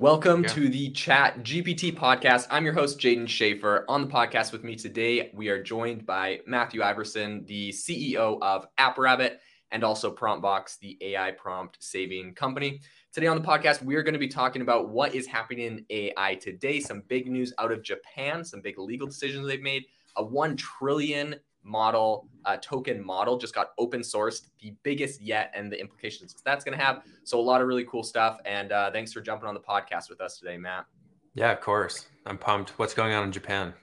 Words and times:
Welcome 0.00 0.44
yeah. 0.44 0.50
to 0.50 0.68
the 0.68 0.90
Chat 0.90 1.42
GPT 1.42 1.92
podcast. 1.92 2.46
I'm 2.52 2.64
your 2.64 2.72
host, 2.72 3.00
Jaeden 3.00 3.24
Schafer. 3.24 3.82
On 3.88 4.02
the 4.02 4.06
podcast 4.06 4.52
with 4.52 4.62
me 4.62 4.76
today, 4.76 5.32
we 5.34 5.48
are 5.48 5.60
joined 5.60 6.06
by 6.06 6.38
Matthew 6.46 6.82
Iversen, 6.82 7.44
the 7.48 7.70
CEO 7.70 8.38
of 8.40 8.68
AppRabbit, 8.78 9.38
and 9.72 9.82
also 9.82 10.14
PromptBox, 10.14 10.78
the 10.78 10.96
AI 11.00 11.32
prompt 11.32 11.78
saving 11.80 12.34
company. 12.34 12.80
Today 13.12 13.26
on 13.26 13.42
the 13.42 13.44
podcast, 13.44 13.82
we 13.82 13.96
are 13.96 14.04
going 14.04 14.12
to 14.12 14.20
be 14.20 14.28
talking 14.28 14.62
about 14.62 14.88
what 14.88 15.16
is 15.16 15.26
happening 15.26 15.66
in 15.66 15.86
AI 15.90 16.36
today, 16.36 16.78
some 16.78 17.02
big 17.08 17.26
news 17.26 17.52
out 17.58 17.72
of 17.72 17.82
Japan, 17.82 18.44
some 18.44 18.60
big 18.60 18.78
legal 18.78 19.08
decisions 19.08 19.48
they've 19.48 19.60
made, 19.60 19.82
a 20.14 20.24
1 20.24 20.56
trillion 20.56 21.34
model, 21.68 22.26
uh, 22.44 22.56
token 22.62 23.04
model 23.04 23.36
just 23.36 23.54
got 23.54 23.72
open 23.78 24.00
sourced, 24.00 24.48
the 24.60 24.74
biggest 24.82 25.20
yet, 25.20 25.52
and 25.54 25.70
the 25.70 25.78
implications 25.80 26.34
that's 26.44 26.64
going 26.64 26.76
to 26.76 26.82
have. 26.82 27.02
So 27.24 27.38
a 27.38 27.42
lot 27.42 27.60
of 27.60 27.68
really 27.68 27.84
cool 27.84 28.02
stuff. 28.02 28.38
And 28.44 28.72
uh, 28.72 28.90
thanks 28.90 29.12
for 29.12 29.20
jumping 29.20 29.48
on 29.48 29.54
the 29.54 29.60
podcast 29.60 30.08
with 30.08 30.20
us 30.20 30.38
today, 30.38 30.56
Matt. 30.56 30.86
Yeah, 31.34 31.52
of 31.52 31.60
course. 31.60 32.06
I'm 32.26 32.38
pumped. 32.38 32.70
What's 32.78 32.94
going 32.94 33.12
on 33.12 33.24
in 33.24 33.32
Japan? 33.32 33.74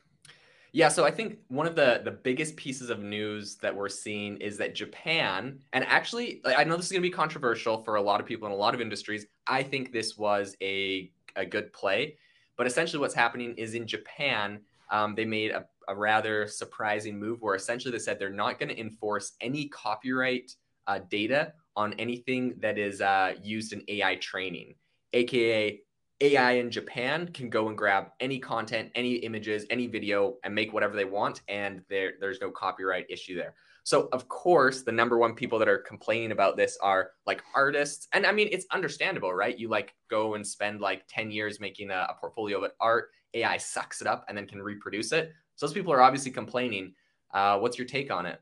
Yeah, 0.76 0.90
so 0.90 1.06
I 1.06 1.12
think 1.12 1.38
one 1.48 1.68
of 1.68 1.78
the 1.78 2.02
the 2.04 2.12
biggest 2.12 2.58
pieces 2.58 2.90
of 2.90 3.00
news 3.00 3.56
that 3.62 3.74
we're 3.74 3.88
seeing 3.88 4.36
is 4.42 4.58
that 4.58 4.76
Japan, 4.76 5.58
and 5.72 5.86
actually, 5.86 6.42
I 6.46 6.66
know 6.66 6.76
this 6.76 6.88
is 6.88 6.92
going 6.92 7.02
to 7.02 7.08
be 7.08 7.14
controversial 7.14 7.82
for 7.82 7.96
a 7.96 8.02
lot 8.02 8.20
of 8.20 8.26
people 8.26 8.46
in 8.46 8.52
a 8.52 8.58
lot 8.58 8.74
of 8.74 8.82
industries. 8.82 9.26
I 9.48 9.64
think 9.64 9.94
this 9.94 10.18
was 10.18 10.58
a 10.62 11.10
a 11.38 11.46
good 11.46 11.72
play, 11.72 12.18
but 12.58 12.68
essentially, 12.68 13.00
what's 13.00 13.14
happening 13.14 13.54
is 13.56 13.74
in 13.74 13.88
Japan, 13.88 14.60
um, 14.92 15.16
they 15.16 15.24
made 15.24 15.52
a 15.52 15.66
a 15.88 15.96
rather 15.96 16.48
surprising 16.48 17.20
move 17.20 17.42
where 17.42 17.56
essentially 17.56 17.92
they 17.92 18.00
said 18.00 18.20
they're 18.20 18.30
not 18.30 18.60
going 18.60 18.70
to 18.70 18.80
enforce 18.80 19.34
any 19.42 19.68
copyright 19.68 20.52
uh, 20.88 21.00
data 21.10 21.54
on 21.76 21.94
anything 21.94 22.56
that 22.60 22.78
is 22.78 23.02
uh, 23.02 23.34
used 23.42 23.74
in 23.74 23.84
AI 23.88 24.16
training, 24.16 24.76
aka 25.14 25.82
AI 26.22 26.52
in 26.54 26.72
Japan 26.72 27.28
can 27.28 27.50
go 27.50 27.68
and 27.68 27.78
grab 27.78 28.08
any 28.22 28.40
content, 28.40 28.90
any 28.96 29.16
images, 29.16 29.66
any 29.70 29.88
video, 29.88 30.36
and 30.46 30.56
make 30.56 30.72
whatever 30.72 30.96
they 30.96 31.06
want, 31.06 31.42
and 31.50 31.82
there 31.90 32.14
there's 32.22 32.40
no 32.40 32.52
copyright 32.52 33.06
issue 33.10 33.36
there. 33.36 33.54
So 33.84 34.08
of 34.14 34.28
course, 34.28 34.82
the 34.82 34.92
number 34.92 35.18
one 35.18 35.36
people 35.36 35.60
that 35.60 35.68
are 35.68 35.78
complaining 35.78 36.32
about 36.32 36.56
this 36.58 36.78
are 36.82 37.12
like 37.28 37.44
artists, 37.54 38.08
and 38.14 38.26
I 38.26 38.32
mean 38.32 38.48
it's 38.52 38.66
understandable, 38.72 39.34
right? 39.34 39.60
You 39.60 39.68
like 39.68 39.94
go 40.10 40.36
and 40.36 40.48
spend 40.48 40.80
like 40.80 41.04
ten 41.10 41.32
years 41.32 41.60
making 41.60 41.92
a, 41.92 42.08
a 42.10 42.16
portfolio 42.20 42.64
of 42.64 42.72
art, 42.80 43.10
AI 43.34 43.58
sucks 43.58 44.02
it 44.02 44.08
up 44.08 44.26
and 44.28 44.38
then 44.38 44.48
can 44.48 44.62
reproduce 44.62 45.12
it. 45.12 45.34
So 45.56 45.66
those 45.66 45.74
people 45.74 45.94
are 45.94 46.02
obviously 46.02 46.32
complaining. 46.32 46.94
Uh, 47.34 47.60
what's 47.60 47.78
your 47.78 47.88
take 47.88 48.12
on 48.12 48.26
it? 48.26 48.40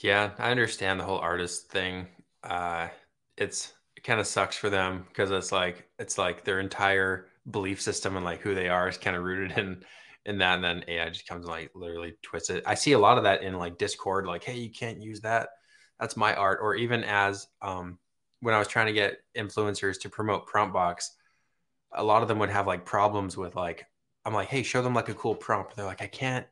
Yeah, 0.00 0.32
I 0.38 0.50
understand 0.50 1.00
the 1.00 1.04
whole 1.04 1.18
artist 1.18 1.70
thing. 1.70 2.06
Uh, 2.42 2.88
it's 3.36 3.72
it 3.96 4.04
kind 4.04 4.20
of 4.20 4.26
sucks 4.26 4.56
for 4.56 4.68
them 4.68 5.04
because 5.08 5.30
it's 5.30 5.52
like 5.52 5.88
it's 5.98 6.18
like 6.18 6.44
their 6.44 6.60
entire 6.60 7.28
belief 7.50 7.80
system 7.80 8.16
and 8.16 8.24
like 8.24 8.40
who 8.40 8.54
they 8.54 8.68
are 8.68 8.88
is 8.88 8.98
kind 8.98 9.16
of 9.16 9.22
rooted 9.22 9.56
in 9.58 9.82
in 10.26 10.38
that, 10.38 10.56
and 10.56 10.64
then 10.64 10.84
AI 10.88 11.08
just 11.08 11.26
comes 11.26 11.44
and 11.44 11.52
like 11.52 11.70
literally 11.74 12.14
twists 12.22 12.50
it. 12.50 12.64
I 12.66 12.74
see 12.74 12.92
a 12.92 12.98
lot 12.98 13.16
of 13.16 13.24
that 13.24 13.42
in 13.42 13.54
like 13.58 13.78
Discord, 13.78 14.26
like, 14.26 14.44
hey, 14.44 14.56
you 14.58 14.70
can't 14.70 15.00
use 15.00 15.20
that. 15.20 15.50
That's 16.00 16.16
my 16.16 16.34
art. 16.34 16.58
Or 16.60 16.74
even 16.74 17.04
as 17.04 17.46
um, 17.62 17.98
when 18.40 18.54
I 18.54 18.58
was 18.58 18.68
trying 18.68 18.86
to 18.86 18.92
get 18.92 19.18
influencers 19.36 20.00
to 20.00 20.10
promote 20.10 20.48
PromptBox, 20.48 21.10
a 21.92 22.02
lot 22.02 22.22
of 22.22 22.28
them 22.28 22.38
would 22.40 22.50
have 22.50 22.66
like 22.66 22.84
problems 22.84 23.36
with 23.36 23.54
like 23.56 23.86
I'm 24.26 24.34
like, 24.34 24.48
hey, 24.48 24.64
show 24.64 24.82
them 24.82 24.92
like 24.92 25.08
a 25.08 25.14
cool 25.14 25.36
prompt. 25.36 25.76
They're 25.76 25.86
like, 25.86 26.02
I 26.02 26.08
can't, 26.08 26.44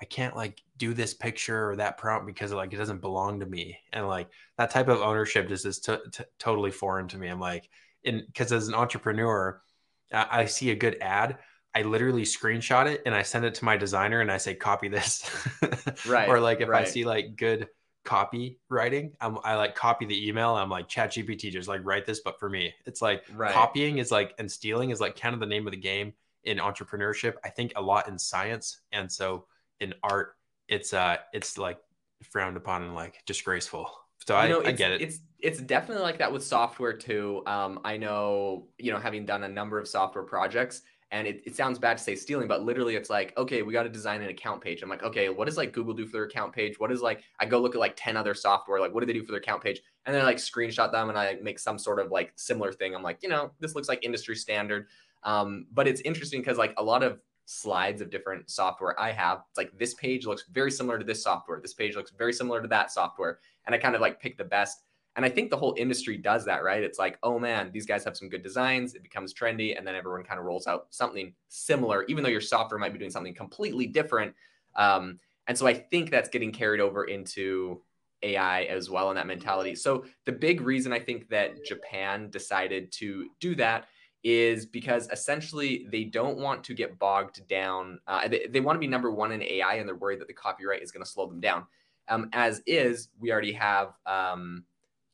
I 0.00 0.04
can't 0.04 0.36
like 0.36 0.62
do 0.76 0.94
this 0.94 1.12
picture 1.12 1.70
or 1.70 1.76
that 1.76 1.98
prompt 1.98 2.24
because 2.24 2.52
like 2.52 2.72
it 2.72 2.76
doesn't 2.76 3.00
belong 3.00 3.40
to 3.40 3.46
me. 3.46 3.76
And 3.92 4.06
like 4.06 4.28
that 4.58 4.70
type 4.70 4.86
of 4.86 5.00
ownership 5.00 5.48
just 5.48 5.66
is 5.66 5.80
t- 5.80 5.96
t- 6.12 6.24
totally 6.38 6.70
foreign 6.70 7.08
to 7.08 7.18
me. 7.18 7.26
I'm 7.26 7.40
like, 7.40 7.68
in 8.04 8.22
because 8.26 8.52
as 8.52 8.68
an 8.68 8.74
entrepreneur, 8.74 9.60
I-, 10.14 10.28
I 10.30 10.44
see 10.44 10.70
a 10.70 10.76
good 10.76 10.98
ad. 11.00 11.38
I 11.74 11.82
literally 11.82 12.22
screenshot 12.22 12.86
it 12.86 13.02
and 13.04 13.14
I 13.14 13.22
send 13.22 13.44
it 13.44 13.54
to 13.56 13.64
my 13.64 13.76
designer 13.76 14.20
and 14.20 14.30
I 14.30 14.36
say, 14.36 14.54
copy 14.54 14.88
this. 14.88 15.28
right. 16.06 16.28
or 16.28 16.38
like 16.38 16.60
if 16.60 16.68
right. 16.68 16.86
I 16.86 16.88
see 16.88 17.04
like 17.04 17.36
good 17.36 17.66
copy 18.04 18.60
writing, 18.70 19.14
I'm, 19.20 19.38
I 19.42 19.56
like 19.56 19.74
copy 19.74 20.06
the 20.06 20.28
email. 20.28 20.54
I'm 20.54 20.70
like, 20.70 20.86
Chat 20.86 21.10
GPT, 21.10 21.50
just 21.50 21.68
like 21.68 21.80
write 21.84 22.06
this, 22.06 22.20
but 22.20 22.38
for 22.38 22.48
me, 22.48 22.72
it's 22.86 23.02
like 23.02 23.24
right. 23.34 23.52
copying 23.52 23.98
is 23.98 24.12
like 24.12 24.32
and 24.38 24.50
stealing 24.50 24.90
is 24.90 25.00
like 25.00 25.18
kind 25.20 25.34
of 25.34 25.40
the 25.40 25.46
name 25.46 25.66
of 25.66 25.72
the 25.72 25.76
game 25.76 26.14
in 26.46 26.58
entrepreneurship. 26.58 27.34
I 27.44 27.50
think 27.50 27.72
a 27.76 27.82
lot 27.82 28.08
in 28.08 28.18
science, 28.18 28.80
and 28.92 29.10
so 29.10 29.46
in 29.80 29.92
art, 30.02 30.34
it's 30.68 30.94
uh, 30.94 31.18
it's 31.32 31.58
like 31.58 31.78
frowned 32.22 32.56
upon 32.56 32.82
and 32.82 32.94
like 32.94 33.22
disgraceful. 33.26 33.90
So 34.26 34.34
I, 34.34 34.48
know, 34.48 34.64
I 34.64 34.72
get 34.72 34.92
it. 34.92 35.02
It's 35.02 35.20
it's 35.38 35.60
definitely 35.60 36.02
like 36.02 36.18
that 36.18 36.32
with 36.32 36.42
software 36.42 36.94
too. 36.94 37.42
Um, 37.46 37.80
I 37.84 37.96
know 37.96 38.68
you 38.78 38.92
know 38.92 38.98
having 38.98 39.26
done 39.26 39.44
a 39.44 39.48
number 39.48 39.78
of 39.78 39.86
software 39.86 40.24
projects, 40.24 40.82
and 41.12 41.26
it, 41.26 41.42
it 41.46 41.54
sounds 41.54 41.78
bad 41.78 41.98
to 41.98 42.02
say 42.02 42.16
stealing, 42.16 42.48
but 42.48 42.64
literally 42.64 42.96
it's 42.96 43.08
like, 43.08 43.32
okay, 43.38 43.62
we 43.62 43.72
got 43.72 43.84
to 43.84 43.88
design 43.88 44.22
an 44.22 44.28
account 44.28 44.60
page. 44.60 44.82
I'm 44.82 44.88
like, 44.88 45.04
okay, 45.04 45.28
what 45.28 45.44
does 45.44 45.56
like 45.56 45.72
Google 45.72 45.94
do 45.94 46.04
for 46.04 46.12
their 46.12 46.24
account 46.24 46.52
page? 46.52 46.80
What 46.80 46.90
is 46.90 47.00
like, 47.00 47.22
I 47.38 47.46
go 47.46 47.60
look 47.60 47.76
at 47.76 47.80
like 47.80 47.94
10 47.96 48.16
other 48.16 48.34
software, 48.34 48.80
like 48.80 48.92
what 48.92 49.00
do 49.00 49.06
they 49.06 49.12
do 49.12 49.22
for 49.22 49.30
their 49.30 49.40
account 49.40 49.62
page? 49.62 49.80
And 50.04 50.14
then 50.14 50.22
I 50.22 50.24
like 50.24 50.38
screenshot 50.38 50.90
them 50.90 51.08
and 51.08 51.16
I 51.16 51.36
make 51.40 51.60
some 51.60 51.78
sort 51.78 52.00
of 52.00 52.10
like 52.10 52.32
similar 52.34 52.72
thing. 52.72 52.94
I'm 52.94 53.04
like, 53.04 53.22
you 53.22 53.28
know, 53.28 53.52
this 53.60 53.76
looks 53.76 53.88
like 53.88 54.04
industry 54.04 54.34
standard. 54.34 54.88
Um, 55.26 55.66
but 55.72 55.86
it's 55.86 56.00
interesting 56.02 56.40
because 56.40 56.56
like 56.56 56.72
a 56.78 56.82
lot 56.82 57.02
of 57.02 57.20
slides 57.44 58.00
of 58.00 58.10
different 58.10 58.48
software 58.48 58.98
I 58.98 59.10
have, 59.12 59.42
it's 59.50 59.58
like 59.58 59.76
this 59.76 59.92
page 59.94 60.24
looks 60.24 60.44
very 60.50 60.70
similar 60.70 60.98
to 60.98 61.04
this 61.04 61.22
software. 61.22 61.60
This 61.60 61.74
page 61.74 61.96
looks 61.96 62.12
very 62.16 62.32
similar 62.32 62.62
to 62.62 62.68
that 62.68 62.90
software. 62.90 63.40
And 63.66 63.74
I 63.74 63.78
kind 63.78 63.94
of 63.94 64.00
like 64.00 64.20
pick 64.20 64.38
the 64.38 64.44
best. 64.44 64.84
And 65.16 65.24
I 65.24 65.28
think 65.28 65.50
the 65.50 65.56
whole 65.56 65.74
industry 65.76 66.16
does 66.16 66.44
that, 66.44 66.62
right? 66.62 66.82
It's 66.82 66.98
like, 66.98 67.18
oh 67.22 67.38
man, 67.38 67.70
these 67.72 67.86
guys 67.86 68.04
have 68.04 68.16
some 68.16 68.28
good 68.28 68.42
designs. 68.42 68.94
It 68.94 69.02
becomes 69.02 69.34
trendy. 69.34 69.76
And 69.76 69.86
then 69.86 69.94
everyone 69.96 70.22
kind 70.24 70.38
of 70.38 70.46
rolls 70.46 70.66
out 70.66 70.86
something 70.90 71.34
similar, 71.48 72.04
even 72.04 72.22
though 72.22 72.30
your 72.30 72.40
software 72.40 72.78
might 72.78 72.92
be 72.92 72.98
doing 72.98 73.10
something 73.10 73.34
completely 73.34 73.86
different. 73.86 74.34
Um, 74.76 75.18
and 75.48 75.58
so 75.58 75.66
I 75.66 75.74
think 75.74 76.10
that's 76.10 76.28
getting 76.28 76.52
carried 76.52 76.80
over 76.80 77.04
into 77.04 77.82
AI 78.22 78.64
as 78.64 78.90
well 78.90 79.10
in 79.10 79.16
that 79.16 79.26
mentality. 79.26 79.74
So 79.74 80.04
the 80.24 80.32
big 80.32 80.60
reason 80.60 80.92
I 80.92 80.98
think 80.98 81.28
that 81.30 81.64
Japan 81.64 82.30
decided 82.30 82.92
to 82.92 83.28
do 83.40 83.54
that 83.56 83.86
is 84.26 84.66
because 84.66 85.08
essentially 85.12 85.86
they 85.92 86.02
don't 86.02 86.36
want 86.36 86.64
to 86.64 86.74
get 86.74 86.98
bogged 86.98 87.46
down. 87.46 88.00
Uh, 88.08 88.26
they, 88.26 88.48
they 88.50 88.58
want 88.58 88.74
to 88.74 88.80
be 88.80 88.88
number 88.88 89.08
one 89.08 89.30
in 89.30 89.40
AI, 89.40 89.74
and 89.74 89.88
they're 89.88 89.94
worried 89.94 90.20
that 90.20 90.26
the 90.26 90.34
copyright 90.34 90.82
is 90.82 90.90
going 90.90 91.04
to 91.04 91.08
slow 91.08 91.28
them 91.28 91.38
down. 91.38 91.64
Um, 92.08 92.28
as 92.32 92.60
is, 92.66 93.08
we 93.20 93.30
already 93.30 93.52
have, 93.52 93.92
um, 94.04 94.64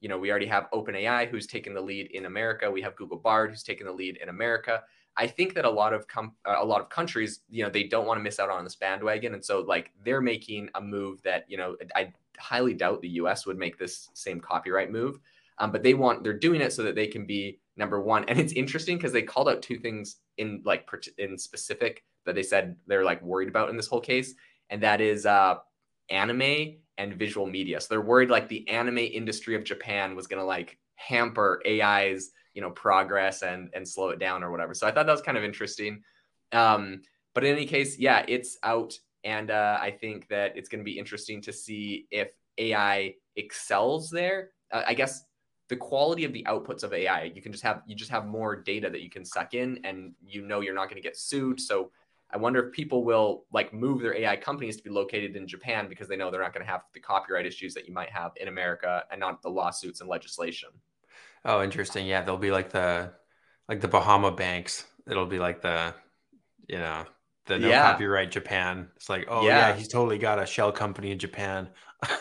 you 0.00 0.08
know, 0.08 0.16
we 0.16 0.30
already 0.30 0.46
have 0.46 0.70
OpenAI 0.72 1.28
who's 1.28 1.46
taken 1.46 1.74
the 1.74 1.80
lead 1.82 2.10
in 2.12 2.24
America. 2.24 2.70
We 2.70 2.80
have 2.80 2.96
Google 2.96 3.18
Bard 3.18 3.50
who's 3.50 3.62
taken 3.62 3.86
the 3.86 3.92
lead 3.92 4.16
in 4.16 4.30
America. 4.30 4.82
I 5.14 5.26
think 5.26 5.52
that 5.56 5.66
a 5.66 5.70
lot 5.70 5.92
of 5.92 6.08
com- 6.08 6.32
uh, 6.46 6.56
a 6.58 6.64
lot 6.64 6.80
of 6.80 6.88
countries, 6.88 7.40
you 7.50 7.62
know, 7.62 7.68
they 7.68 7.84
don't 7.84 8.06
want 8.06 8.18
to 8.18 8.22
miss 8.22 8.40
out 8.40 8.48
on 8.48 8.64
this 8.64 8.76
bandwagon, 8.76 9.34
and 9.34 9.44
so 9.44 9.60
like 9.60 9.90
they're 10.06 10.22
making 10.22 10.70
a 10.74 10.80
move 10.80 11.20
that 11.22 11.44
you 11.48 11.58
know 11.58 11.76
I 11.94 12.14
highly 12.38 12.72
doubt 12.72 13.02
the 13.02 13.10
U.S. 13.10 13.44
would 13.44 13.58
make 13.58 13.76
this 13.76 14.08
same 14.14 14.40
copyright 14.40 14.90
move, 14.90 15.18
um, 15.58 15.70
but 15.70 15.82
they 15.82 15.92
want 15.92 16.24
they're 16.24 16.32
doing 16.32 16.62
it 16.62 16.72
so 16.72 16.82
that 16.84 16.94
they 16.94 17.08
can 17.08 17.26
be 17.26 17.58
number 17.76 18.00
one. 18.00 18.24
And 18.28 18.38
it's 18.38 18.52
interesting 18.52 18.96
because 18.96 19.12
they 19.12 19.22
called 19.22 19.48
out 19.48 19.62
two 19.62 19.78
things 19.78 20.16
in 20.38 20.62
like 20.64 20.88
in 21.18 21.38
specific 21.38 22.02
that 22.24 22.34
they 22.34 22.42
said 22.42 22.76
they're 22.86 23.04
like 23.04 23.22
worried 23.22 23.48
about 23.48 23.70
in 23.70 23.76
this 23.76 23.88
whole 23.88 24.00
case, 24.00 24.34
and 24.70 24.82
that 24.82 25.00
is 25.00 25.26
uh, 25.26 25.56
anime 26.10 26.76
and 26.98 27.14
visual 27.14 27.46
media. 27.46 27.80
So 27.80 27.88
they're 27.90 28.00
worried 28.00 28.30
like 28.30 28.48
the 28.48 28.68
anime 28.68 28.98
industry 28.98 29.56
of 29.56 29.64
Japan 29.64 30.14
was 30.14 30.26
gonna 30.26 30.44
like 30.44 30.78
hamper 30.96 31.60
AI's 31.66 32.30
you 32.54 32.62
know 32.62 32.70
progress 32.70 33.42
and 33.42 33.70
and 33.74 33.86
slow 33.86 34.10
it 34.10 34.18
down 34.18 34.42
or 34.42 34.50
whatever. 34.50 34.74
So 34.74 34.86
I 34.86 34.92
thought 34.92 35.06
that 35.06 35.12
was 35.12 35.22
kind 35.22 35.38
of 35.38 35.44
interesting. 35.44 36.02
Um, 36.52 37.02
but 37.34 37.44
in 37.44 37.56
any 37.56 37.66
case, 37.66 37.98
yeah, 37.98 38.24
it's 38.28 38.58
out, 38.62 38.98
and 39.24 39.50
uh, 39.50 39.78
I 39.80 39.90
think 39.90 40.28
that 40.28 40.56
it's 40.56 40.68
to 40.68 40.84
be 40.84 40.98
interesting 40.98 41.40
to 41.42 41.52
see 41.52 42.06
if 42.10 42.32
AI 42.58 43.14
excels 43.36 44.10
there. 44.10 44.50
Uh, 44.70 44.82
I 44.86 44.94
guess 44.94 45.24
the 45.72 45.76
quality 45.76 46.24
of 46.24 46.34
the 46.34 46.44
outputs 46.46 46.82
of 46.82 46.92
AI. 46.92 47.32
You 47.34 47.40
can 47.40 47.50
just 47.50 47.64
have 47.64 47.80
you 47.86 47.96
just 47.96 48.10
have 48.10 48.26
more 48.26 48.54
data 48.54 48.90
that 48.90 49.00
you 49.00 49.08
can 49.08 49.24
suck 49.24 49.54
in, 49.54 49.80
and 49.84 50.12
you 50.22 50.42
know 50.42 50.60
you're 50.60 50.74
not 50.74 50.90
going 50.90 51.00
to 51.00 51.02
get 51.02 51.16
sued. 51.16 51.58
So 51.58 51.90
I 52.30 52.36
wonder 52.36 52.62
if 52.66 52.74
people 52.74 53.04
will 53.04 53.46
like 53.54 53.72
move 53.72 54.02
their 54.02 54.14
AI 54.14 54.36
companies 54.36 54.76
to 54.76 54.82
be 54.82 54.90
located 54.90 55.34
in 55.34 55.48
Japan 55.48 55.88
because 55.88 56.08
they 56.08 56.16
know 56.16 56.30
they're 56.30 56.42
not 56.42 56.52
going 56.52 56.66
to 56.66 56.70
have 56.70 56.82
the 56.92 57.00
copyright 57.00 57.46
issues 57.46 57.72
that 57.72 57.88
you 57.88 57.94
might 57.94 58.10
have 58.10 58.32
in 58.36 58.48
America 58.48 59.04
and 59.10 59.18
not 59.18 59.40
the 59.40 59.48
lawsuits 59.48 60.02
and 60.02 60.10
legislation. 60.10 60.68
Oh, 61.46 61.62
interesting. 61.62 62.06
Yeah, 62.06 62.20
they'll 62.20 62.36
be 62.36 62.50
like 62.50 62.68
the 62.68 63.14
like 63.66 63.80
the 63.80 63.88
Bahama 63.88 64.30
banks. 64.30 64.84
It'll 65.10 65.24
be 65.24 65.38
like 65.38 65.62
the 65.62 65.94
you 66.68 66.76
know 66.76 67.06
the 67.46 67.58
no 67.58 67.68
yeah. 67.70 67.92
copyright 67.92 68.30
Japan. 68.30 68.90
It's 68.96 69.08
like, 69.08 69.24
oh 69.28 69.46
yeah. 69.46 69.68
yeah, 69.68 69.74
he's 69.74 69.88
totally 69.88 70.18
got 70.18 70.38
a 70.38 70.44
shell 70.44 70.70
company 70.70 71.12
in 71.12 71.18
Japan. 71.18 71.70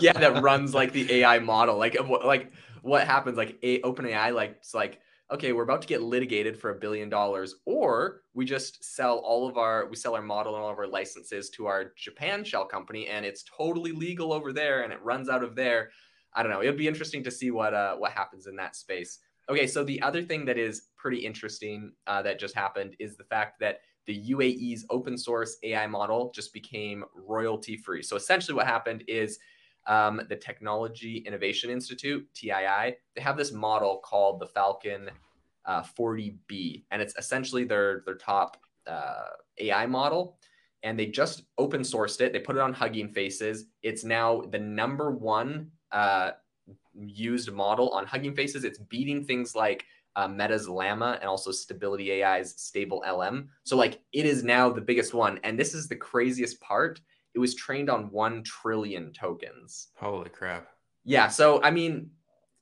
yeah, 0.00 0.14
that 0.14 0.42
runs 0.42 0.74
like 0.74 0.90
the 0.90 1.12
AI 1.12 1.38
model. 1.38 1.78
Like 1.78 1.96
like 2.24 2.50
what 2.82 3.06
happens 3.06 3.36
like 3.36 3.58
a 3.62 3.80
OpenAI 3.82 4.34
like 4.34 4.56
it's 4.58 4.74
like 4.74 5.00
okay 5.30 5.52
we're 5.52 5.62
about 5.62 5.82
to 5.82 5.88
get 5.88 6.02
litigated 6.02 6.58
for 6.58 6.70
a 6.70 6.74
billion 6.74 7.08
dollars 7.08 7.56
or 7.66 8.22
we 8.34 8.44
just 8.44 8.82
sell 8.84 9.18
all 9.18 9.48
of 9.48 9.56
our 9.58 9.86
we 9.88 9.96
sell 9.96 10.14
our 10.14 10.22
model 10.22 10.54
and 10.54 10.64
all 10.64 10.70
of 10.70 10.78
our 10.78 10.86
licenses 10.86 11.50
to 11.50 11.66
our 11.66 11.92
Japan 11.96 12.44
shell 12.44 12.64
company 12.64 13.06
and 13.08 13.24
it's 13.24 13.44
totally 13.44 13.92
legal 13.92 14.32
over 14.32 14.52
there 14.52 14.82
and 14.82 14.92
it 14.92 15.02
runs 15.02 15.28
out 15.28 15.44
of 15.44 15.54
there. 15.54 15.90
I 16.34 16.42
don't 16.42 16.52
know. 16.52 16.62
It'd 16.62 16.76
be 16.76 16.88
interesting 16.88 17.24
to 17.24 17.30
see 17.30 17.50
what 17.50 17.74
uh 17.74 17.96
what 17.96 18.12
happens 18.12 18.46
in 18.46 18.56
that 18.56 18.76
space. 18.76 19.18
Okay, 19.48 19.66
so 19.66 19.82
the 19.82 20.00
other 20.02 20.22
thing 20.22 20.44
that 20.44 20.58
is 20.58 20.82
pretty 20.96 21.18
interesting 21.18 21.92
uh, 22.06 22.22
that 22.22 22.38
just 22.38 22.54
happened 22.54 22.94
is 23.00 23.16
the 23.16 23.24
fact 23.24 23.58
that 23.58 23.80
the 24.06 24.30
UAE's 24.30 24.86
open 24.90 25.18
source 25.18 25.56
AI 25.64 25.88
model 25.88 26.30
just 26.32 26.52
became 26.52 27.04
royalty 27.14 27.76
free. 27.76 28.02
So 28.02 28.14
essentially, 28.14 28.54
what 28.54 28.66
happened 28.66 29.02
is 29.08 29.40
um, 29.86 30.20
the 30.28 30.36
Technology 30.36 31.18
Innovation 31.18 31.70
Institute, 31.70 32.26
TII, 32.34 32.96
they 33.14 33.20
have 33.20 33.36
this 33.36 33.52
model 33.52 34.00
called 34.04 34.40
the 34.40 34.46
Falcon 34.46 35.10
uh, 35.64 35.82
40B, 35.82 36.84
and 36.90 37.02
it's 37.02 37.14
essentially 37.16 37.64
their 37.64 38.02
their 38.06 38.16
top 38.16 38.56
uh, 38.86 39.28
AI 39.58 39.86
model. 39.86 40.38
And 40.82 40.98
they 40.98 41.06
just 41.06 41.42
open 41.58 41.82
sourced 41.82 42.22
it. 42.22 42.32
They 42.32 42.38
put 42.38 42.56
it 42.56 42.62
on 42.62 42.72
Hugging 42.72 43.10
Faces. 43.10 43.66
It's 43.82 44.02
now 44.02 44.40
the 44.50 44.58
number 44.58 45.10
one 45.10 45.70
uh, 45.92 46.30
used 46.94 47.52
model 47.52 47.90
on 47.90 48.06
Hugging 48.06 48.34
Faces. 48.34 48.64
It's 48.64 48.78
beating 48.78 49.24
things 49.24 49.54
like 49.54 49.84
uh, 50.16 50.26
Meta's 50.26 50.68
Llama 50.68 51.18
and 51.20 51.28
also 51.28 51.50
Stability 51.50 52.22
AI's 52.22 52.54
Stable 52.60 53.04
LM. 53.06 53.48
So 53.64 53.76
like 53.76 54.00
it 54.12 54.26
is 54.26 54.42
now 54.42 54.70
the 54.70 54.80
biggest 54.80 55.14
one, 55.14 55.38
and 55.44 55.58
this 55.58 55.74
is 55.74 55.88
the 55.88 55.96
craziest 55.96 56.60
part. 56.60 57.00
It 57.34 57.38
was 57.38 57.54
trained 57.54 57.90
on 57.90 58.10
one 58.10 58.42
trillion 58.42 59.12
tokens. 59.12 59.88
Holy 59.96 60.28
crap! 60.30 60.68
Yeah. 61.04 61.28
So 61.28 61.62
I 61.62 61.70
mean, 61.70 62.10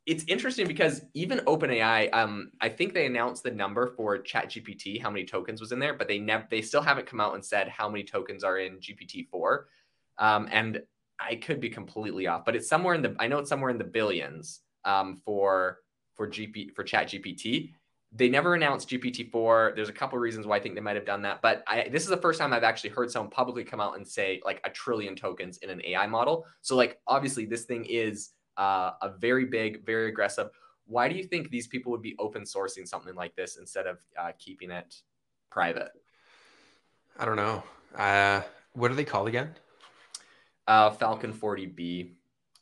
it's 0.08 0.24
interesting 0.26 0.66
because 0.66 1.02
even 1.12 1.40
OpenAI, 1.40 2.08
um, 2.14 2.50
I 2.62 2.70
think 2.70 2.94
they 2.94 3.04
announced 3.04 3.42
the 3.42 3.50
number 3.50 3.86
for 3.88 4.18
ChatGPT, 4.18 5.02
how 5.02 5.10
many 5.10 5.26
tokens 5.26 5.60
was 5.60 5.70
in 5.70 5.78
there, 5.78 5.92
but 5.92 6.08
they 6.08 6.18
never, 6.18 6.46
they 6.50 6.62
still 6.62 6.80
haven't 6.80 7.06
come 7.06 7.20
out 7.20 7.34
and 7.34 7.44
said 7.44 7.68
how 7.68 7.90
many 7.90 8.04
tokens 8.04 8.42
are 8.42 8.58
in 8.58 8.78
GPT 8.78 9.28
four. 9.28 9.68
Um, 10.16 10.48
and 10.50 10.80
I 11.20 11.34
could 11.34 11.60
be 11.60 11.68
completely 11.68 12.26
off, 12.26 12.46
but 12.46 12.56
it's 12.56 12.68
somewhere 12.68 12.94
in 12.94 13.02
the, 13.02 13.14
I 13.18 13.26
know 13.26 13.38
it's 13.38 13.50
somewhere 13.50 13.70
in 13.70 13.76
the 13.76 13.84
billions 13.84 14.60
um, 14.86 15.20
for 15.24 15.80
for 16.14 16.26
GP 16.26 16.74
for 16.74 16.84
Chat 16.84 17.08
GPT. 17.08 17.74
They 18.10 18.28
never 18.28 18.54
announced 18.54 18.88
GPT-4. 18.88 19.76
There's 19.76 19.90
a 19.90 19.92
couple 19.92 20.18
reasons 20.18 20.46
why 20.46 20.56
I 20.56 20.60
think 20.60 20.74
they 20.74 20.80
might 20.80 20.96
have 20.96 21.04
done 21.04 21.22
that, 21.22 21.42
but 21.42 21.62
I, 21.66 21.88
this 21.90 22.04
is 22.04 22.08
the 22.08 22.16
first 22.16 22.38
time 22.38 22.54
I've 22.54 22.64
actually 22.64 22.90
heard 22.90 23.10
someone 23.10 23.30
publicly 23.30 23.64
come 23.64 23.80
out 23.80 23.96
and 23.96 24.06
say 24.06 24.40
like 24.44 24.60
a 24.64 24.70
trillion 24.70 25.14
tokens 25.14 25.58
in 25.58 25.68
an 25.68 25.82
AI 25.84 26.06
model. 26.06 26.46
So 26.62 26.74
like 26.74 27.00
obviously 27.06 27.44
this 27.44 27.64
thing 27.64 27.84
is 27.84 28.30
uh, 28.56 28.92
a 29.02 29.10
very 29.18 29.44
big, 29.44 29.84
very 29.84 30.08
aggressive. 30.08 30.48
Why 30.86 31.08
do 31.08 31.16
you 31.16 31.24
think 31.24 31.50
these 31.50 31.66
people 31.66 31.92
would 31.92 32.00
be 32.00 32.16
open 32.18 32.44
sourcing 32.44 32.88
something 32.88 33.14
like 33.14 33.36
this 33.36 33.56
instead 33.56 33.86
of 33.86 33.98
uh, 34.18 34.32
keeping 34.38 34.70
it 34.70 34.94
private? 35.50 35.90
I 37.18 37.26
don't 37.26 37.36
know. 37.36 37.62
Uh, 37.94 38.40
what 38.72 38.90
are 38.90 38.94
they 38.94 39.04
called 39.04 39.28
again? 39.28 39.54
Uh, 40.66 40.90
Falcon 40.90 41.32
40B. 41.32 42.12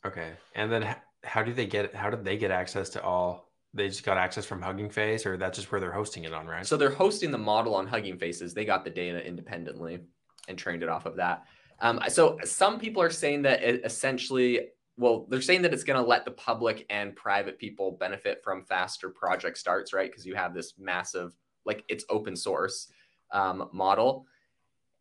Okay, 0.05 0.31
and 0.55 0.71
then 0.71 0.95
how 1.23 1.43
do 1.43 1.53
they 1.53 1.65
get? 1.65 1.93
How 1.93 2.09
did 2.09 2.23
they 2.23 2.37
get 2.37 2.51
access 2.51 2.89
to 2.91 3.03
all 3.03 3.46
they 3.77 3.87
just 3.87 4.03
got 4.03 4.17
access 4.17 4.45
from 4.45 4.61
Hugging 4.61 4.89
Face, 4.89 5.25
or 5.25 5.37
that's 5.37 5.57
just 5.57 5.71
where 5.71 5.79
they're 5.79 5.91
hosting 5.91 6.23
it 6.25 6.33
on, 6.33 6.47
right? 6.47 6.65
So 6.65 6.75
they're 6.75 6.89
hosting 6.89 7.31
the 7.31 7.37
model 7.37 7.75
on 7.75 7.87
Hugging 7.87 8.17
Faces. 8.17 8.53
They 8.53 8.65
got 8.65 8.83
the 8.83 8.89
data 8.89 9.25
independently 9.25 9.99
and 10.47 10.57
trained 10.57 10.83
it 10.83 10.89
off 10.89 11.05
of 11.05 11.15
that. 11.17 11.43
Um, 11.79 12.01
so 12.09 12.39
some 12.43 12.79
people 12.79 13.01
are 13.01 13.11
saying 13.11 13.43
that 13.43 13.63
essentially, 13.63 14.69
well, 14.97 15.27
they're 15.29 15.41
saying 15.41 15.61
that 15.61 15.73
it's 15.73 15.83
going 15.83 16.01
to 16.01 16.07
let 16.07 16.25
the 16.25 16.31
public 16.31 16.85
and 16.89 17.15
private 17.15 17.59
people 17.59 17.91
benefit 17.91 18.41
from 18.43 18.65
faster 18.65 19.09
project 19.09 19.57
starts, 19.57 19.93
right? 19.93 20.09
Because 20.09 20.25
you 20.25 20.33
have 20.33 20.55
this 20.55 20.73
massive, 20.79 21.35
like 21.65 21.83
it's 21.87 22.03
open 22.09 22.35
source 22.35 22.91
um, 23.31 23.69
model 23.71 24.25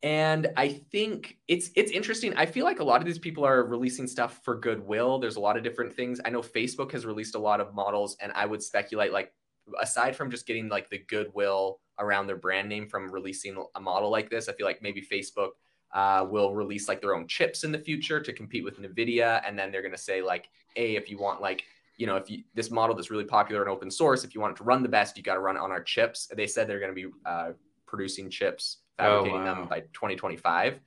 and 0.03 0.49
i 0.57 0.69
think 0.69 1.39
it's 1.49 1.71
it's 1.75 1.91
interesting. 1.91 2.35
I 2.35 2.47
feel 2.47 2.65
like 2.65 2.81
a 2.81 2.85
lot 2.85 3.01
of 3.01 3.07
these 3.07 3.19
people 3.19 3.45
are 3.45 3.65
releasing 3.65 4.07
stuff 4.07 4.41
for 4.43 4.57
goodwill. 4.57 5.19
There's 5.19 5.37
a 5.37 5.41
lot 5.41 5.57
of 5.57 5.63
different 5.63 5.93
things. 5.93 6.21
I 6.25 6.31
know 6.31 6.43
facebook 6.43 6.93
has 6.93 7.07
released 7.07 7.35
a 7.35 7.39
lot 7.39 7.61
of 7.61 7.75
models 7.75 8.17
and 8.21 8.33
i 8.35 8.47
would 8.47 8.63
speculate 8.63 9.13
like 9.13 9.33
aside 9.81 10.15
from 10.15 10.31
just 10.31 10.47
getting 10.47 10.69
like 10.69 10.91
the 10.91 10.99
goodwill 10.99 11.81
around 11.99 12.27
their 12.27 12.37
brand 12.37 12.69
name 12.69 12.87
from 12.89 13.11
releasing 13.11 13.57
a 13.75 13.81
model 13.81 14.11
like 14.11 14.31
this 14.31 14.49
i 14.49 14.53
feel 14.53 14.67
like 14.67 14.83
maybe 14.83 15.03
facebook 15.03 15.51
uh, 15.93 16.27
will 16.29 16.55
release 16.55 16.89
like 16.89 17.01
their 17.01 17.15
own 17.15 17.27
chips 17.27 17.65
in 17.65 17.73
the 17.73 17.79
future 17.79 18.21
to 18.21 18.33
compete 18.33 18.65
with 18.65 18.81
nvidia. 18.81 19.41
And 19.47 19.59
then 19.59 19.71
they're 19.73 19.83
going 19.83 19.93
to 19.93 19.99
say 19.99 20.21
like 20.23 20.49
hey 20.75 20.97
if 20.97 21.09
you 21.11 21.19
want 21.19 21.41
like 21.41 21.65
you 21.97 22.07
know 22.07 22.17
if 22.17 22.29
you 22.29 22.43
this 22.55 22.71
model 22.71 22.95
that's 22.95 23.11
really 23.11 23.25
popular 23.25 23.63
and 23.63 23.71
open 23.71 23.91
source 23.91 24.25
if 24.25 24.35
you 24.35 24.41
want 24.41 24.53
it 24.53 24.57
to 24.59 24.65
run 24.65 24.83
the 24.83 24.89
best 24.89 25.17
you 25.17 25.23
got 25.23 25.35
to 25.35 25.41
run 25.41 25.57
it 25.57 25.61
on 25.61 25.71
our 25.71 25.83
chips. 25.83 26.29
They 26.35 26.47
said 26.47 26.69
they're 26.69 26.81
going 26.81 26.95
to 26.95 27.09
be 27.09 27.15
uh, 27.25 27.53
producing 27.87 28.29
chips 28.29 28.79
fabricating 28.97 29.41
oh, 29.41 29.45
wow. 29.45 29.55
them 29.55 29.69
by 29.69 29.81
2025. 29.93 30.81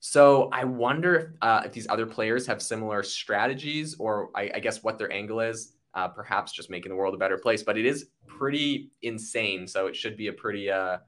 So 0.00 0.50
I 0.52 0.64
wonder 0.64 1.14
if, 1.14 1.26
uh, 1.40 1.62
if 1.64 1.72
these 1.72 1.86
other 1.88 2.06
players 2.06 2.46
have 2.46 2.60
similar 2.60 3.02
strategies, 3.02 3.96
or 3.98 4.30
I, 4.34 4.50
I 4.54 4.60
guess 4.60 4.82
what 4.82 4.98
their 4.98 5.10
angle 5.12 5.40
is. 5.40 5.72
Uh, 5.94 6.08
perhaps 6.08 6.50
just 6.50 6.70
making 6.70 6.90
the 6.90 6.96
world 6.96 7.14
a 7.14 7.16
better 7.16 7.38
place. 7.38 7.62
But 7.62 7.78
it 7.78 7.86
is 7.86 8.08
pretty 8.26 8.90
insane. 9.02 9.68
So 9.68 9.86
it 9.86 9.94
should 9.94 10.16
be 10.16 10.26
a 10.26 10.32
pretty 10.32 10.68
uh, 10.68 10.98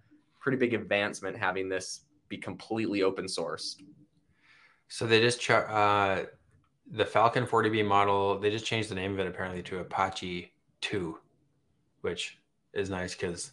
pretty 0.40 0.58
big 0.58 0.74
advancement 0.74 1.36
having 1.36 1.68
this 1.68 2.02
be 2.28 2.38
completely 2.38 3.02
open 3.02 3.26
sourced. 3.26 3.82
So 4.88 5.06
they 5.06 5.20
just 5.20 5.40
ch- 5.40 5.50
uh, 5.50 6.26
the 6.90 7.04
Falcon 7.04 7.46
40B 7.46 7.84
model. 7.84 8.38
They 8.38 8.50
just 8.50 8.64
changed 8.64 8.88
the 8.88 8.94
name 8.94 9.12
of 9.12 9.18
it 9.18 9.26
apparently 9.26 9.62
to 9.64 9.80
Apache 9.80 10.52
2, 10.82 11.18
which 12.02 12.38
is 12.72 12.90
nice 12.90 13.14
because 13.14 13.50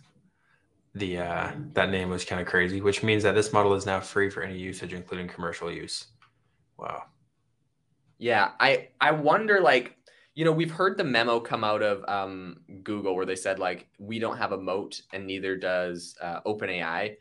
the 0.95 1.17
uh, 1.17 1.51
that 1.73 1.89
name 1.89 2.09
was 2.09 2.23
kind 2.23 2.41
of 2.41 2.47
crazy, 2.47 2.81
which 2.81 3.03
means 3.03 3.23
that 3.23 3.33
this 3.33 3.51
model 3.51 3.73
is 3.73 3.85
now 3.85 3.99
free 3.99 4.29
for 4.29 4.43
any 4.43 4.57
usage, 4.57 4.93
including 4.93 5.27
commercial 5.27 5.71
use. 5.71 6.07
Wow. 6.77 7.03
Yeah, 8.19 8.51
I 8.59 8.89
I 9.01 9.11
wonder 9.11 9.59
like 9.59 9.97
you 10.35 10.45
know 10.45 10.51
we've 10.51 10.71
heard 10.71 10.97
the 10.97 11.03
memo 11.03 11.39
come 11.39 11.63
out 11.63 11.81
of 11.81 12.07
um, 12.07 12.61
Google 12.83 13.15
where 13.15 13.25
they 13.25 13.35
said 13.35 13.59
like 13.59 13.87
we 13.97 14.19
don't 14.19 14.37
have 14.37 14.51
a 14.51 14.57
moat 14.57 15.01
and 15.11 15.25
neither 15.25 15.55
does 15.55 16.15
uh, 16.21 16.41
OpenAI 16.41 17.17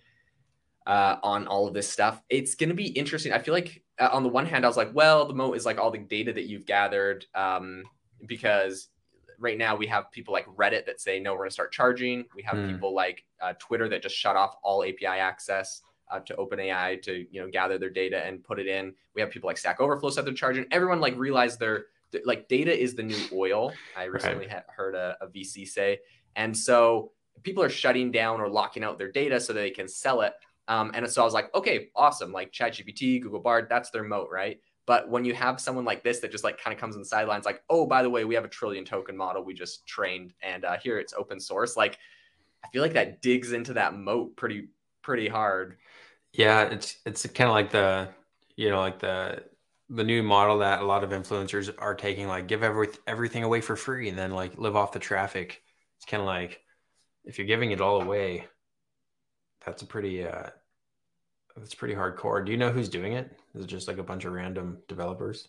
uh, 0.86 1.16
on 1.22 1.46
all 1.46 1.66
of 1.66 1.74
this 1.74 1.88
stuff. 1.88 2.22
It's 2.28 2.54
going 2.54 2.68
to 2.70 2.74
be 2.74 2.88
interesting. 2.88 3.32
I 3.32 3.38
feel 3.38 3.54
like 3.54 3.82
uh, 3.98 4.10
on 4.12 4.22
the 4.22 4.28
one 4.28 4.46
hand 4.46 4.64
I 4.64 4.68
was 4.68 4.76
like, 4.76 4.94
well, 4.94 5.26
the 5.26 5.34
moat 5.34 5.56
is 5.56 5.64
like 5.64 5.78
all 5.78 5.90
the 5.90 5.98
data 5.98 6.32
that 6.32 6.44
you've 6.48 6.66
gathered 6.66 7.24
um, 7.34 7.84
because 8.26 8.88
right 9.42 9.58
now 9.58 9.76
we 9.76 9.86
have 9.88 10.10
people 10.10 10.32
like 10.32 10.46
Reddit 10.46 10.86
that 10.86 11.00
say 11.00 11.18
no, 11.18 11.32
we're 11.32 11.38
going 11.38 11.50
to 11.50 11.54
start 11.54 11.72
charging. 11.72 12.24
We 12.34 12.42
have 12.44 12.54
mm. 12.54 12.72
people 12.72 12.94
like 12.94 13.24
uh, 13.40 13.52
Twitter 13.58 13.88
that 13.88 14.02
just 14.02 14.14
shut 14.14 14.36
off 14.36 14.56
all 14.62 14.84
API 14.84 15.06
access 15.06 15.82
uh, 16.10 16.20
to 16.20 16.34
OpenAI 16.34 17.02
to 17.02 17.26
you 17.30 17.40
know 17.40 17.50
gather 17.50 17.76
their 17.76 17.90
data 17.90 18.24
and 18.24 18.42
put 18.42 18.58
it 18.58 18.66
in. 18.66 18.94
We 19.14 19.20
have 19.20 19.30
people 19.30 19.48
like 19.48 19.58
Stack 19.58 19.80
Overflow 19.80 20.10
said 20.10 20.24
they're 20.24 20.32
charging. 20.32 20.64
Everyone 20.70 21.00
like 21.00 21.16
realized 21.18 21.58
their 21.58 21.86
like 22.24 22.48
data 22.48 22.78
is 22.78 22.94
the 22.94 23.02
new 23.02 23.18
oil. 23.32 23.72
I 23.96 24.04
recently 24.04 24.46
right. 24.46 24.62
heard 24.68 24.94
a, 24.94 25.16
a 25.20 25.26
VC 25.26 25.66
say, 25.66 25.98
and 26.36 26.56
so 26.56 27.12
people 27.42 27.62
are 27.62 27.68
shutting 27.68 28.12
down 28.12 28.40
or 28.40 28.48
locking 28.48 28.84
out 28.84 28.98
their 28.98 29.10
data 29.10 29.40
so 29.40 29.52
that 29.52 29.60
they 29.60 29.70
can 29.70 29.88
sell 29.88 30.20
it. 30.20 30.34
Um, 30.68 30.92
and 30.94 31.08
so 31.10 31.22
I 31.22 31.24
was 31.24 31.34
like, 31.34 31.52
okay, 31.54 31.88
awesome. 31.96 32.30
Like 32.30 32.52
ChatGPT, 32.52 33.20
Google 33.20 33.40
Bard, 33.40 33.66
that's 33.68 33.90
their 33.90 34.04
moat, 34.04 34.28
right? 34.30 34.60
But 34.86 35.08
when 35.08 35.24
you 35.24 35.34
have 35.34 35.60
someone 35.60 35.84
like 35.84 36.02
this 36.02 36.20
that 36.20 36.32
just 36.32 36.44
like 36.44 36.58
kind 36.58 36.74
of 36.74 36.80
comes 36.80 36.96
in 36.96 37.02
the 37.02 37.06
sidelines, 37.06 37.44
like, 37.44 37.62
oh, 37.70 37.86
by 37.86 38.02
the 38.02 38.10
way, 38.10 38.24
we 38.24 38.34
have 38.34 38.44
a 38.44 38.48
trillion 38.48 38.84
token 38.84 39.16
model 39.16 39.44
we 39.44 39.54
just 39.54 39.86
trained, 39.86 40.34
and 40.42 40.64
uh, 40.64 40.76
here 40.78 40.98
it's 40.98 41.14
open 41.14 41.38
source. 41.38 41.76
Like, 41.76 41.98
I 42.64 42.68
feel 42.68 42.82
like 42.82 42.94
that 42.94 43.22
digs 43.22 43.52
into 43.52 43.74
that 43.74 43.94
moat 43.94 44.36
pretty 44.36 44.68
pretty 45.02 45.28
hard. 45.28 45.76
Yeah, 46.32 46.62
it's 46.62 46.96
it's 47.06 47.26
kind 47.26 47.48
of 47.48 47.54
like 47.54 47.70
the 47.70 48.08
you 48.56 48.70
know 48.70 48.80
like 48.80 48.98
the 48.98 49.44
the 49.88 50.04
new 50.04 50.22
model 50.22 50.58
that 50.58 50.80
a 50.80 50.86
lot 50.86 51.04
of 51.04 51.10
influencers 51.10 51.72
are 51.78 51.94
taking, 51.94 52.26
like 52.26 52.46
give 52.46 52.62
every, 52.62 52.88
everything 53.06 53.42
away 53.42 53.60
for 53.60 53.76
free 53.76 54.08
and 54.08 54.16
then 54.18 54.30
like 54.30 54.56
live 54.56 54.74
off 54.74 54.92
the 54.92 54.98
traffic. 54.98 55.62
It's 55.98 56.06
kind 56.06 56.22
of 56.22 56.26
like 56.26 56.60
if 57.24 57.38
you're 57.38 57.46
giving 57.46 57.72
it 57.72 57.80
all 57.80 58.00
away, 58.00 58.46
that's 59.64 59.82
a 59.82 59.86
pretty 59.86 60.24
uh, 60.26 60.48
that's 61.56 61.74
pretty 61.74 61.94
hardcore. 61.94 62.44
Do 62.44 62.52
you 62.52 62.58
know 62.58 62.70
who's 62.70 62.88
doing 62.88 63.12
it? 63.14 63.32
Is 63.54 63.64
it 63.64 63.68
just 63.68 63.88
like 63.88 63.98
a 63.98 64.02
bunch 64.02 64.24
of 64.24 64.32
random 64.32 64.78
developers? 64.88 65.48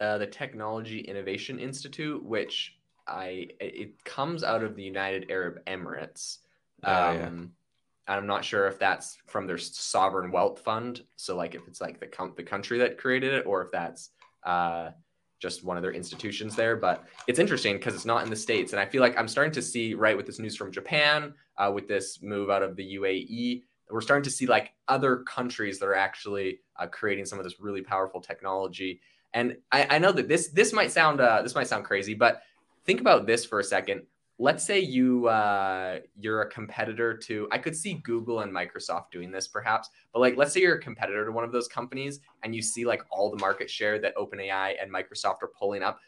Uh, 0.00 0.18
the 0.18 0.26
Technology 0.26 1.00
Innovation 1.00 1.58
Institute, 1.58 2.24
which 2.24 2.76
I 3.06 3.48
it 3.60 4.02
comes 4.04 4.44
out 4.44 4.62
of 4.62 4.76
the 4.76 4.82
United 4.82 5.30
Arab 5.30 5.64
Emirates. 5.66 6.38
Oh, 6.84 7.10
um, 7.10 7.16
yeah. 7.16 8.14
I'm 8.14 8.26
not 8.26 8.44
sure 8.44 8.66
if 8.66 8.78
that's 8.78 9.18
from 9.26 9.46
their 9.46 9.58
sovereign 9.58 10.32
wealth 10.32 10.60
fund. 10.60 11.02
So 11.16 11.36
like 11.36 11.54
if 11.54 11.66
it's 11.68 11.80
like 11.80 12.00
the 12.00 12.06
com- 12.06 12.34
the 12.36 12.42
country 12.42 12.78
that 12.78 12.98
created 12.98 13.34
it, 13.34 13.46
or 13.46 13.62
if 13.62 13.70
that's 13.70 14.10
uh, 14.44 14.90
just 15.38 15.64
one 15.64 15.76
of 15.76 15.82
their 15.82 15.92
institutions 15.92 16.56
there. 16.56 16.76
But 16.76 17.04
it's 17.26 17.38
interesting 17.38 17.76
because 17.76 17.94
it's 17.94 18.04
not 18.04 18.24
in 18.24 18.30
the 18.30 18.36
states, 18.36 18.72
and 18.72 18.80
I 18.80 18.86
feel 18.86 19.00
like 19.00 19.18
I'm 19.18 19.28
starting 19.28 19.52
to 19.52 19.62
see 19.62 19.94
right 19.94 20.16
with 20.16 20.26
this 20.26 20.38
news 20.38 20.56
from 20.56 20.72
Japan, 20.72 21.34
uh, 21.58 21.70
with 21.74 21.88
this 21.88 22.22
move 22.22 22.50
out 22.50 22.62
of 22.62 22.76
the 22.76 22.96
UAE 22.96 23.62
we're 23.92 24.00
starting 24.00 24.24
to 24.24 24.30
see 24.30 24.46
like 24.46 24.72
other 24.88 25.18
countries 25.18 25.78
that 25.78 25.86
are 25.86 25.94
actually 25.94 26.60
uh, 26.76 26.86
creating 26.86 27.24
some 27.26 27.38
of 27.38 27.44
this 27.44 27.60
really 27.60 27.82
powerful 27.82 28.20
technology. 28.20 29.00
And 29.34 29.56
I, 29.70 29.96
I 29.96 29.98
know 29.98 30.12
that 30.12 30.28
this 30.28 30.48
this 30.48 30.72
might 30.72 30.90
sound 30.90 31.20
uh, 31.20 31.42
this 31.42 31.54
might 31.54 31.68
sound 31.68 31.84
crazy, 31.84 32.14
but 32.14 32.42
think 32.84 33.00
about 33.00 33.26
this 33.26 33.44
for 33.44 33.60
a 33.60 33.64
second. 33.64 34.02
Let's 34.38 34.64
say 34.64 34.80
you 34.80 35.28
uh, 35.28 35.98
you're 36.18 36.42
a 36.42 36.50
competitor 36.50 37.14
to 37.16 37.46
I 37.52 37.58
could 37.58 37.76
see 37.76 37.94
Google 38.02 38.40
and 38.40 38.52
Microsoft 38.52 39.10
doing 39.12 39.30
this 39.30 39.46
perhaps, 39.46 39.90
but 40.12 40.20
like 40.20 40.36
let's 40.36 40.52
say 40.52 40.60
you're 40.60 40.76
a 40.76 40.80
competitor 40.80 41.24
to 41.26 41.32
one 41.32 41.44
of 41.44 41.52
those 41.52 41.68
companies 41.68 42.20
and 42.42 42.54
you 42.54 42.62
see 42.62 42.84
like 42.84 43.02
all 43.10 43.30
the 43.30 43.38
market 43.38 43.68
share 43.68 43.98
that 44.00 44.16
OpenAI 44.16 44.74
and 44.80 44.92
Microsoft 44.92 45.42
are 45.42 45.50
pulling 45.58 45.82
up. 45.82 46.00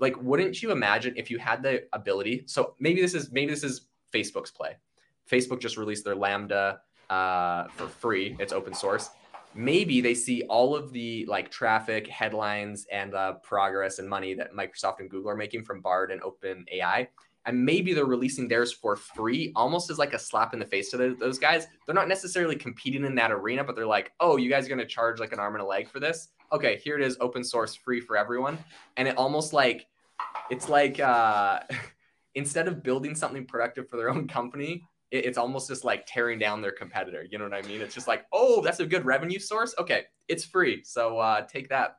like 0.00 0.20
wouldn't 0.22 0.62
you 0.62 0.70
imagine 0.70 1.14
if 1.16 1.30
you 1.30 1.38
had 1.38 1.62
the 1.62 1.84
ability 1.92 2.44
so 2.46 2.74
maybe 2.78 3.00
this 3.00 3.14
is 3.14 3.30
maybe 3.32 3.50
this 3.50 3.64
is 3.64 3.86
facebook's 4.12 4.50
play 4.50 4.76
facebook 5.30 5.60
just 5.60 5.76
released 5.76 6.04
their 6.04 6.14
lambda 6.14 6.80
uh, 7.10 7.64
for 7.68 7.88
free. 7.88 8.36
It's 8.38 8.52
open 8.52 8.74
source. 8.74 9.10
Maybe 9.54 10.00
they 10.00 10.14
see 10.14 10.42
all 10.44 10.76
of 10.76 10.92
the 10.92 11.24
like 11.26 11.50
traffic 11.50 12.06
headlines 12.06 12.86
and 12.92 13.14
uh, 13.14 13.34
progress 13.42 13.98
and 13.98 14.08
money 14.08 14.34
that 14.34 14.52
microsoft 14.52 15.00
and 15.00 15.10
google 15.10 15.30
are 15.30 15.36
making 15.36 15.64
from 15.64 15.80
bard 15.80 16.12
and 16.12 16.22
open 16.22 16.64
ai 16.70 17.08
and 17.48 17.64
maybe 17.64 17.94
they're 17.94 18.04
releasing 18.04 18.46
theirs 18.46 18.72
for 18.72 18.94
free 18.94 19.52
almost 19.56 19.90
as 19.90 19.98
like 19.98 20.12
a 20.12 20.18
slap 20.18 20.52
in 20.52 20.60
the 20.60 20.66
face 20.66 20.90
to 20.90 21.16
those 21.18 21.38
guys. 21.38 21.66
They're 21.86 21.94
not 21.94 22.06
necessarily 22.06 22.56
competing 22.56 23.04
in 23.04 23.14
that 23.14 23.32
arena 23.32 23.64
but 23.64 23.74
they're 23.74 23.86
like 23.86 24.12
oh 24.20 24.36
you 24.36 24.50
guys 24.50 24.66
are 24.66 24.68
going 24.68 24.78
to 24.80 24.86
charge 24.86 25.18
like 25.18 25.32
an 25.32 25.40
arm 25.40 25.54
and 25.54 25.62
a 25.62 25.66
leg 25.66 25.88
for 25.88 25.98
this? 25.98 26.28
Okay 26.52 26.78
here 26.84 26.98
it 26.98 27.04
is 27.04 27.16
open 27.20 27.42
source 27.42 27.74
free 27.74 28.00
for 28.00 28.16
everyone. 28.16 28.58
And 28.98 29.08
it 29.08 29.16
almost 29.16 29.52
like 29.52 29.86
it's 30.50 30.68
like 30.68 31.00
uh 31.00 31.60
instead 32.34 32.68
of 32.68 32.82
building 32.82 33.14
something 33.14 33.46
productive 33.46 33.88
for 33.88 33.96
their 33.96 34.10
own 34.10 34.28
company 34.28 34.84
it, 35.10 35.24
it's 35.24 35.38
almost 35.38 35.68
just 35.68 35.84
like 35.84 36.04
tearing 36.06 36.38
down 36.38 36.60
their 36.60 36.72
competitor 36.72 37.26
you 37.30 37.38
know 37.38 37.44
what 37.44 37.54
i 37.54 37.62
mean 37.62 37.80
it's 37.80 37.94
just 37.94 38.08
like 38.08 38.26
oh 38.32 38.60
that's 38.62 38.80
a 38.80 38.86
good 38.86 39.04
revenue 39.04 39.38
source 39.38 39.74
okay 39.78 40.04
it's 40.28 40.44
free 40.44 40.82
so 40.84 41.18
uh 41.18 41.42
take 41.42 41.68
that 41.68 41.98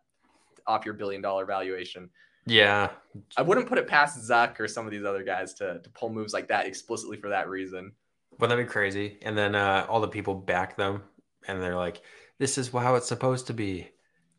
off 0.67 0.85
your 0.85 0.93
billion 0.93 1.21
dollar 1.21 1.45
valuation 1.45 2.09
yeah. 2.49 2.89
I 3.37 3.41
wouldn't 3.41 3.67
put 3.67 3.77
it 3.77 3.87
past 3.87 4.19
Zuck 4.27 4.59
or 4.59 4.67
some 4.67 4.85
of 4.85 4.91
these 4.91 5.05
other 5.05 5.23
guys 5.23 5.53
to, 5.55 5.79
to 5.79 5.89
pull 5.91 6.09
moves 6.09 6.33
like 6.33 6.47
that 6.47 6.65
explicitly 6.65 7.17
for 7.17 7.29
that 7.29 7.49
reason. 7.49 7.91
Wouldn't 8.39 8.57
that 8.57 8.63
be 8.63 8.69
crazy? 8.69 9.17
And 9.21 9.37
then 9.37 9.55
uh, 9.55 9.85
all 9.89 10.01
the 10.01 10.07
people 10.07 10.35
back 10.35 10.77
them 10.77 11.03
and 11.47 11.61
they're 11.61 11.75
like, 11.75 12.01
this 12.39 12.57
is 12.57 12.69
how 12.69 12.95
it's 12.95 13.07
supposed 13.07 13.47
to 13.47 13.53
be. 13.53 13.89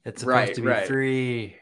It's 0.04 0.22
supposed 0.22 0.34
right, 0.34 0.54
to 0.54 0.60
be 0.60 0.66
right. 0.66 0.86
free. 0.86 1.56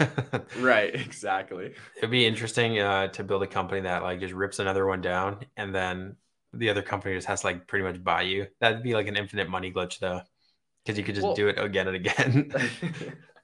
right, 0.58 0.94
exactly. 0.94 1.74
It'd 1.96 2.10
be 2.10 2.26
interesting 2.26 2.78
uh, 2.78 3.08
to 3.08 3.24
build 3.24 3.42
a 3.42 3.46
company 3.46 3.82
that 3.82 4.02
like 4.02 4.20
just 4.20 4.32
rips 4.32 4.58
another 4.58 4.86
one 4.86 5.00
down 5.00 5.44
and 5.56 5.74
then 5.74 6.16
the 6.58 6.70
other 6.70 6.82
company 6.82 7.14
just 7.14 7.26
has 7.26 7.40
to 7.42 7.48
like 7.48 7.66
pretty 7.66 7.84
much 7.84 8.02
buy 8.02 8.22
you. 8.22 8.46
That'd 8.60 8.82
be 8.82 8.94
like 8.94 9.08
an 9.08 9.16
infinite 9.16 9.48
money 9.48 9.72
glitch 9.72 9.98
though. 9.98 10.22
Because 10.84 10.98
you 10.98 11.04
could 11.04 11.14
just 11.14 11.26
well, 11.26 11.34
do 11.34 11.48
it 11.48 11.58
again 11.58 11.88
and 11.88 11.96
again. 11.96 12.52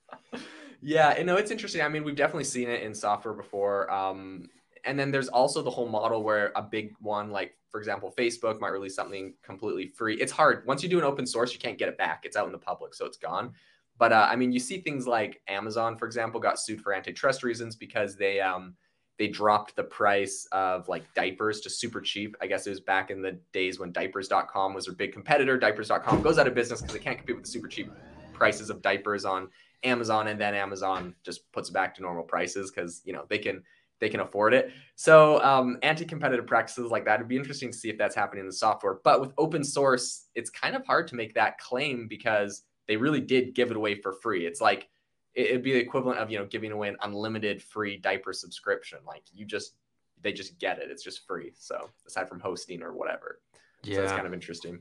Yeah, 0.82 1.10
and 1.10 1.26
no, 1.26 1.36
it's 1.36 1.50
interesting. 1.50 1.82
I 1.82 1.88
mean, 1.88 2.04
we've 2.04 2.16
definitely 2.16 2.44
seen 2.44 2.68
it 2.68 2.82
in 2.82 2.94
software 2.94 3.34
before. 3.34 3.90
Um, 3.92 4.48
and 4.84 4.98
then 4.98 5.10
there's 5.10 5.28
also 5.28 5.62
the 5.62 5.70
whole 5.70 5.88
model 5.88 6.22
where 6.22 6.52
a 6.56 6.62
big 6.62 6.94
one, 7.00 7.30
like 7.30 7.54
for 7.70 7.78
example, 7.78 8.12
Facebook 8.16 8.60
might 8.60 8.70
release 8.70 8.94
something 8.94 9.34
completely 9.42 9.86
free. 9.86 10.16
It's 10.16 10.32
hard 10.32 10.66
once 10.66 10.82
you 10.82 10.88
do 10.88 10.98
an 10.98 11.04
open 11.04 11.26
source, 11.26 11.52
you 11.52 11.58
can't 11.58 11.78
get 11.78 11.88
it 11.88 11.98
back. 11.98 12.22
It's 12.24 12.36
out 12.36 12.46
in 12.46 12.52
the 12.52 12.58
public, 12.58 12.94
so 12.94 13.04
it's 13.04 13.18
gone. 13.18 13.52
But 13.98 14.12
uh, 14.12 14.26
I 14.30 14.36
mean, 14.36 14.52
you 14.52 14.58
see 14.58 14.80
things 14.80 15.06
like 15.06 15.42
Amazon, 15.46 15.98
for 15.98 16.06
example, 16.06 16.40
got 16.40 16.58
sued 16.58 16.80
for 16.80 16.94
antitrust 16.94 17.42
reasons 17.42 17.76
because 17.76 18.16
they 18.16 18.40
um, 18.40 18.74
they 19.20 19.28
dropped 19.28 19.76
the 19.76 19.84
price 19.84 20.48
of 20.50 20.88
like 20.88 21.04
diapers 21.12 21.60
to 21.60 21.68
super 21.68 22.00
cheap. 22.00 22.34
I 22.40 22.46
guess 22.46 22.66
it 22.66 22.70
was 22.70 22.80
back 22.80 23.10
in 23.10 23.20
the 23.20 23.38
days 23.52 23.78
when 23.78 23.92
diapers.com 23.92 24.72
was 24.72 24.86
their 24.86 24.94
big 24.94 25.12
competitor. 25.12 25.58
Diapers.com 25.58 26.22
goes 26.22 26.38
out 26.38 26.46
of 26.46 26.54
business 26.54 26.80
because 26.80 26.94
they 26.94 27.02
can't 27.02 27.18
compete 27.18 27.36
with 27.36 27.44
the 27.44 27.50
super 27.50 27.68
cheap 27.68 27.92
prices 28.32 28.70
of 28.70 28.80
diapers 28.80 29.26
on 29.26 29.50
Amazon, 29.84 30.28
and 30.28 30.40
then 30.40 30.54
Amazon 30.54 31.14
just 31.22 31.52
puts 31.52 31.68
it 31.68 31.72
back 31.72 31.94
to 31.96 32.02
normal 32.02 32.22
prices 32.24 32.70
because 32.70 33.02
you 33.04 33.12
know 33.12 33.26
they 33.28 33.36
can 33.36 33.62
they 34.00 34.08
can 34.08 34.20
afford 34.20 34.54
it. 34.54 34.72
So 34.94 35.38
um, 35.44 35.76
anti-competitive 35.82 36.46
practices 36.46 36.90
like 36.90 37.04
that 37.04 37.16
it'd 37.16 37.28
be 37.28 37.36
interesting 37.36 37.70
to 37.70 37.76
see 37.76 37.90
if 37.90 37.98
that's 37.98 38.16
happening 38.16 38.40
in 38.40 38.46
the 38.46 38.54
software. 38.54 39.00
But 39.04 39.20
with 39.20 39.34
open 39.36 39.62
source, 39.62 40.28
it's 40.34 40.48
kind 40.48 40.74
of 40.74 40.86
hard 40.86 41.06
to 41.08 41.14
make 41.14 41.34
that 41.34 41.58
claim 41.58 42.08
because 42.08 42.62
they 42.88 42.96
really 42.96 43.20
did 43.20 43.54
give 43.54 43.70
it 43.70 43.76
away 43.76 44.00
for 44.00 44.14
free. 44.14 44.46
It's 44.46 44.62
like 44.62 44.88
it'd 45.34 45.62
be 45.62 45.72
the 45.72 45.78
equivalent 45.78 46.18
of 46.18 46.30
you 46.30 46.38
know 46.38 46.46
giving 46.46 46.72
away 46.72 46.88
an 46.88 46.96
unlimited 47.02 47.62
free 47.62 47.96
diaper 47.96 48.32
subscription. 48.32 48.98
Like 49.06 49.22
you 49.32 49.44
just 49.44 49.74
they 50.22 50.32
just 50.32 50.58
get 50.58 50.78
it. 50.78 50.90
It's 50.90 51.02
just 51.02 51.26
free. 51.26 51.52
So 51.56 51.88
aside 52.06 52.28
from 52.28 52.40
hosting 52.40 52.82
or 52.82 52.92
whatever, 52.92 53.40
yeah, 53.82 53.96
so 53.96 54.02
it's 54.02 54.12
kind 54.12 54.26
of 54.26 54.34
interesting. 54.34 54.80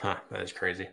Huh, 0.00 0.16
that 0.30 0.40
is 0.40 0.52
crazy. 0.52 0.88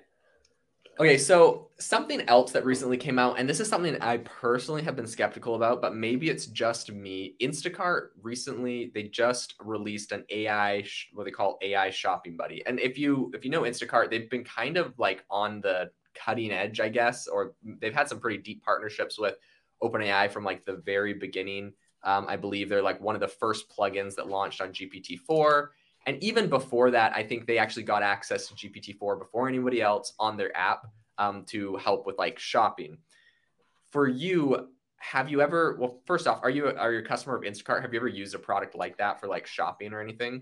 Okay, 1.00 1.18
so 1.18 1.70
something 1.80 2.22
else 2.28 2.52
that 2.52 2.66
recently 2.66 2.98
came 2.98 3.18
out, 3.18 3.40
and 3.40 3.50
this 3.50 3.60
is 3.60 3.68
something 3.68 4.00
I 4.02 4.18
personally 4.18 4.84
have 4.84 4.96
been 4.96 5.08
skeptical 5.08 5.56
about, 5.56 5.82
but 5.82 5.96
maybe 5.96 6.30
it's 6.30 6.46
just 6.46 6.92
me. 6.92 7.36
Instacart 7.42 8.10
recently 8.22 8.92
they 8.94 9.04
just 9.04 9.56
released 9.64 10.12
an 10.12 10.26
AI, 10.30 10.84
what 11.14 11.24
they 11.24 11.32
call 11.32 11.58
AI 11.64 11.90
shopping 11.90 12.36
buddy. 12.36 12.64
And 12.68 12.80
if 12.80 13.00
you 13.00 13.32
if 13.34 13.46
you 13.46 13.52
know 13.52 13.62
Instacart, 13.62 14.12
they've 14.12 14.30
been 14.30 14.44
kind 14.44 14.78
of 14.78 14.94
like 15.00 15.24
on 15.32 15.62
the 15.62 15.90
cutting 16.14 16.52
edge, 16.52 16.80
I 16.80 16.90
guess, 16.90 17.28
or 17.28 17.54
they've 17.80 17.94
had 17.94 18.10
some 18.10 18.20
pretty 18.20 18.38
deep 18.38 18.64
partnerships 18.64 19.18
with 19.20 19.36
OpenAI 19.84 20.32
from 20.32 20.44
like 20.44 20.66
the 20.66 20.76
very 20.86 21.14
beginning. 21.14 21.74
Um, 22.04 22.26
I 22.28 22.36
believe 22.36 22.70
they're 22.70 22.82
like 22.82 23.00
one 23.02 23.16
of 23.16 23.22
the 23.22 23.28
first 23.28 23.70
plugins 23.70 24.16
that 24.16 24.28
launched 24.28 24.62
on 24.62 24.70
GPT-4 24.70 25.68
and 26.06 26.22
even 26.24 26.50
before 26.50 26.92
that, 26.92 27.14
I 27.16 27.24
think 27.24 27.46
they 27.46 27.58
actually 27.58 27.84
got 27.84 28.02
access 28.02 28.48
to 28.48 28.56
GPT-4 28.56 29.20
before 29.20 29.48
anybody 29.48 29.82
else 29.82 30.14
on 30.20 30.36
their 30.36 30.56
app 30.58 30.88
um, 31.18 31.46
to 31.46 31.76
help 31.78 32.08
with 32.08 32.18
like 32.18 32.40
shopping. 32.40 32.98
For 33.92 34.08
you, 34.08 34.70
have 34.98 35.30
you 35.30 35.42
ever? 35.42 35.78
Well, 35.80 36.02
first 36.06 36.28
off, 36.28 36.40
are 36.44 36.50
you 36.50 36.68
are 36.68 36.94
you 36.94 37.00
a 37.00 37.04
customer 37.04 37.36
of 37.36 37.44
Instacart? 37.44 37.82
Have 37.82 37.94
you 37.94 38.00
ever 38.00 38.08
used 38.08 38.34
a 38.34 38.40
product 38.40 38.76
like 38.76 38.98
that 38.98 39.20
for 39.20 39.28
like 39.28 39.46
shopping 39.46 39.94
or 39.94 40.02
anything? 40.02 40.42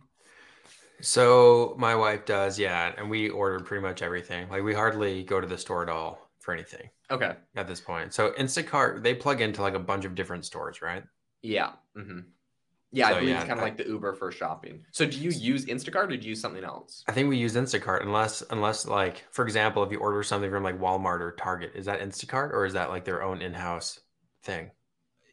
So 1.01 1.75
my 1.77 1.95
wife 1.95 2.25
does, 2.25 2.59
yeah, 2.59 2.93
and 2.97 3.09
we 3.09 3.29
order 3.29 3.59
pretty 3.59 3.81
much 3.81 4.01
everything. 4.01 4.49
Like 4.49 4.63
we 4.63 4.73
hardly 4.73 5.23
go 5.23 5.39
to 5.39 5.47
the 5.47 5.57
store 5.57 5.83
at 5.83 5.89
all 5.89 6.29
for 6.39 6.53
anything. 6.53 6.89
Okay. 7.11 7.33
At 7.55 7.67
this 7.67 7.81
point, 7.81 8.13
so 8.13 8.31
Instacart 8.31 9.03
they 9.03 9.15
plug 9.15 9.41
into 9.41 9.61
like 9.61 9.73
a 9.73 9.79
bunch 9.79 10.05
of 10.05 10.15
different 10.15 10.45
stores, 10.45 10.81
right? 10.81 11.03
Yeah. 11.41 11.71
Mm-hmm. 11.97 12.19
Yeah, 12.91 13.09
so, 13.09 13.15
I 13.15 13.19
believe 13.19 13.29
yeah, 13.29 13.39
it's 13.41 13.47
kind 13.47 13.59
of 13.59 13.63
like 13.63 13.77
the 13.77 13.85
Uber 13.85 14.13
for 14.13 14.31
shopping. 14.31 14.83
So 14.91 15.05
do 15.05 15.17
you 15.17 15.29
use 15.29 15.65
Instacart 15.65 16.05
or 16.05 16.17
do 16.17 16.23
you 16.23 16.29
use 16.29 16.41
something 16.41 16.63
else? 16.63 17.03
I 17.07 17.11
think 17.11 17.29
we 17.29 17.37
use 17.37 17.55
Instacart 17.55 18.01
unless 18.01 18.41
unless 18.49 18.87
like 18.87 19.25
for 19.31 19.45
example, 19.45 19.83
if 19.83 19.91
you 19.91 19.99
order 19.99 20.23
something 20.23 20.49
from 20.49 20.63
like 20.63 20.79
Walmart 20.79 21.19
or 21.19 21.33
Target, 21.33 21.73
is 21.75 21.85
that 21.85 22.01
Instacart 22.01 22.51
or 22.51 22.65
is 22.65 22.73
that 22.73 22.89
like 22.89 23.05
their 23.05 23.21
own 23.21 23.41
in-house 23.41 23.99
thing? 24.43 24.71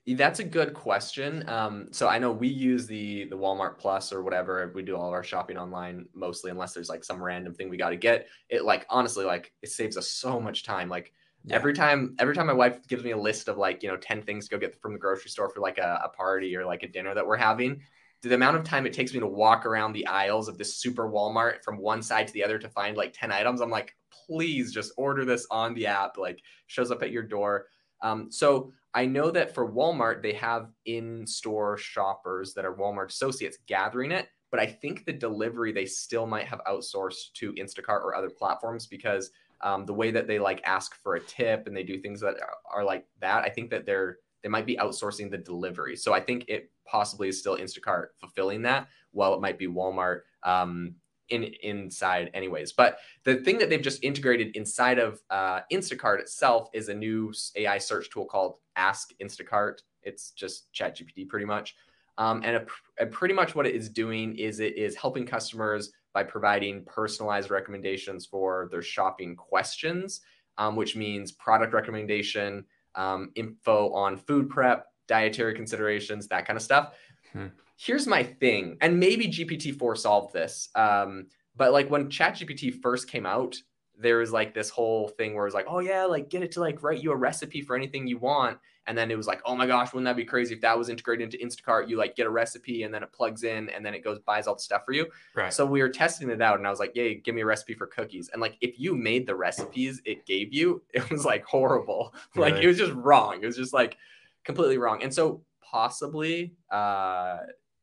That's 0.09 0.39
a 0.39 0.45
good 0.45 0.73
question. 0.73 1.49
Um, 1.49 1.89
so 1.91 2.09
I 2.09 2.19
know 2.19 2.31
we 2.31 2.47
use 2.47 2.87
the 2.87 3.25
the 3.25 3.37
Walmart 3.37 3.79
Plus 3.79 4.13
or 4.13 4.23
whatever. 4.23 4.71
We 4.75 4.83
do 4.83 4.97
all 4.97 5.09
of 5.09 5.13
our 5.13 5.25
shopping 5.25 5.59
online 5.59 6.07
mostly, 6.15 6.51
unless 6.51 6.75
there's 6.75 6.89
like 6.89 7.03
some 7.03 7.23
random 7.23 7.55
thing 7.55 7.69
we 7.69 7.77
got 7.77 7.91
to 7.91 7.97
get. 7.97 8.29
It 8.49 8.65
like 8.65 8.87
honestly, 8.89 9.25
like 9.25 9.53
it 9.63 9.71
saves 9.71 9.97
us 9.97 10.09
so 10.09 10.41
much 10.41 10.63
time. 10.63 10.89
Like 10.89 11.13
yeah. 11.47 11.55
Every 11.55 11.75
time, 11.75 12.17
every 12.19 12.35
time 12.35 12.49
my 12.49 12.53
wife 12.53 12.87
gives 12.89 13.05
me 13.05 13.13
a 13.13 13.17
list 13.17 13.47
of 13.47 13.57
like, 13.57 13.81
you 13.81 13.89
know, 13.89 13.97
10 13.97 14.23
things 14.23 14.47
to 14.47 14.51
go 14.51 14.59
get 14.59 14.81
from 14.83 14.93
the 14.93 14.99
grocery 14.99 15.31
store 15.31 15.49
for 15.49 15.61
like 15.61 15.79
a, 15.79 16.01
a 16.05 16.09
party 16.09 16.57
or 16.57 16.67
like 16.67 16.83
a 16.83 16.89
dinner 16.89 17.15
that 17.15 17.25
we're 17.25 17.37
having, 17.37 17.81
the 18.23 18.35
amount 18.35 18.57
of 18.57 18.65
time 18.65 18.85
it 18.85 18.93
takes 18.93 19.15
me 19.15 19.21
to 19.21 19.27
walk 19.29 19.65
around 19.65 19.93
the 19.93 20.07
aisles 20.07 20.49
of 20.49 20.59
this 20.59 20.77
super 20.77 21.09
Walmart 21.09 21.63
from 21.63 21.79
one 21.79 22.03
side 22.03 22.27
to 22.27 22.33
the 22.33 22.43
other 22.43 22.59
to 22.59 22.69
find 22.69 22.97
like 22.97 23.13
10 23.13 23.31
items, 23.31 23.61
I'm 23.61 23.71
like, 23.71 23.95
please 24.27 24.73
just 24.73 24.93
order 24.97 25.25
this 25.25 25.47
on 25.51 25.75
the 25.75 25.87
app, 25.87 26.19
like 26.19 26.41
shows 26.67 26.91
up 26.91 27.05
at 27.05 27.13
your 27.13 27.23
door. 27.23 27.67
Um, 28.03 28.31
so 28.31 28.73
I 28.95 29.07
know 29.07 29.31
that 29.31 29.55
for 29.55 29.71
Walmart, 29.71 30.23
they 30.23 30.33
have 30.35 30.69
in 30.85 31.27
store 31.27 31.77
shoppers 31.77 32.55
that 32.55 32.65
are 32.65 32.75
Walmart 32.75 33.11
associates 33.11 33.59
gathering 33.67 34.13
it. 34.13 34.29
But 34.51 34.61
I 34.61 34.67
think 34.67 35.05
the 35.05 35.13
delivery 35.13 35.73
they 35.73 35.87
still 35.87 36.27
might 36.27 36.47
have 36.47 36.61
outsourced 36.67 37.33
to 37.35 37.53
Instacart 37.55 38.01
or 38.03 38.15
other 38.15 38.31
platforms 38.31 38.87
because 38.87 39.31
um, 39.63 39.87
the 39.87 39.95
way 39.95 40.11
that 40.11 40.27
they 40.27 40.39
like 40.39 40.61
ask 40.65 40.95
for 41.03 41.15
a 41.17 41.21
tip 41.21 41.67
and 41.67 41.77
they 41.77 41.83
do 41.83 41.99
things 41.99 42.21
that 42.21 42.37
are, 42.71 42.85
like 42.85 43.07
that 43.21 43.43
i 43.45 43.49
think 43.49 43.71
that 43.71 43.87
they're 43.87 44.19
they 44.43 44.49
might 44.49 44.67
be 44.67 44.77
outsourcing 44.77 45.31
the 45.31 45.39
delivery 45.39 45.97
so 45.97 46.13
i 46.13 46.21
think 46.21 46.45
it 46.49 46.71
possibly 46.85 47.29
is 47.29 47.39
still 47.39 47.57
instacart 47.57 48.09
fulfilling 48.21 48.63
that 48.63 48.87
while 49.13 49.35
it 49.35 49.41
might 49.41 49.59
be 49.59 49.67
walmart 49.67 50.21
um, 50.43 50.95
in 51.31 51.45
inside 51.63 52.31
anyways 52.35 52.73
but 52.73 52.99
the 53.25 53.37
thing 53.37 53.59
that 53.59 53.71
they've 53.71 53.83
just 53.83 54.03
integrated 54.05 54.55
inside 54.57 54.99
of 54.99 55.21
uh, 55.31 55.61
instacart 55.73 56.21
itself 56.21 56.69
is 56.73 56.89
a 56.89 56.95
new 56.95 57.33
ai 57.57 57.79
search 57.79 58.11
tool 58.11 58.25
called 58.25 58.55
ask 58.77 59.11
instacart 59.23 59.79
it's 60.03 60.31
just 60.31 60.73
chat 60.73 60.97
gpt 60.97 61.29
pretty 61.29 61.47
much 61.47 61.75
um, 62.19 62.43
and 62.45 62.67
a, 62.99 63.07
pretty 63.07 63.35
much 63.35 63.55
what 63.55 63.67
it 63.67 63.75
is 63.75 63.89
doing 63.89 64.37
is 64.37 64.61
it 64.61 64.77
is 64.77 64.97
helping 64.97 65.27
customers 65.27 65.93
by 66.15 66.23
providing 66.23 66.83
personalized 66.85 67.51
recommendations 67.51 68.25
for 68.25 68.69
their 68.71 68.81
shopping 68.81 69.37
questions, 69.37 70.23
um, 70.57 70.77
which 70.77 70.97
means 70.97 71.33
product 71.33 71.75
recommendation, 71.75 72.65
um, 72.95 73.31
info 73.35 73.93
on 73.93 74.17
food 74.17 74.49
prep, 74.49 74.87
dietary 75.07 75.55
considerations, 75.55 76.27
that 76.29 76.47
kind 76.47 76.57
of 76.57 76.63
stuff. 76.63 76.95
Hmm. 77.33 77.49
Here's 77.77 78.07
my 78.07 78.23
thing, 78.23 78.79
and 78.81 78.99
maybe 78.99 79.29
GPT-4 79.29 79.99
solved 79.99 80.33
this, 80.33 80.71
um, 80.75 81.27
but 81.57 81.73
like 81.73 81.91
when 81.91 82.09
ChatGPT 82.09 82.81
first 82.81 83.09
came 83.09 83.27
out, 83.27 83.57
there 83.99 84.19
was 84.19 84.33
like 84.33 84.55
this 84.55 84.71
whole 84.71 85.09
thing 85.09 85.35
where 85.35 85.45
it 85.45 85.49
was 85.49 85.55
like, 85.55 85.67
oh 85.69 85.81
yeah, 85.81 86.05
like 86.05 86.29
get 86.29 86.43
it 86.43 86.53
to 86.53 86.61
like 86.61 86.83
write 86.83 87.03
you 87.03 87.13
a 87.13 87.17
recipe 87.17 87.63
for 87.63 87.77
anything 87.77 88.07
you 88.07 88.19
want. 88.19 88.59
And 88.89 88.97
then 88.97 89.11
it 89.11 89.17
was 89.17 89.27
like, 89.27 89.41
oh 89.45 89.57
my 89.57 89.67
gosh, 89.67 89.93
wouldn't 89.93 90.05
that 90.05 90.17
be 90.17 90.25
crazy 90.25 90.55
if 90.55 90.61
that 90.61 90.79
was 90.79 90.89
integrated 90.89 91.35
into 91.35 91.45
Instacart? 91.45 91.89
You 91.89 91.97
like 91.97 92.15
get 92.15 92.27
a 92.27 92.31
recipe 92.31 92.85
and 92.85 92.95
then 92.95 93.03
it 93.03 93.13
plugs 93.13 93.43
in 93.43 93.69
and 93.71 93.85
then 93.85 93.95
it 93.95 94.05
goes 94.05 94.21
buys 94.21 94.47
all 94.47 94.55
the 94.55 94.61
stuff 94.61 94.83
for 94.85 94.93
you. 94.93 95.07
Right. 95.35 95.53
So 95.53 95.67
we 95.67 95.83
were 95.83 95.89
testing 95.89 96.31
it 96.31 96.41
out 96.41 96.59
and 96.59 96.67
I 96.67 96.71
was 96.71 96.79
like, 96.79 96.95
yay, 96.95 97.15
give 97.17 97.35
me 97.35 97.41
a 97.41 97.47
recipe 97.47 97.75
for 97.75 97.87
cookies. 97.87 98.29
And 98.33 98.41
like 98.41 98.57
if 98.61 98.79
you 98.79 98.95
made 98.95 99.27
the 99.27 99.35
recipes 99.35 100.01
it 100.05 100.25
gave 100.25 100.53
you, 100.53 100.83
it 100.95 101.11
was 101.11 101.25
like 101.25 101.45
horrible. 101.45 102.15
Like 102.37 102.57
it 102.57 102.67
was 102.67 102.77
just 102.77 102.93
wrong. 102.93 103.43
It 103.43 103.47
was 103.47 103.57
just 103.57 103.73
like 103.73 103.97
completely 104.45 104.79
wrong. 104.79 105.03
And 105.03 105.13
so 105.13 105.43
possibly, 105.63 106.53
uh, 106.71 107.39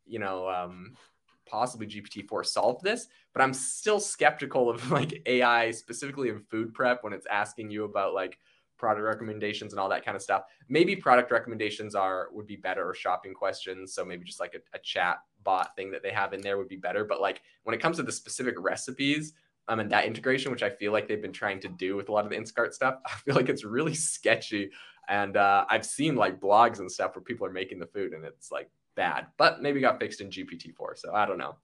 you 0.05 0.19
know, 0.19 0.50
um, 0.50 0.93
possibly 1.45 1.88
GPT-4 1.88 2.45
solved 2.45 2.83
this, 2.83 3.07
but 3.33 3.41
I'm 3.41 3.53
still 3.53 4.00
skeptical 4.00 4.69
of 4.69 4.91
like 4.98 5.22
AI 5.25 5.72
specifically 5.72 6.29
in 6.29 6.39
food 6.39 6.74
prep 6.74 7.03
when 7.03 7.13
it's 7.13 7.27
asking 7.27 7.72
you 7.72 7.83
about 7.83 8.13
like 8.13 8.38
product 8.77 9.05
recommendations 9.05 9.72
and 9.72 9.79
all 9.79 9.89
that 9.89 10.03
kind 10.03 10.15
of 10.15 10.22
stuff. 10.22 10.43
Maybe 10.67 10.95
product 10.95 11.31
recommendations 11.31 11.95
are 11.95 12.27
would 12.31 12.48
be 12.48 12.55
better 12.55 12.88
or 12.88 12.93
shopping 12.93 13.33
questions. 13.33 13.93
So 13.93 14.03
maybe 14.03 14.25
just 14.25 14.39
like 14.39 14.55
a, 14.55 14.77
a 14.77 14.79
chat 14.79 15.19
bot 15.43 15.75
thing 15.75 15.91
that 15.91 16.03
they 16.03 16.12
have 16.12 16.33
in 16.33 16.41
there 16.41 16.57
would 16.57 16.67
be 16.67 16.75
better. 16.75 17.05
But 17.05 17.22
like 17.22 17.41
when 17.63 17.74
it 17.74 17.81
comes 17.81 17.98
to 17.98 18.03
the 18.03 18.12
specific 18.12 18.55
recipes, 18.57 19.33
um, 19.69 19.79
and 19.79 19.89
that 19.91 20.05
integration, 20.05 20.51
which 20.51 20.63
I 20.63 20.69
feel 20.69 20.91
like 20.91 21.07
they've 21.07 21.22
been 21.22 21.31
trying 21.31 21.62
to 21.62 21.69
do 21.69 21.95
with 21.95 22.10
a 22.10 22.12
lot 22.12 22.25
of 22.25 22.31
the 22.31 22.38
Instacart 22.38 22.74
stuff, 22.74 22.95
I 23.05 23.12
feel 23.12 23.36
like 23.36 23.50
it's 23.50 23.63
really 23.63 23.93
sketchy. 23.93 24.72
And 25.07 25.38
uh, 25.38 25.65
I've 25.69 25.86
seen 25.86 26.15
like 26.15 26.39
blogs 26.39 26.79
and 26.79 26.91
stuff 26.91 27.15
where 27.15 27.24
people 27.24 27.45
are 27.48 27.51
making 27.51 27.79
the 27.79 27.88
food 27.88 28.13
and 28.13 28.25
it's 28.25 28.51
like 28.51 28.69
bad, 28.95 29.27
but 29.38 29.62
maybe 29.62 29.79
got 29.79 30.00
fixed 30.00 30.21
in 30.21 30.29
GPT-4. 30.29 30.97
So 30.97 31.13
I 31.13 31.25
don't 31.25 31.38
know. 31.38 31.55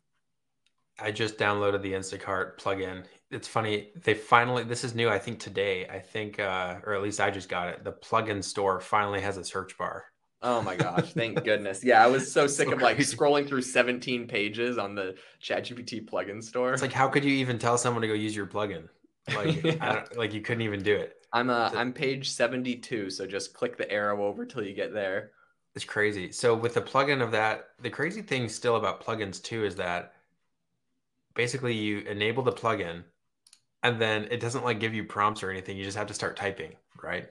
I 1.02 1.12
just 1.12 1.38
downloaded 1.38 1.82
the 1.82 1.94
Instacart 1.94 2.60
plugin. 2.60 3.06
It's 3.32 3.48
funny. 3.48 3.90
They 4.04 4.14
finally, 4.14 4.64
this 4.64 4.84
is 4.84 4.96
new, 4.96 5.10
I 5.10 5.20
think 5.20 5.40
today. 5.40 5.88
I 5.88 6.00
think, 6.00 6.40
uh, 6.40 6.80
or 6.86 6.94
at 6.94 7.02
least 7.02 7.22
I 7.22 7.32
just 7.32 7.48
got 7.48 7.70
it. 7.70 7.84
The 7.84 7.94
plugin 7.94 8.44
store 8.44 8.82
finally 8.82 9.22
has 9.22 9.38
a 9.38 9.44
search 9.44 9.78
bar. 9.78 10.06
Oh 10.42 10.62
my 10.62 10.76
gosh, 10.76 11.14
thank 11.14 11.44
goodness. 11.44 11.84
Yeah, 11.84 12.04
I 12.04 12.08
was 12.08 12.32
so 12.32 12.48
sick 12.48 12.68
so 12.68 12.74
of 12.74 12.82
like 12.82 12.96
crazy. 12.96 13.16
scrolling 13.16 13.48
through 13.48 13.62
17 13.62 14.28
pages 14.28 14.78
on 14.78 14.96
the 14.96 15.16
ChatGPT 15.42 16.10
plugin 16.10 16.44
store. 16.44 16.74
It's 16.74 16.82
like 16.82 16.94
how 16.94 17.08
could 17.08 17.26
you 17.26 17.34
even 17.34 17.60
tell 17.60 17.78
someone 17.78 18.02
to 18.02 18.08
go 18.08 18.14
use 18.14 18.36
your 18.36 18.48
plugin? 18.48 18.88
Like 19.36 19.64
yeah. 19.64 20.06
like 20.16 20.34
you 20.34 20.42
couldn't 20.42 20.62
even 20.62 20.82
do 20.82 20.96
it. 20.96 21.18
I'm 21.34 21.50
uh 21.50 21.72
I'm 21.76 21.92
page 21.92 22.30
72, 22.30 23.10
so 23.10 23.28
just 23.28 23.54
click 23.54 23.78
the 23.78 23.90
arrow 23.92 24.26
over 24.26 24.46
till 24.46 24.64
you 24.64 24.74
get 24.74 24.94
there. 24.94 25.32
It's 25.76 25.86
crazy. 25.86 26.32
So 26.32 26.56
with 26.56 26.74
the 26.74 26.82
plugin 26.82 27.22
of 27.22 27.32
that, 27.32 27.70
the 27.82 27.90
crazy 27.90 28.22
thing 28.22 28.50
still 28.50 28.76
about 28.76 29.04
plugins 29.04 29.42
too 29.42 29.64
is 29.66 29.76
that 29.76 30.14
basically 31.36 31.74
you 31.74 32.00
enable 32.00 32.44
the 32.44 32.52
plugin 32.52 33.04
and 33.84 34.02
then 34.02 34.28
it 34.32 34.40
doesn't 34.40 34.66
like 34.66 34.80
give 34.80 34.94
you 34.94 35.04
prompts 35.04 35.44
or 35.44 35.52
anything. 35.52 35.78
You 35.78 35.86
just 35.86 35.98
have 35.98 36.08
to 36.08 36.14
start 36.14 36.36
typing, 36.36 36.76
right? 37.02 37.28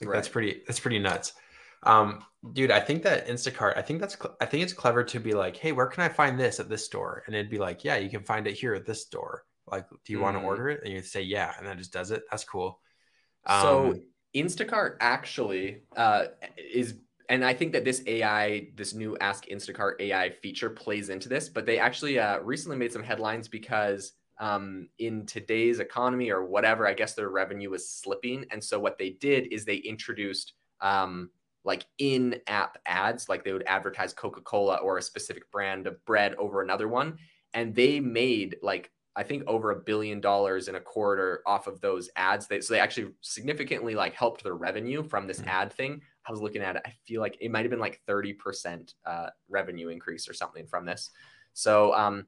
Like 0.00 0.08
right. 0.08 0.16
That's 0.16 0.28
pretty 0.28 0.62
that's 0.66 0.80
pretty 0.80 0.98
nuts. 0.98 1.34
Um, 1.82 2.24
dude, 2.52 2.70
I 2.70 2.80
think 2.80 3.02
that 3.04 3.28
Instacart, 3.28 3.76
I 3.76 3.82
think 3.82 4.00
that's, 4.00 4.16
I 4.40 4.46
think 4.46 4.64
it's 4.64 4.72
clever 4.72 5.04
to 5.04 5.20
be 5.20 5.34
like, 5.34 5.56
hey, 5.56 5.70
where 5.72 5.86
can 5.86 6.02
I 6.02 6.08
find 6.08 6.38
this 6.38 6.58
at 6.58 6.68
this 6.68 6.84
store? 6.84 7.22
And 7.26 7.34
it'd 7.34 7.50
be 7.50 7.58
like, 7.58 7.84
yeah, 7.84 7.96
you 7.96 8.10
can 8.10 8.24
find 8.24 8.46
it 8.46 8.54
here 8.54 8.74
at 8.74 8.86
this 8.86 9.02
store. 9.02 9.44
Like, 9.70 9.88
do 10.04 10.12
you 10.12 10.18
mm. 10.18 10.22
want 10.22 10.36
to 10.36 10.42
order 10.42 10.68
it? 10.68 10.80
And 10.84 10.92
you 10.92 11.00
say, 11.02 11.22
yeah, 11.22 11.52
and 11.56 11.66
then 11.66 11.74
it 11.74 11.78
just 11.78 11.92
does 11.92 12.10
it. 12.10 12.24
That's 12.30 12.44
cool. 12.44 12.80
Um, 13.44 13.62
so 13.62 13.94
Instacart 14.34 14.96
actually 15.00 15.82
uh, 15.96 16.24
is, 16.56 16.94
and 17.28 17.44
I 17.44 17.54
think 17.54 17.72
that 17.72 17.84
this 17.84 18.02
AI, 18.06 18.68
this 18.76 18.94
new 18.94 19.16
Ask 19.18 19.46
Instacart 19.46 20.00
AI 20.00 20.30
feature 20.30 20.70
plays 20.70 21.08
into 21.08 21.28
this, 21.28 21.48
but 21.48 21.66
they 21.66 21.78
actually 21.78 22.18
uh, 22.18 22.40
recently 22.40 22.76
made 22.76 22.92
some 22.92 23.02
headlines 23.02 23.48
because 23.48 24.12
um, 24.38 24.88
in 24.98 25.26
today's 25.26 25.80
economy 25.80 26.30
or 26.30 26.44
whatever, 26.44 26.86
I 26.86 26.94
guess 26.94 27.14
their 27.14 27.30
revenue 27.30 27.70
was 27.70 27.88
slipping. 27.88 28.44
And 28.50 28.62
so 28.62 28.78
what 28.78 28.98
they 28.98 29.10
did 29.10 29.52
is 29.52 29.64
they 29.64 29.76
introduced 29.76 30.52
um, 30.80 31.30
like 31.64 31.86
in 31.98 32.40
app 32.46 32.78
ads, 32.86 33.28
like 33.28 33.44
they 33.44 33.52
would 33.52 33.64
advertise 33.66 34.12
Coca 34.12 34.40
Cola 34.42 34.76
or 34.76 34.98
a 34.98 35.02
specific 35.02 35.50
brand 35.50 35.86
of 35.86 36.02
bread 36.04 36.34
over 36.36 36.62
another 36.62 36.86
one. 36.86 37.18
And 37.54 37.74
they 37.74 37.98
made 37.98 38.56
like, 38.62 38.90
I 39.16 39.22
think 39.22 39.44
over 39.46 39.70
a 39.70 39.76
billion 39.76 40.20
dollars 40.20 40.68
in 40.68 40.74
a 40.74 40.80
quarter 40.80 41.42
off 41.46 41.66
of 41.66 41.80
those 41.80 42.10
ads. 42.16 42.46
They, 42.46 42.60
so 42.60 42.74
they 42.74 42.80
actually 42.80 43.12
significantly 43.22 43.94
like 43.94 44.14
helped 44.14 44.44
their 44.44 44.54
revenue 44.54 45.02
from 45.02 45.26
this 45.26 45.40
mm-hmm. 45.40 45.48
ad 45.48 45.72
thing. 45.72 46.02
I 46.26 46.32
was 46.32 46.40
looking 46.40 46.62
at 46.62 46.76
it. 46.76 46.82
I 46.84 46.92
feel 47.04 47.20
like 47.20 47.36
it 47.40 47.50
might 47.50 47.62
have 47.62 47.70
been 47.70 47.80
like 47.80 48.00
30% 48.08 48.94
uh, 49.04 49.28
revenue 49.48 49.88
increase 49.88 50.28
or 50.28 50.34
something 50.34 50.66
from 50.66 50.84
this. 50.84 51.10
So, 51.52 51.94
um, 51.94 52.26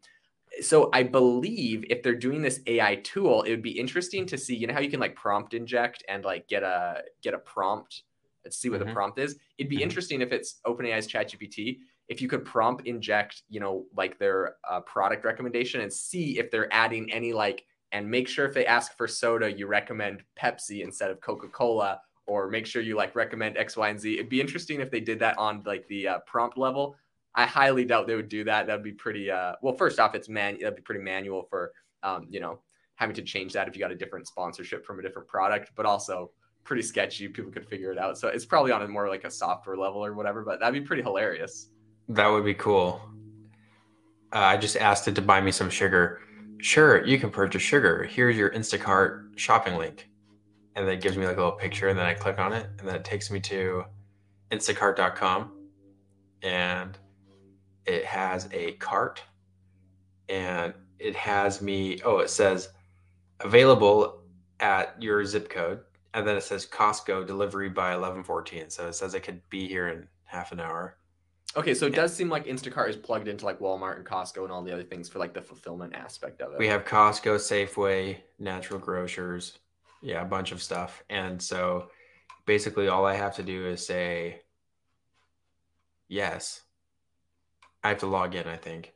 so 0.61 0.89
I 0.93 1.03
believe 1.03 1.85
if 1.91 2.03
they're 2.03 2.15
doing 2.15 2.41
this 2.41 2.61
AI 2.67 2.97
tool, 2.97 3.43
it 3.43 3.51
would 3.51 3.63
be 3.63 3.79
interesting 3.79 4.25
to 4.27 4.39
see, 4.39 4.57
you 4.57 4.67
know, 4.67 4.75
how 4.75 4.81
you 4.81 4.91
can 4.91 5.01
like 5.01 5.15
prompt 5.15 5.53
inject 5.53 6.05
and 6.09 6.25
like 6.25 6.49
get 6.49 6.63
a 6.63 7.03
get 7.23 7.35
a 7.35 7.39
prompt 7.39 8.03
Let's 8.49 8.57
see 8.57 8.71
what 8.71 8.81
mm-hmm. 8.81 8.89
the 8.89 8.95
prompt 8.95 9.19
is. 9.19 9.37
It'd 9.59 9.69
be 9.69 9.77
mm-hmm. 9.77 9.83
interesting 9.83 10.23
if 10.23 10.33
it's 10.33 10.61
OpenAI's 10.67 11.07
ChatGPT, 11.07 11.81
if 12.09 12.23
you 12.23 12.29
could 12.29 12.47
prompt 12.47 12.87
inject, 12.87 13.43
you 13.51 13.61
know, 13.61 13.85
like 13.95 14.19
their 14.19 14.57
uh, 14.67 14.81
product 14.81 15.27
recommendation 15.27 15.83
and 15.83 15.93
see 15.93 16.39
if 16.39 16.51
they're 16.51 16.73
adding 16.73 17.13
any 17.13 17.35
like, 17.35 17.67
and 17.93 18.11
make 18.11 18.27
sure 18.27 18.47
if 18.47 18.55
they 18.55 18.65
ask 18.65 18.97
for 18.97 19.07
soda, 19.07 19.53
you 19.53 19.67
recommend 19.67 20.23
Pepsi 20.43 20.83
instead 20.83 21.11
of 21.11 21.21
Coca 21.21 21.49
Cola, 21.49 22.01
or 22.29 22.49
make 22.49 22.67
sure 22.67 22.83
you 22.83 22.95
like 22.95 23.17
recommend 23.17 23.57
X, 23.57 23.77
Y, 23.77 23.89
and 23.89 23.99
Z. 23.99 24.15
It'd 24.15 24.29
be 24.29 24.41
interesting 24.41 24.81
if 24.81 24.91
they 24.91 25.01
did 25.01 25.19
that 25.21 25.37
on 25.39 25.63
like 25.67 25.89
the 25.89 26.07
uh, 26.07 26.19
prompt 26.27 26.57
level. 26.57 26.95
I 27.35 27.47
highly 27.47 27.85
doubt 27.85 28.07
they 28.07 28.15
would 28.15 28.29
do 28.29 28.45
that. 28.45 28.67
That'd 28.67 28.85
be 28.85 28.93
pretty. 28.93 29.31
Uh, 29.31 29.55
well, 29.63 29.75
first 29.75 29.99
off, 29.99 30.15
it's 30.15 30.29
man. 30.29 30.59
That'd 30.61 30.77
be 30.77 30.83
pretty 30.83 31.03
manual 31.03 31.43
for, 31.43 31.73
um, 32.03 32.27
you 32.31 32.41
know, 32.41 32.61
having 32.97 33.15
to 33.17 33.23
change 33.23 33.53
that 33.55 33.67
if 33.67 33.75
you 33.75 33.81
got 33.81 33.91
a 33.91 33.97
different 33.97 34.27
sponsorship 34.27 34.85
from 34.85 34.99
a 34.99 35.03
different 35.03 35.27
product. 35.27 35.73
But 35.75 35.87
also, 35.87 36.31
pretty 36.65 36.83
sketchy. 36.83 37.27
People 37.29 37.51
could 37.51 37.67
figure 37.67 37.91
it 37.91 37.99
out. 37.99 38.19
So 38.19 38.29
it's 38.29 38.45
probably 38.45 38.73
on 38.73 38.83
a 38.83 38.89
more 38.89 39.09
like 39.09 39.25
a 39.25 39.31
software 39.31 39.77
level 39.77 40.05
or 40.05 40.13
whatever, 40.13 40.43
but 40.45 40.61
that'd 40.61 40.75
be 40.75 40.87
pretty 40.87 41.03
hilarious. 41.03 41.71
That 42.11 42.29
would 42.29 42.45
be 42.45 42.55
cool. 42.55 43.01
Uh, 44.35 44.39
I 44.39 44.57
just 44.59 44.77
asked 44.77 45.09
it 45.09 45.15
to 45.15 45.23
buy 45.23 45.41
me 45.41 45.51
some 45.51 45.71
sugar. 45.71 46.21
Sure, 46.59 47.05
you 47.07 47.19
can 47.19 47.31
purchase 47.31 47.63
sugar. 47.63 48.05
Here's 48.05 48.37
your 48.37 48.51
Instacart 48.51 49.39
shopping 49.39 49.77
link. 49.77 50.11
And 50.79 50.87
then 50.87 50.95
it 50.95 51.01
gives 51.01 51.17
me 51.17 51.27
like 51.27 51.37
a 51.37 51.41
little 51.41 51.53
picture, 51.53 51.89
and 51.89 51.99
then 51.99 52.07
I 52.07 52.15
click 52.15 52.39
on 52.39 52.53
it, 52.53 52.67
and 52.79 52.89
then 52.89 52.95
it 52.95 53.05
takes 53.05 53.31
me 53.31 53.41
to 53.41 53.85
instacart.com. 54.53 55.53
And 56.43 56.97
it 57.85 58.05
has 58.05 58.49
a 58.53 58.73
cart, 58.73 59.23
and 60.29 60.73
it 60.99 61.17
has 61.17 61.61
me, 61.61 62.01
oh, 62.05 62.19
it 62.19 62.31
says 62.31 62.69
available 63.41 64.23
at 64.61 65.01
your 65.03 65.25
zip 65.25 65.49
code 65.49 65.81
and 66.15 66.27
then 66.27 66.37
it 66.37 66.43
says 66.43 66.67
Costco 66.67 67.27
delivery 67.27 67.69
by 67.69 67.95
11:14. 67.95 68.71
So 68.71 68.89
it 68.89 68.95
says 68.95 69.15
it 69.15 69.21
could 69.21 69.41
be 69.51 69.69
here 69.69 69.89
in 69.89 70.09
half 70.25 70.53
an 70.53 70.61
hour. 70.61 70.97
Okay, 71.57 71.75
so 71.75 71.87
it 71.87 71.95
does 71.95 72.15
seem 72.15 72.29
like 72.29 72.45
Instacart 72.47 72.91
is 72.91 72.97
plugged 72.97 73.27
into 73.27 73.45
like 73.45 73.59
Walmart 73.59 73.97
and 73.97 74.05
Costco 74.05 74.43
and 74.43 74.53
all 74.53 74.63
the 74.63 74.73
other 74.73 74.83
things 74.83 75.09
for 75.09 75.19
like 75.19 75.33
the 75.33 75.41
fulfillment 75.41 75.95
aspect 75.95 76.43
of 76.43 76.53
it. 76.53 76.59
We 76.59 76.69
have 76.69 76.85
Costco, 76.85 77.37
Safeway, 77.37 78.19
Natural 78.39 78.79
Grocers, 78.79 79.59
yeah, 80.03 80.23
a 80.23 80.25
bunch 80.25 80.53
of 80.53 80.63
stuff. 80.63 81.03
And 81.09 81.41
so 81.41 81.91
basically 82.47 82.89
all 82.89 83.07
I 83.07 83.15
have 83.15 83.37
to 83.37 83.43
do 83.43 83.67
is 83.67 83.87
say 83.87 84.43
yes. 86.09 86.63
I 87.83 87.91
have 87.91 87.99
to 87.99 88.07
log 88.07 88.35
in, 88.35 88.47
I 88.47 88.57
think. 88.57 88.93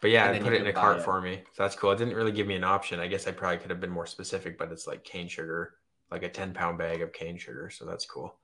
But 0.00 0.10
yeah, 0.10 0.38
put 0.38 0.52
it 0.52 0.62
in 0.62 0.66
a 0.66 0.72
cart 0.72 0.98
it. 0.98 1.02
for 1.02 1.20
me. 1.20 1.42
So 1.52 1.62
that's 1.62 1.76
cool. 1.76 1.90
It 1.90 1.98
didn't 1.98 2.14
really 2.14 2.32
give 2.32 2.46
me 2.46 2.54
an 2.54 2.64
option. 2.64 3.00
I 3.00 3.06
guess 3.06 3.26
I 3.26 3.32
probably 3.32 3.58
could 3.58 3.70
have 3.70 3.80
been 3.80 3.90
more 3.90 4.06
specific, 4.06 4.56
but 4.56 4.72
it's 4.72 4.86
like 4.86 5.04
cane 5.04 5.28
sugar 5.28 5.74
like 6.10 6.22
a 6.22 6.28
10 6.28 6.52
pound 6.52 6.78
bag 6.78 7.02
of 7.02 7.12
cane 7.12 7.38
sugar. 7.38 7.70
So 7.70 7.84
that's 7.84 8.04
cool. 8.04 8.34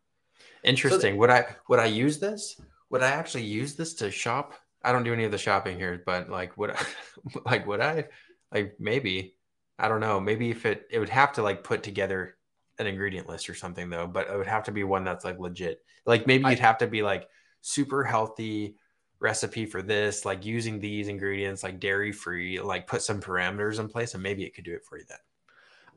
Interesting. 0.62 1.14
So 1.14 1.18
would 1.18 1.30
I 1.30 1.46
would 1.68 1.78
I 1.78 1.86
use 1.86 2.18
this? 2.18 2.60
Would 2.90 3.02
I 3.02 3.10
actually 3.10 3.44
use 3.44 3.74
this 3.74 3.94
to 3.94 4.10
shop? 4.10 4.54
I 4.84 4.92
don't 4.92 5.04
do 5.04 5.12
any 5.12 5.24
of 5.24 5.32
the 5.32 5.38
shopping 5.38 5.78
here, 5.78 6.02
but 6.04 6.28
like 6.30 6.56
would 6.56 6.70
I 6.70 6.82
like 7.44 7.66
would 7.66 7.80
I 7.80 8.06
like 8.52 8.76
maybe 8.78 9.35
I 9.78 9.88
don't 9.88 10.00
know. 10.00 10.20
Maybe 10.20 10.50
if 10.50 10.66
it 10.66 10.86
it 10.90 10.98
would 10.98 11.08
have 11.08 11.32
to 11.34 11.42
like 11.42 11.64
put 11.64 11.82
together 11.82 12.36
an 12.78 12.86
ingredient 12.86 13.28
list 13.28 13.48
or 13.48 13.54
something 13.54 13.90
though, 13.90 14.06
but 14.06 14.28
it 14.28 14.36
would 14.36 14.46
have 14.46 14.64
to 14.64 14.72
be 14.72 14.84
one 14.84 15.04
that's 15.04 15.24
like 15.24 15.38
legit. 15.38 15.82
Like 16.04 16.26
maybe 16.26 16.48
you'd 16.48 16.58
have 16.58 16.78
to 16.78 16.86
be 16.86 17.02
like 17.02 17.28
super 17.60 18.04
healthy 18.04 18.76
recipe 19.18 19.66
for 19.66 19.82
this, 19.82 20.24
like 20.24 20.44
using 20.44 20.78
these 20.78 21.08
ingredients, 21.08 21.62
like 21.62 21.80
dairy 21.80 22.12
free, 22.12 22.60
like 22.60 22.86
put 22.86 23.02
some 23.02 23.20
parameters 23.20 23.80
in 23.80 23.88
place 23.88 24.14
and 24.14 24.22
maybe 24.22 24.44
it 24.44 24.54
could 24.54 24.64
do 24.64 24.74
it 24.74 24.84
for 24.84 24.98
you 24.98 25.04
then. 25.08 25.18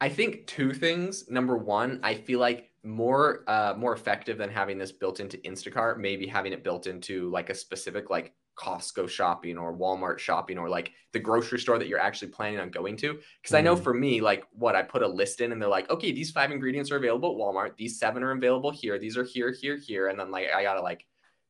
I 0.01 0.09
think 0.09 0.47
two 0.47 0.73
things. 0.73 1.29
Number 1.29 1.57
one, 1.57 1.99
I 2.03 2.15
feel 2.15 2.39
like 2.39 2.71
more 2.83 3.43
uh, 3.47 3.73
more 3.77 3.93
effective 3.93 4.37
than 4.37 4.49
having 4.49 4.77
this 4.77 4.91
built 4.91 5.19
into 5.19 5.37
Instacart, 5.39 5.97
maybe 5.97 6.27
having 6.27 6.53
it 6.53 6.63
built 6.63 6.87
into 6.87 7.29
like 7.29 7.49
a 7.49 7.55
specific 7.55 8.09
like 8.09 8.33
Costco 8.59 9.09
shopping 9.09 9.57
or 9.57 9.75
Walmart 9.75 10.19
shopping 10.19 10.57
or 10.57 10.67
like 10.67 10.91
the 11.13 11.19
grocery 11.19 11.59
store 11.59 11.79
that 11.79 11.87
you're 11.87 11.99
actually 11.99 12.27
planning 12.27 12.59
on 12.59 12.69
going 12.69 12.97
to. 12.97 13.19
Because 13.41 13.55
mm. 13.55 13.59
I 13.59 13.61
know 13.61 13.75
mm-hmm. 13.75 13.83
for 13.83 13.93
me, 13.93 14.21
like 14.21 14.45
what 14.51 14.75
I 14.75 14.81
put 14.81 15.01
a 15.01 15.07
list 15.07 15.41
in 15.41 15.51
and 15.51 15.61
they're 15.61 15.69
like, 15.69 15.89
okay, 15.89 16.11
these 16.11 16.31
five 16.31 16.51
ingredients 16.51 16.91
are 16.91 16.97
available 16.97 17.31
at 17.31 17.37
Walmart. 17.37 17.77
These 17.77 17.97
seven 17.97 18.21
are 18.23 18.31
available 18.31 18.71
here. 18.71 18.99
These 18.99 19.17
are 19.17 19.23
here, 19.23 19.51
here, 19.51 19.77
here. 19.77 20.07
And 20.09 20.19
then 20.19 20.29
like 20.29 20.47
I 20.55 20.63
gotta 20.63 20.81
like 20.81 21.05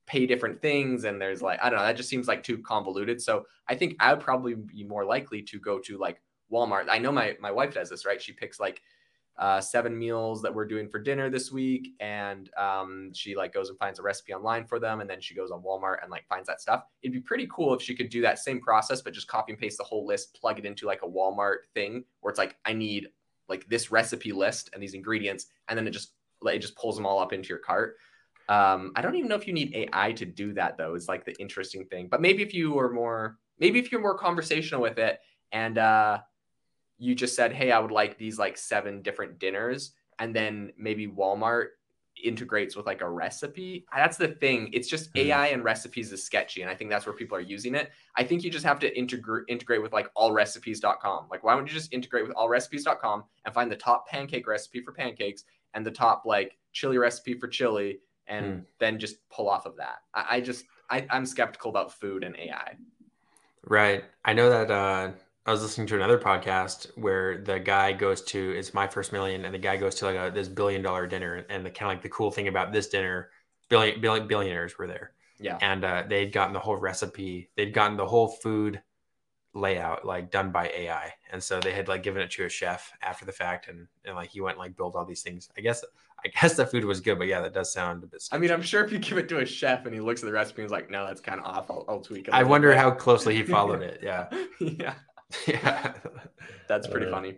pay 0.06 0.26
different 0.26 0.62
things 0.62 1.04
and 1.04 1.22
there's 1.22 1.42
like 1.42 1.60
I 1.62 1.70
don't 1.70 1.80
know, 1.80 1.86
that 1.86 1.98
just 1.98 2.10
seems 2.10 2.28
like 2.28 2.44
too 2.44 2.60
convoluted. 2.60 3.22
So 3.22 3.46
I 3.68 3.76
think 3.76 3.96
I 4.00 4.14
would 4.14 4.24
probably 4.24 4.56
be 4.56 4.84
more 4.84 5.06
likely 5.06 5.42
to 5.44 5.60
go 5.60 5.80
to 5.80 5.98
like 5.98 6.22
Walmart. 6.52 6.86
I 6.90 7.00
know 7.00 7.12
my 7.12 7.36
my 7.40 7.52
wife 7.52 7.74
does 7.74 7.90
this, 7.90 8.06
right? 8.06 8.22
She 8.22 8.34
picks 8.34 8.60
like 8.60 8.82
uh, 9.40 9.62
seven 9.62 9.98
meals 9.98 10.42
that 10.42 10.54
we're 10.54 10.66
doing 10.66 10.90
for 10.90 11.00
dinner 11.00 11.30
this 11.30 11.50
week, 11.50 11.94
and 12.02 12.50
um, 12.58 13.10
she 13.14 13.36
like 13.38 13.54
goes 13.54 13.70
and 13.70 13.80
finds 13.80 13.98
a 13.98 14.02
recipe 14.02 14.34
online 14.34 14.66
for 14.66 14.80
them, 14.80 15.00
and 15.00 15.10
then 15.10 15.22
she 15.22 15.34
goes 15.34 15.50
on 15.50 15.64
Walmart 15.64 16.04
and 16.04 16.12
like 16.12 16.28
finds 16.28 16.46
that 16.48 16.60
stuff. 16.60 16.84
It'd 17.02 17.14
be 17.14 17.22
pretty 17.22 17.48
cool 17.50 17.74
if 17.74 17.82
she 17.82 17.96
could 17.96 18.10
do 18.10 18.22
that 18.22 18.40
same 18.40 18.60
process, 18.60 19.02
but 19.02 19.14
just 19.14 19.30
copy 19.30 19.54
and 19.54 19.60
paste 19.60 19.78
the 19.78 19.86
whole 19.86 20.06
list, 20.06 20.38
plug 20.40 20.60
it 20.60 20.66
into 20.66 20.86
like 20.86 21.04
a 21.04 21.08
Walmart 21.08 21.60
thing 21.74 22.04
where 22.20 22.30
it's 22.30 22.38
like 22.38 22.58
I 22.66 22.74
need 22.74 23.08
like 23.48 23.66
this 23.70 23.92
recipe 23.92 24.34
list 24.34 24.72
and 24.74 24.84
these 24.84 24.94
ingredients, 24.94 25.46
and 25.70 25.78
then 25.78 25.88
it 25.88 25.92
just 25.92 26.12
it 26.46 26.60
just 26.60 26.76
pulls 26.76 26.98
them 26.98 27.06
all 27.06 27.20
up 27.20 27.32
into 27.32 27.48
your 27.48 27.60
cart. 27.60 27.96
Um, 28.50 28.92
I 28.98 29.02
don't 29.02 29.16
even 29.16 29.30
know 29.30 29.36
if 29.36 29.48
you 29.48 29.54
need 29.54 29.74
AI 29.74 30.12
to 30.14 30.26
do 30.26 30.54
that 30.56 30.78
though. 30.78 30.96
Is 30.96 31.08
like 31.08 31.24
the 31.24 31.36
interesting 31.40 31.86
thing. 31.86 32.10
But 32.12 32.20
maybe 32.20 32.44
if 32.44 32.54
you 32.54 32.78
are 32.78 32.92
more, 32.92 33.38
maybe 33.58 33.80
if 33.80 33.90
you're 33.90 34.02
more 34.02 34.18
conversational 34.18 34.82
with 34.82 34.98
it, 34.98 35.20
and 35.54 35.78
uh, 35.78 36.20
you 37.00 37.16
just 37.16 37.36
said, 37.36 37.54
"Hey, 37.54 37.72
I 37.72 37.80
would 37.80 37.92
like 37.92 38.18
these 38.18 38.38
like 38.38 38.58
seven 38.58 39.02
different 39.02 39.40
dinners," 39.40 39.94
and 40.20 40.36
then 40.36 40.72
maybe 40.78 41.08
Walmart 41.08 41.70
integrates 42.24 42.76
with 42.76 42.86
like 42.86 43.02
a 43.02 43.10
recipe. 43.10 43.86
That's 43.96 44.18
the 44.18 44.28
thing. 44.28 44.70
It's 44.74 44.88
just 44.88 45.14
mm. 45.14 45.26
AI 45.26 45.48
and 45.48 45.64
recipes 45.64 46.12
is 46.12 46.24
sketchy. 46.24 46.62
And 46.62 46.70
I 46.70 46.76
think 46.76 46.90
that's 46.90 47.06
where 47.06 47.16
people 47.16 47.38
are 47.38 47.42
using 47.42 47.76
it. 47.76 47.92
I 48.16 48.24
think 48.24 48.44
you 48.44 48.50
just 48.50 48.66
have 48.66 48.80
to 48.80 48.98
integrate 48.98 49.46
integrate 49.48 49.82
with 49.82 49.94
like 49.94 50.14
allrecipes.com. 50.16 51.28
Like, 51.30 51.44
why 51.44 51.56
don't 51.56 51.68
you 51.68 51.74
just 51.74 51.94
integrate 51.94 52.28
with 52.28 52.36
allrecipes.com 52.36 53.24
and 53.46 53.54
find 53.54 53.72
the 53.72 53.76
top 53.76 54.08
pancake 54.08 54.48
recipe 54.48 54.82
for 54.82 54.92
pancakes 54.92 55.44
and 55.74 55.86
the 55.86 55.92
top 55.92 56.24
like 56.26 56.58
chili 56.72 56.98
recipe 56.98 57.34
for 57.34 57.48
chili 57.48 58.00
and 58.28 58.46
mm. 58.46 58.66
then 58.80 59.00
just 59.00 59.18
pull 59.30 59.50
off 59.50 59.66
of 59.66 59.76
that. 59.78 59.98
I, 60.14 60.38
I 60.38 60.42
just 60.42 60.66
I, 60.90 61.06
I'm 61.10 61.26
skeptical 61.26 61.70
about 61.70 61.94
food 61.94 62.24
and 62.24 62.36
AI. 62.36 62.76
Right. 63.64 64.04
I 64.26 64.34
know 64.34 64.50
that 64.50 64.72
uh 64.72 65.12
I 65.50 65.52
was 65.52 65.64
listening 65.64 65.88
to 65.88 65.96
another 65.96 66.20
podcast 66.20 66.96
where 66.96 67.40
the 67.40 67.60
guy 67.60 67.92
goes 67.92 68.22
to 68.22 68.52
it's 68.52 68.72
my 68.72 68.86
first 68.86 69.12
million, 69.12 69.46
and 69.46 69.52
the 69.52 69.58
guy 69.58 69.78
goes 69.78 69.96
to 69.96 70.06
like 70.06 70.16
a, 70.16 70.32
this 70.32 70.48
billion 70.48 70.84
dollar 70.84 71.08
dinner, 71.08 71.44
and 71.50 71.66
the 71.66 71.72
kind 71.72 71.92
of 71.92 71.96
like 71.96 72.04
the 72.04 72.10
cool 72.10 72.30
thing 72.30 72.48
about 72.48 72.72
this 72.72 72.88
dinner, 72.88 73.32
billion, 73.68 74.00
billion 74.00 74.28
billionaires 74.28 74.78
were 74.78 74.86
there, 74.86 75.14
yeah, 75.40 75.58
and 75.60 75.84
uh, 75.84 76.04
they'd 76.08 76.32
gotten 76.32 76.54
the 76.54 76.60
whole 76.60 76.76
recipe, 76.76 77.50
they'd 77.58 77.74
gotten 77.74 77.98
the 77.98 78.06
whole 78.06 78.28
food 78.28 78.80
layout 79.56 80.06
like 80.06 80.30
done 80.30 80.52
by 80.52 80.68
AI, 80.68 81.12
and 81.32 81.42
so 81.42 81.60
they 81.60 81.72
had 81.72 81.88
like 81.88 82.04
given 82.04 82.22
it 82.22 82.30
to 82.30 82.46
a 82.46 82.50
chef 82.50 82.94
after 83.02 83.26
the 83.26 83.32
fact, 83.32 83.70
and 83.70 83.88
and 84.06 84.16
like 84.16 84.30
he 84.30 84.42
went 84.42 84.58
and 84.58 84.64
like 84.64 84.78
built 84.78 84.96
all 84.96 85.04
these 85.04 85.24
things. 85.24 85.50
I 85.58 85.62
guess 85.62 85.84
I 86.24 86.28
guess 86.28 86.56
the 86.56 86.66
food 86.66 86.86
was 86.86 87.00
good, 87.00 87.18
but 87.18 87.28
yeah, 87.28 87.42
that 87.42 87.54
does 87.54 87.72
sound 87.72 88.04
a 88.04 88.08
bit. 88.08 88.22
Sketchy. 88.22 88.38
I 88.38 88.40
mean, 88.40 88.52
I'm 88.52 88.62
sure 88.62 88.84
if 88.84 88.92
you 88.92 89.00
give 89.00 89.18
it 89.18 89.30
to 89.30 89.40
a 89.40 89.46
chef 89.46 89.86
and 89.86 89.94
he 89.94 90.02
looks 90.02 90.22
at 90.22 90.26
the 90.26 90.32
recipe 90.32 90.62
and 90.62 90.70
he's 90.70 90.72
like, 90.72 90.90
"No, 90.90 91.06
that's 91.06 91.22
kind 91.22 91.40
of 91.40 91.46
off. 91.46 91.72
I'll, 91.72 91.86
I'll 91.88 92.02
tweak 92.02 92.28
it." 92.28 92.34
I 92.34 92.44
wonder 92.44 92.70
bit. 92.70 92.78
how 92.78 92.92
closely 92.92 93.36
he 93.36 93.44
followed 93.44 93.82
it. 93.82 94.02
Yeah, 94.04 94.28
yeah. 94.60 94.94
Yeah. 95.48 95.94
That's 96.68 96.88
pretty 96.88 97.08
uh, 97.08 97.12
funny. 97.12 97.38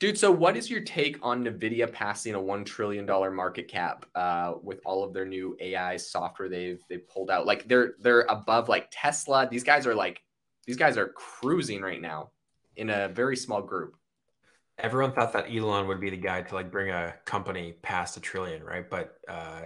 Dude, 0.00 0.16
so 0.16 0.30
what 0.30 0.56
is 0.56 0.70
your 0.70 0.80
take 0.80 1.18
on 1.22 1.44
NVIDIA 1.44 1.92
passing 1.92 2.34
a 2.34 2.38
$1 2.38 2.64
trillion 2.64 3.04
market 3.34 3.66
cap 3.66 4.06
uh, 4.14 4.54
with 4.62 4.80
all 4.84 5.02
of 5.02 5.12
their 5.12 5.26
new 5.26 5.56
AI 5.60 5.96
software 5.96 6.48
they've 6.48 6.80
they 6.88 6.98
pulled 6.98 7.30
out? 7.30 7.46
Like 7.46 7.66
they're 7.66 7.94
they're 8.00 8.20
above 8.28 8.68
like 8.68 8.88
Tesla. 8.92 9.48
These 9.50 9.64
guys 9.64 9.86
are 9.86 9.94
like 9.94 10.20
these 10.66 10.76
guys 10.76 10.96
are 10.96 11.08
cruising 11.08 11.80
right 11.80 12.00
now 12.00 12.30
in 12.76 12.90
a 12.90 13.08
very 13.08 13.36
small 13.36 13.60
group. 13.60 13.96
Everyone 14.78 15.12
thought 15.12 15.32
that 15.32 15.52
Elon 15.52 15.88
would 15.88 16.00
be 16.00 16.10
the 16.10 16.16
guy 16.16 16.42
to 16.42 16.54
like 16.54 16.70
bring 16.70 16.90
a 16.90 17.14
company 17.24 17.74
past 17.82 18.16
a 18.16 18.20
trillion, 18.20 18.62
right? 18.62 18.88
But 18.88 19.18
uh, 19.28 19.62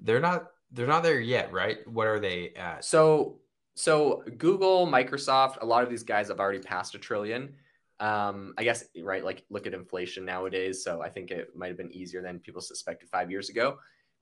they're 0.00 0.18
not 0.18 0.48
they're 0.72 0.88
not 0.88 1.04
there 1.04 1.20
yet, 1.20 1.52
right? 1.52 1.78
What 1.86 2.08
are 2.08 2.18
they 2.18 2.54
at? 2.56 2.84
So 2.84 3.38
so 3.80 4.22
Google, 4.36 4.86
Microsoft, 4.86 5.62
a 5.62 5.64
lot 5.64 5.82
of 5.82 5.88
these 5.88 6.02
guys 6.02 6.28
have 6.28 6.38
already 6.38 6.58
passed 6.58 6.94
a 6.94 6.98
trillion. 6.98 7.54
Um, 7.98 8.52
I 8.58 8.64
guess 8.64 8.84
right, 9.02 9.24
like 9.24 9.42
look 9.48 9.66
at 9.66 9.72
inflation 9.72 10.26
nowadays. 10.26 10.84
So 10.84 11.00
I 11.00 11.08
think 11.08 11.30
it 11.30 11.56
might 11.56 11.68
have 11.68 11.78
been 11.78 11.90
easier 11.90 12.20
than 12.20 12.40
people 12.40 12.60
suspected 12.60 13.08
five 13.08 13.30
years 13.30 13.48
ago. 13.48 13.78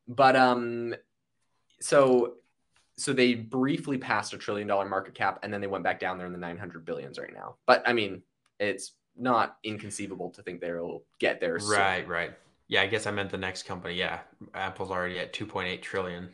But 0.06 0.36
um, 0.36 0.94
so 1.80 2.34
so 2.96 3.12
they 3.12 3.34
briefly 3.34 3.98
passed 3.98 4.32
a 4.32 4.38
trillion 4.38 4.68
dollar 4.68 4.88
market 4.88 5.16
cap, 5.16 5.40
and 5.42 5.52
then 5.52 5.60
they 5.60 5.66
went 5.66 5.82
back 5.82 5.98
down 5.98 6.18
there 6.18 6.28
in 6.28 6.32
the 6.32 6.38
nine 6.38 6.56
hundred 6.56 6.84
billions 6.84 7.18
right 7.18 7.34
now. 7.34 7.56
But 7.66 7.82
I 7.84 7.92
mean, 7.92 8.22
it's 8.60 8.92
not 9.16 9.56
inconceivable 9.64 10.30
to 10.30 10.42
think 10.42 10.60
they'll 10.60 11.02
get 11.18 11.40
there. 11.40 11.58
Right, 11.68 12.06
right. 12.06 12.30
Yeah, 12.68 12.82
I 12.82 12.86
guess 12.86 13.08
I 13.08 13.10
meant 13.10 13.30
the 13.30 13.38
next 13.38 13.64
company. 13.64 13.94
Yeah, 13.94 14.20
Apple's 14.54 14.92
already 14.92 15.18
at 15.18 15.32
two 15.32 15.46
point 15.46 15.66
eight 15.66 15.82
trillion. 15.82 16.28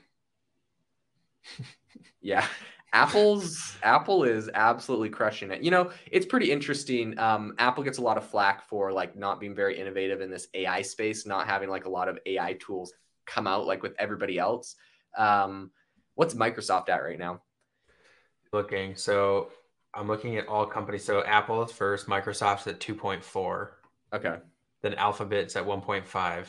yeah 2.20 2.46
Apple's 2.94 3.76
Apple 3.82 4.22
is 4.22 4.48
absolutely 4.54 5.10
crushing 5.10 5.50
it. 5.50 5.62
You 5.62 5.72
know, 5.72 5.90
it's 6.12 6.24
pretty 6.24 6.52
interesting. 6.52 7.18
Um, 7.18 7.54
Apple 7.58 7.82
gets 7.82 7.98
a 7.98 8.02
lot 8.02 8.16
of 8.16 8.24
flack 8.24 8.62
for 8.68 8.92
like 8.92 9.16
not 9.16 9.40
being 9.40 9.54
very 9.54 9.78
innovative 9.78 10.20
in 10.20 10.30
this 10.30 10.46
AI 10.54 10.80
space, 10.82 11.26
not 11.26 11.46
having 11.46 11.68
like 11.68 11.86
a 11.86 11.88
lot 11.88 12.08
of 12.08 12.18
AI 12.24 12.52
tools 12.54 12.92
come 13.26 13.48
out 13.48 13.66
like 13.66 13.82
with 13.82 13.94
everybody 13.98 14.38
else. 14.38 14.76
Um, 15.18 15.72
what's 16.14 16.34
Microsoft 16.34 16.88
at 16.88 17.02
right 17.02 17.18
now? 17.18 17.42
Looking, 18.52 18.94
so 18.94 19.50
I'm 19.92 20.06
looking 20.06 20.36
at 20.36 20.46
all 20.46 20.64
companies. 20.64 21.04
So 21.04 21.24
Apple 21.24 21.64
is 21.64 21.72
first, 21.72 22.06
Microsoft's 22.06 22.68
at 22.68 22.78
2.4. 22.78 23.68
Okay. 24.12 24.36
Then 24.82 24.94
Alphabet's 24.94 25.56
at 25.56 25.66
1.5. 25.66 26.46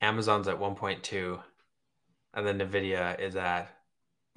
Amazon's 0.00 0.48
at 0.48 0.58
1.2. 0.58 1.40
And 2.34 2.46
then 2.46 2.58
Nvidia 2.58 3.20
is 3.20 3.36
at 3.36 3.75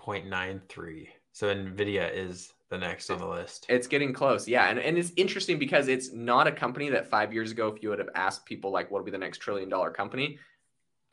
0.93. 0.10 1.08
So 1.32 1.54
Nvidia 1.54 2.12
is 2.14 2.54
the 2.70 2.78
next 2.78 3.10
on 3.10 3.20
the 3.20 3.28
list. 3.28 3.66
It's 3.70 3.88
getting 3.88 4.14
close. 4.14 4.48
Yeah. 4.48 4.70
And, 4.70 4.80
and 4.80 4.98
it's 4.98 5.12
interesting 5.16 5.58
because 5.58 5.88
it's 5.88 6.12
not 6.14 6.48
a 6.48 6.52
company 6.52 6.90
that 6.90 7.10
five 7.10 7.34
years 7.34 7.52
ago, 7.52 7.68
if 7.68 7.82
you 7.82 7.90
would 7.90 8.00
have 8.00 8.10
asked 8.16 8.46
people 8.46 8.72
like 8.72 8.92
what 8.92 9.00
would 9.02 9.06
be 9.06 9.12
the 9.12 9.18
next 9.18 9.40
trillion 9.40 9.70
dollar 9.70 9.92
company, 9.92 10.38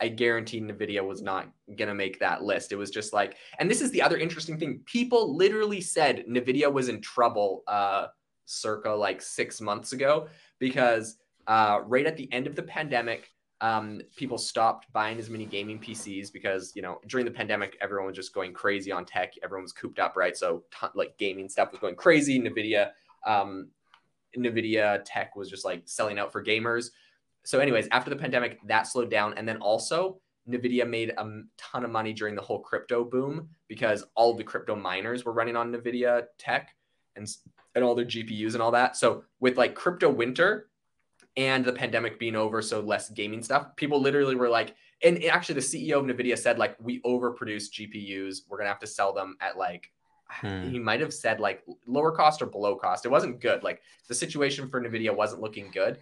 I 0.01 0.09
guarantee 0.09 0.61
Nvidia 0.61 1.05
was 1.05 1.23
not 1.23 1.49
going 1.67 1.89
to 1.89 1.95
make 1.95 2.19
that 2.21 2.43
list. 2.43 2.73
It 2.73 2.77
was 2.77 2.91
just 2.91 3.13
like, 3.13 3.37
and 3.59 3.71
this 3.71 3.81
is 3.81 3.91
the 3.93 4.03
other 4.03 4.19
interesting 4.19 4.59
thing. 4.59 4.81
People 4.85 5.37
literally 5.37 5.81
said 5.81 6.25
Nvidia 6.29 6.71
was 6.71 6.89
in 6.89 7.01
trouble 7.01 7.63
uh, 7.67 8.09
circa 8.45 8.91
like 8.91 9.23
six 9.23 9.61
months 9.61 9.93
ago 9.93 10.29
because 10.59 11.17
uh, 11.47 11.81
right 11.87 12.07
at 12.07 12.17
the 12.17 12.31
end 12.33 12.47
of 12.47 12.57
the 12.57 12.63
pandemic, 12.63 13.31
um, 13.61 14.01
people 14.17 14.37
stopped 14.37 14.93
buying 14.93 15.19
as 15.19 15.31
many 15.31 15.47
gaming 15.47 15.79
PCs 15.79 16.33
because 16.33 16.73
you 16.75 16.83
know 16.83 17.01
during 17.07 17.25
the 17.25 17.33
pandemic 17.33 17.77
everyone 17.81 18.07
was 18.07 18.17
just 18.17 18.35
going 18.35 18.53
crazy 18.53 18.93
on 18.93 19.05
tech. 19.05 19.35
Everyone 19.43 19.63
was 19.63 19.73
cooped 19.73 19.99
up, 19.99 20.17
right? 20.17 20.37
So 20.37 20.65
t- 20.79 20.89
like 20.95 21.17
gaming 21.19 21.49
stuff 21.49 21.73
was 21.73 21.81
going 21.81 21.97
crazy. 21.97 22.39
Nvidia, 22.39 22.91
um, 23.27 23.69
Nvidia 24.37 25.03
tech 25.05 25.37
was 25.37 25.49
just 25.49 25.65
like 25.65 25.83
selling 25.87 26.19
out 26.19 26.33
for 26.33 26.45
gamers. 26.45 26.91
So, 27.45 27.61
anyways, 27.61 27.89
after 27.93 28.11
the 28.11 28.17
pandemic, 28.17 28.59
that 28.67 28.89
slowed 28.89 29.11
down, 29.11 29.35
and 29.35 29.49
then 29.49 29.59
also 29.59 30.19
Nvidia 30.49 30.89
made 30.89 31.11
a 31.11 31.41
ton 31.57 31.85
of 31.85 31.91
money 31.91 32.13
during 32.13 32.35
the 32.35 32.43
whole 32.43 32.61
crypto 32.61 33.05
boom 33.05 33.49
because 33.69 34.05
all 34.15 34.35
the 34.35 34.45
crypto 34.45 34.77
miners 34.77 35.25
were 35.25 35.33
running 35.33 35.57
on 35.57 35.73
Nvidia 35.73 36.25
tech 36.39 36.75
and 37.15 37.27
and 37.75 37.85
all 37.85 37.95
their 37.95 38.05
GPUs 38.05 38.55
and 38.55 38.63
all 38.63 38.71
that. 38.73 38.97
So 38.97 39.25
with 39.41 39.57
like 39.57 39.75
crypto 39.75 40.11
winter, 40.11 40.69
and 41.37 41.65
the 41.65 41.73
pandemic 41.73 42.19
being 42.19 42.37
over, 42.37 42.63
so 42.63 42.81
less 42.81 43.11
gaming 43.11 43.43
stuff, 43.43 43.77
people 43.77 44.01
literally 44.01 44.35
were 44.35 44.49
like, 44.49 44.75
and 45.03 45.23
actually 45.25 45.57
the 45.57 45.61
CEO 45.61 45.99
of 45.99 46.05
NVIDIA 46.07 46.39
said, 46.39 46.59
like, 46.59 46.77
we 46.81 47.01
overproduce 47.03 47.71
GPUs. 47.71 48.43
We're 48.49 48.59
gonna 48.59 48.71
have 48.71 48.79
to 48.81 48.87
sell 48.87 49.13
them 49.13 49.37
at 49.41 49.59
like 49.59 49.91
hmm. 50.29 50.69
he 50.69 50.79
might 50.79 51.01
have 51.01 51.15
said 51.15 51.41
like 51.41 51.63
lower 51.87 52.13
cost 52.13 52.43
or 52.43 52.47
below 52.47 52.77
cost. 52.77 53.05
It 53.05 53.11
wasn't 53.11 53.41
good. 53.41 53.63
Like 53.63 53.83
the 54.09 54.15
situation 54.15 54.69
for 54.69 54.81
NVIDIA 54.81 55.15
wasn't 55.15 55.43
looking 55.43 55.71
good. 55.71 55.99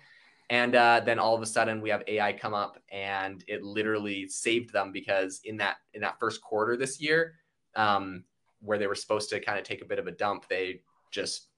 And 0.51 0.75
uh, 0.75 1.01
then 1.05 1.19
all 1.19 1.35
of 1.35 1.43
a 1.43 1.47
sudden 1.47 1.81
we 1.81 1.89
have 1.91 2.03
AI 2.07 2.33
come 2.33 2.55
up 2.55 2.79
and 2.93 3.43
it 3.49 3.63
literally 3.63 4.29
saved 4.29 4.73
them 4.73 4.93
because 4.93 5.41
in 5.45 5.57
that 5.59 5.77
in 5.95 6.03
that 6.03 6.19
first 6.21 6.43
quarter 6.43 6.77
this 6.77 7.01
year, 7.01 7.35
um, 7.77 8.25
where 8.61 8.79
they 8.79 8.87
were 8.87 8.95
supposed 8.95 9.31
to 9.31 9.41
kind 9.41 9.59
of 9.59 9.65
take 9.65 9.83
a 9.83 9.87
bit 9.87 9.99
of 9.99 10.07
a 10.07 10.13
dump, 10.13 10.47
they 10.49 10.81
just 11.11 11.49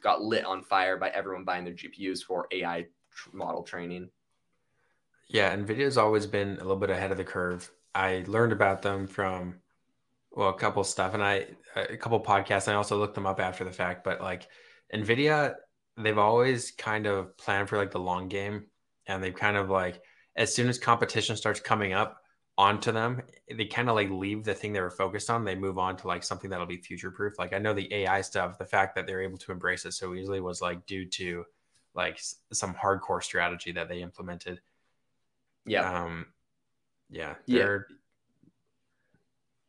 got 0.00 0.22
lit 0.22 0.44
on 0.44 0.62
fire 0.62 0.96
by 0.96 1.08
everyone 1.08 1.44
buying 1.44 1.64
their 1.64 1.74
GPUs 1.74 2.22
for 2.22 2.46
AI 2.52 2.86
model 3.32 3.62
training. 3.62 4.10
Yeah, 5.28 5.54
NVIDIA's 5.54 5.98
always 5.98 6.26
been 6.26 6.54
a 6.54 6.62
little 6.62 6.76
bit 6.76 6.90
ahead 6.90 7.10
of 7.10 7.16
the 7.16 7.24
curve. 7.24 7.70
I 7.94 8.24
learned 8.26 8.52
about 8.52 8.82
them 8.82 9.06
from 9.06 9.56
well, 10.32 10.50
a 10.50 10.54
couple 10.54 10.84
stuff 10.84 11.14
and 11.14 11.22
I 11.22 11.46
a 11.74 11.96
couple 11.96 12.20
podcasts. 12.20 12.68
I 12.68 12.74
also 12.74 12.98
looked 12.98 13.14
them 13.14 13.26
up 13.26 13.40
after 13.40 13.64
the 13.64 13.72
fact, 13.72 14.04
but 14.04 14.20
like 14.20 14.46
NVIDIA, 14.94 15.54
they've 15.96 16.18
always 16.18 16.70
kind 16.72 17.06
of 17.06 17.36
planned 17.38 17.68
for 17.68 17.78
like 17.78 17.90
the 17.90 17.98
long 17.98 18.28
game 18.28 18.66
and 19.06 19.22
they've 19.22 19.34
kind 19.34 19.56
of 19.56 19.70
like 19.70 20.00
as 20.36 20.54
soon 20.54 20.68
as 20.68 20.78
competition 20.78 21.36
starts 21.36 21.60
coming 21.60 21.94
up 21.94 22.18
onto 22.58 22.92
them, 22.92 23.22
they 23.54 23.66
kind 23.66 23.88
of 23.88 23.94
like 23.94 24.10
leave 24.10 24.44
the 24.44 24.54
thing 24.54 24.72
they 24.72 24.80
were 24.80 24.90
focused 24.90 25.30
on. 25.30 25.44
They 25.44 25.54
move 25.54 25.78
on 25.78 25.96
to 25.98 26.06
like 26.06 26.22
something 26.22 26.50
that'll 26.50 26.66
be 26.66 26.78
future 26.78 27.10
proof. 27.10 27.38
Like 27.38 27.52
I 27.52 27.58
know 27.58 27.74
the 27.74 27.92
AI 27.92 28.20
stuff, 28.20 28.58
the 28.58 28.64
fact 28.64 28.94
that 28.94 29.06
they're 29.06 29.22
able 29.22 29.38
to 29.38 29.52
embrace 29.52 29.84
it 29.84 29.92
so 29.92 30.14
easily 30.14 30.40
was 30.40 30.60
like 30.60 30.86
due 30.86 31.06
to 31.10 31.44
like 31.96 32.20
some 32.52 32.74
hardcore 32.74 33.22
strategy 33.22 33.72
that 33.72 33.88
they 33.88 34.02
implemented. 34.02 34.60
Yeah. 35.64 36.02
Um, 36.02 36.26
yeah. 37.10 37.34
Yeah. 37.46 37.78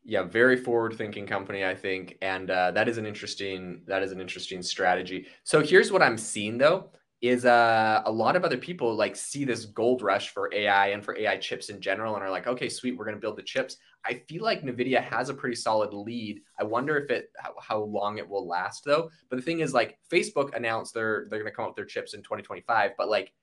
Yeah, 0.10 0.24
very 0.24 0.56
forward-thinking 0.56 1.28
company, 1.28 1.66
I 1.66 1.76
think, 1.76 2.18
and 2.22 2.50
uh, 2.50 2.72
that 2.72 2.88
is 2.88 2.98
an 2.98 3.06
interesting 3.06 3.82
that 3.88 4.04
is 4.04 4.14
an 4.14 4.22
interesting 4.22 4.62
strategy. 4.62 5.28
So 5.44 5.62
here's 5.62 5.92
what 5.92 6.02
I'm 6.02 6.18
seeing 6.18 6.58
though 6.58 6.92
is 7.22 7.46
uh, 7.46 8.04
a 8.06 8.12
lot 8.12 8.36
of 8.36 8.46
other 8.46 8.58
people 8.58 8.96
like 8.96 9.16
see 9.16 9.44
this 9.44 9.66
gold 9.66 10.04
rush 10.04 10.30
for 10.30 10.54
AI 10.54 10.90
and 10.90 11.04
for 11.04 11.18
AI 11.18 11.38
chips 11.38 11.70
in 11.70 11.82
general 11.82 12.14
and 12.16 12.24
are 12.24 12.30
like, 12.30 12.46
okay, 12.46 12.70
sweet, 12.70 12.96
we're 12.96 13.06
going 13.06 13.16
to 13.18 13.22
build 13.22 13.38
the 13.38 13.44
chips. 13.44 13.78
I 14.06 14.22
feel 14.30 14.44
like 14.44 14.62
NVIDIA 14.62 15.02
has 15.02 15.30
a 15.30 15.34
pretty 15.34 15.56
solid 15.56 15.94
lead. 15.94 16.42
I 16.60 16.64
wonder 16.64 16.96
if 16.98 17.10
it 17.10 17.32
how, 17.38 17.56
how 17.60 17.80
long 17.80 18.20
it 18.20 18.30
will 18.30 18.48
last 18.48 18.84
though. 18.86 19.10
But 19.30 19.38
the 19.38 19.42
thing 19.42 19.62
is, 19.62 19.74
like 19.74 19.98
Facebook 20.12 20.56
announced 20.56 20.94
they're 20.94 21.26
they're 21.30 21.40
going 21.40 21.52
to 21.52 21.56
come 21.56 21.66
up 21.66 21.72
with 21.72 21.78
their 21.78 21.86
chips 21.86 22.14
in 22.14 22.22
2025, 22.22 22.92
but 22.98 23.10
like 23.10 23.34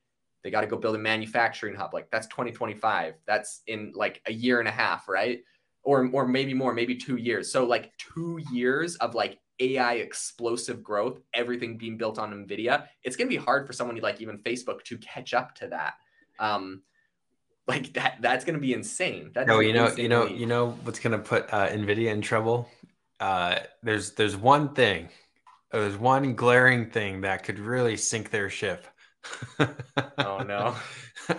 they 0.44 0.50
got 0.50 0.60
to 0.60 0.66
go 0.68 0.76
build 0.76 0.94
a 0.94 0.98
manufacturing 0.98 1.74
hub. 1.74 1.92
Like 1.92 2.08
that's 2.12 2.28
2025. 2.28 3.14
That's 3.26 3.62
in 3.66 3.92
like 3.96 4.22
a 4.26 4.32
year 4.32 4.60
and 4.60 4.68
a 4.68 4.72
half, 4.72 5.08
right? 5.08 5.40
Or 5.82 6.08
or 6.12 6.28
maybe 6.28 6.54
more, 6.54 6.72
maybe 6.72 6.94
two 6.94 7.16
years. 7.16 7.50
So 7.50 7.64
like 7.64 7.92
two 7.98 8.40
years 8.52 8.94
of 8.96 9.16
like 9.16 9.40
AI 9.60 9.94
explosive 9.94 10.82
growth, 10.82 11.20
everything 11.32 11.78
being 11.78 11.96
built 11.96 12.18
on 12.18 12.32
NVIDIA. 12.32 12.86
It's 13.02 13.16
gonna 13.16 13.30
be 13.30 13.36
hard 13.36 13.66
for 13.66 13.72
someone 13.72 13.96
like 13.96 14.20
even 14.20 14.38
Facebook 14.38 14.82
to 14.84 14.98
catch 14.98 15.34
up 15.34 15.54
to 15.56 15.68
that. 15.68 15.94
Um, 16.38 16.82
like 17.66 17.92
that 17.94 18.18
that's 18.20 18.44
going 18.44 18.54
to 18.54 18.60
be 18.60 18.72
insane 18.72 19.30
that 19.34 19.46
no 19.46 19.60
you 19.60 19.72
know 19.72 19.94
you 19.96 20.08
know 20.08 20.26
you 20.26 20.46
know 20.46 20.70
what's 20.82 20.98
going 20.98 21.12
to 21.12 21.18
put 21.18 21.52
uh, 21.52 21.68
nvidia 21.68 22.10
in 22.10 22.20
trouble 22.20 22.68
uh, 23.20 23.56
there's 23.82 24.12
there's 24.12 24.36
one 24.36 24.74
thing 24.74 25.08
there's 25.72 25.96
one 25.96 26.34
glaring 26.34 26.90
thing 26.90 27.22
that 27.22 27.42
could 27.42 27.58
really 27.58 27.96
sink 27.96 28.30
their 28.30 28.50
ship 28.50 28.86
oh 30.18 30.42
no 30.46 30.74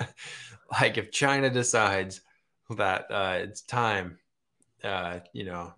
like 0.81 0.97
if 0.97 1.11
china 1.11 1.49
decides 1.49 2.21
that 2.75 3.05
uh, 3.11 3.37
it's 3.39 3.61
time 3.61 4.17
uh, 4.83 5.19
you 5.33 5.45
know 5.45 5.73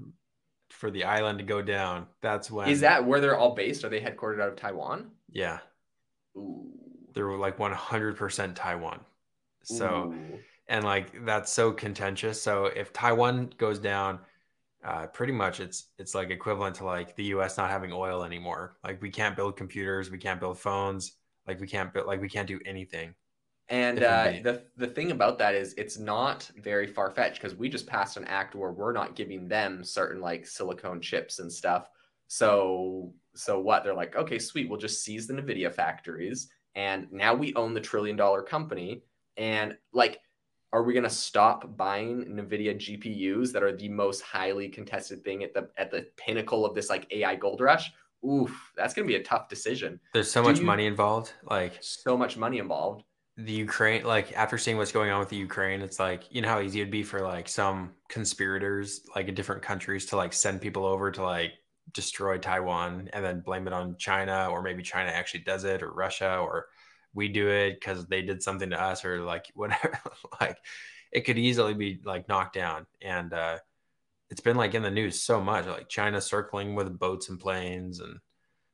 for 0.78 0.92
the 0.92 1.04
island 1.04 1.40
to 1.40 1.44
go 1.44 1.62
down 1.62 2.06
that's 2.22 2.50
when 2.50 2.70
is 2.70 2.82
that 2.82 3.06
where 3.06 3.20
they're 3.20 3.38
all 3.38 3.56
based 3.56 3.84
are 3.84 3.90
they 3.90 4.00
headquartered 4.00 4.42
out 4.42 4.50
of 4.50 4.56
taiwan 4.56 5.12
yeah 5.32 5.60
Ooh. 6.38 6.68
they're 7.14 7.36
like 7.38 7.58
100% 7.58 8.56
taiwan 8.56 9.00
so, 9.68 10.14
Ooh. 10.14 10.40
and 10.70 10.86
like 10.86 11.26
that's 11.26 11.52
so 11.52 11.72
contentious. 11.72 12.42
So 12.42 12.68
if 12.68 12.94
Taiwan 12.94 13.52
goes 13.58 13.80
down, 13.80 14.20
uh, 14.84 15.08
pretty 15.08 15.34
much 15.34 15.60
it's 15.60 15.88
it's 15.98 16.16
like 16.16 16.30
equivalent 16.30 16.78
to 16.78 16.86
like 16.86 17.16
the 17.16 17.26
U.S. 17.26 17.58
not 17.58 17.70
having 17.70 17.92
oil 17.92 18.24
anymore. 18.24 18.78
Like 18.84 19.02
we 19.02 19.10
can't 19.10 19.36
build 19.36 19.58
computers, 19.58 20.10
we 20.10 20.18
can't 20.18 20.40
build 20.40 20.58
phones, 20.58 21.14
like 21.46 21.60
we 21.60 21.68
can't 21.68 21.94
build 21.94 22.08
like 22.08 22.22
we 22.22 22.30
can't 22.30 22.48
do 22.48 22.60
anything. 22.66 23.14
And 23.70 24.02
uh, 24.02 24.32
the 24.44 24.64
the 24.78 24.88
thing 24.88 25.12
about 25.12 25.38
that 25.40 25.54
is 25.54 25.74
it's 25.74 25.98
not 25.98 26.50
very 26.58 26.88
far 26.88 27.12
fetched 27.12 27.42
because 27.42 27.58
we 27.58 27.68
just 27.68 27.86
passed 27.86 28.16
an 28.16 28.24
act 28.26 28.56
where 28.56 28.72
we're 28.72 28.94
not 28.94 29.16
giving 29.16 29.48
them 29.48 29.84
certain 29.84 30.22
like 30.22 30.48
silicone 30.48 31.02
chips 31.02 31.40
and 31.40 31.52
stuff. 31.52 31.90
So 32.28 33.14
so 33.36 33.60
what 33.60 33.84
they're 33.84 33.94
like, 33.94 34.16
okay, 34.16 34.40
sweet, 34.40 34.70
we'll 34.70 34.80
just 34.80 35.04
seize 35.04 35.28
the 35.28 35.34
Nvidia 35.34 35.74
factories, 35.74 36.50
and 36.76 37.12
now 37.12 37.34
we 37.34 37.54
own 37.56 37.74
the 37.74 37.82
trillion 37.82 38.16
dollar 38.16 38.42
company 38.42 39.04
and 39.38 39.78
like, 39.94 40.20
are 40.74 40.84
we 40.84 40.94
going 40.94 41.04
to 41.04 41.10
stop 41.10 41.78
buying 41.78 42.26
NVIDIA 42.26 42.76
GPUs 42.76 43.54
that 43.54 43.64
are 43.64 43.76
the 43.76 43.88
most 43.88 44.22
highly 44.22 44.68
contested 44.68 45.24
thing 45.24 45.44
at 45.44 45.54
the 45.54 45.70
at 45.78 45.92
the 45.92 46.08
pinnacle 46.18 46.66
of 46.66 46.76
this 46.76 46.90
like 46.90 47.08
AI 47.12 47.36
gold 47.36 47.62
rush? 47.62 47.92
Oof, 48.26 48.74
that's 48.76 48.94
going 48.94 49.08
to 49.08 49.12
be 49.12 49.20
a 49.20 49.24
tough 49.24 49.48
decision. 49.48 50.00
There's 50.14 50.30
so 50.30 50.42
Do 50.42 50.50
much 50.50 50.60
you, 50.60 50.66
money 50.66 50.88
involved. 50.88 51.34
Like 51.44 51.78
so 51.82 52.18
much 52.18 52.36
money 52.36 52.58
involved. 52.58 53.04
The 53.38 53.52
Ukraine, 53.52 54.04
like 54.04 54.34
after 54.34 54.58
seeing 54.58 54.78
what's 54.78 54.92
going 54.92 55.12
on 55.12 55.20
with 55.20 55.30
the 55.30 55.38
Ukraine, 55.38 55.82
it's 55.82 56.00
like 56.00 56.24
you 56.34 56.42
know 56.42 56.48
how 56.48 56.60
easy 56.60 56.82
it'd 56.82 56.92
be 56.92 57.04
for 57.04 57.22
like 57.22 57.48
some 57.48 57.92
conspirators, 58.10 59.02
like 59.16 59.28
in 59.28 59.36
different 59.36 59.62
countries, 59.62 60.08
to 60.08 60.18
like 60.18 60.34
send 60.34 60.60
people 60.62 60.86
over 60.86 61.12
to 61.12 61.22
like 61.22 61.54
destroy 61.94 62.38
Taiwan 62.38 63.10
and 63.14 63.24
then 63.24 63.42
blame 63.42 63.68
it 63.68 63.74
on 63.74 63.96
China, 63.98 64.48
or 64.50 64.62
maybe 64.62 64.82
China 64.82 65.10
actually 65.12 65.42
does 65.42 65.64
it, 65.66 65.84
or 65.84 65.92
Russia, 65.92 66.38
or 66.38 66.68
we 67.14 67.28
do 67.28 67.48
it 67.48 67.80
because 67.80 68.06
they 68.08 68.22
did 68.22 68.42
something 68.42 68.72
to 68.72 68.82
us 68.82 69.06
or 69.06 69.22
like 69.22 69.46
whatever. 69.56 70.00
Like 70.42 70.58
it 71.12 71.22
could 71.22 71.38
easily 71.38 71.74
be 71.74 72.00
like 72.04 72.28
knocked 72.28 72.56
down. 72.56 72.86
And 73.02 73.34
uh 73.34 73.58
it's 74.30 74.42
been 74.42 74.58
like 74.58 74.74
in 74.74 74.84
the 74.84 74.92
news 74.92 75.20
so 75.22 75.42
much 75.42 75.66
like 75.66 75.88
china 75.88 76.20
circling 76.20 76.76
with 76.76 77.00
boats 77.00 77.30
and 77.30 77.40
planes 77.40 78.00
and 78.00 78.20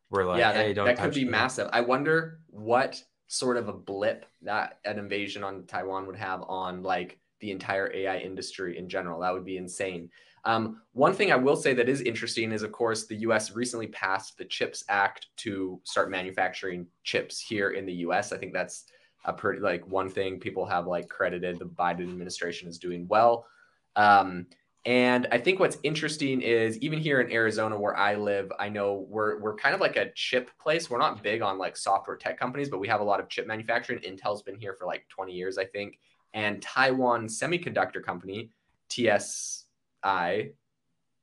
we're 0.10 0.26
like 0.26 0.40
yeah 0.40 0.52
hey, 0.52 0.74
that, 0.74 0.86
that 0.86 0.98
could 0.98 1.14
be 1.14 1.26
massive. 1.26 1.70
I 1.72 1.82
wonder 1.82 2.40
what 2.48 3.02
sort 3.34 3.58
of 3.58 3.68
a 3.68 3.74
blip 3.74 4.26
that 4.42 4.80
an 4.86 5.00
invasion 5.00 5.44
on 5.44 5.66
taiwan 5.66 6.06
would 6.06 6.16
have 6.16 6.44
on 6.48 6.84
like 6.84 7.20
the 7.40 7.52
entire 7.52 7.92
ai 7.94 8.18
industry 8.20 8.78
in 8.78 8.88
general 8.88 9.20
that 9.20 9.34
would 9.34 9.46
be 9.46 9.58
insane 9.58 10.10
um, 10.46 10.82
one 10.92 11.14
thing 11.14 11.32
I 11.32 11.38
will 11.38 11.56
say 11.56 11.74
that 11.74 11.88
is 11.88 12.02
interesting 12.02 12.52
is, 12.52 12.64
of 12.64 12.72
course, 12.72 13.06
the 13.06 13.16
US 13.18 13.52
recently 13.52 13.88
passed 13.88 14.38
the 14.38 14.46
CHIPS 14.46 14.84
Act 14.90 15.28
to 15.38 15.80
start 15.86 16.12
manufacturing 16.12 16.86
chips 17.04 17.40
here 17.40 17.70
in 17.72 17.86
the 17.86 17.94
US. 17.94 18.34
I 18.34 18.38
think 18.38 18.54
that's 18.54 18.86
a 19.26 19.32
pretty 19.32 19.62
like 19.62 19.88
one 19.88 20.10
thing 20.10 20.40
people 20.40 20.66
have 20.66 20.86
like 20.86 21.08
credited 21.08 21.60
the 21.60 21.66
Biden 21.66 22.02
administration 22.02 22.68
is 22.68 22.78
doing 22.78 23.08
well. 23.08 23.46
Um, 23.96 24.48
and 24.86 25.28
I 25.32 25.38
think 25.38 25.62
what's 25.62 25.78
interesting 25.84 26.42
is 26.42 26.78
even 26.80 27.00
here 27.00 27.22
in 27.22 27.32
Arizona 27.32 27.80
where 27.80 27.96
I 27.96 28.16
live, 28.16 28.52
I 28.60 28.68
know 28.68 29.06
we're 29.08 29.40
we're 29.40 29.56
kind 29.56 29.74
of 29.74 29.80
like 29.80 29.96
a 29.96 30.12
chip 30.14 30.52
place. 30.60 30.90
We're 30.90 30.98
not 30.98 31.24
big 31.24 31.42
on 31.42 31.58
like 31.58 31.78
software 31.78 32.18
tech 32.18 32.38
companies, 32.38 32.70
but 32.70 32.80
we 32.80 32.90
have 32.90 33.00
a 33.00 33.04
lot 33.04 33.22
of 33.22 33.30
chip 33.30 33.48
manufacturing. 33.48 34.00
Intel's 34.00 34.42
been 34.42 34.60
here 34.60 34.76
for 34.78 34.86
like 34.86 35.08
20 35.08 35.32
years, 35.32 35.58
I 35.58 35.66
think. 35.66 36.00
And 36.34 36.62
Taiwan 36.62 37.28
Semiconductor 37.28 38.04
Company, 38.04 38.50
TSI, 38.90 40.52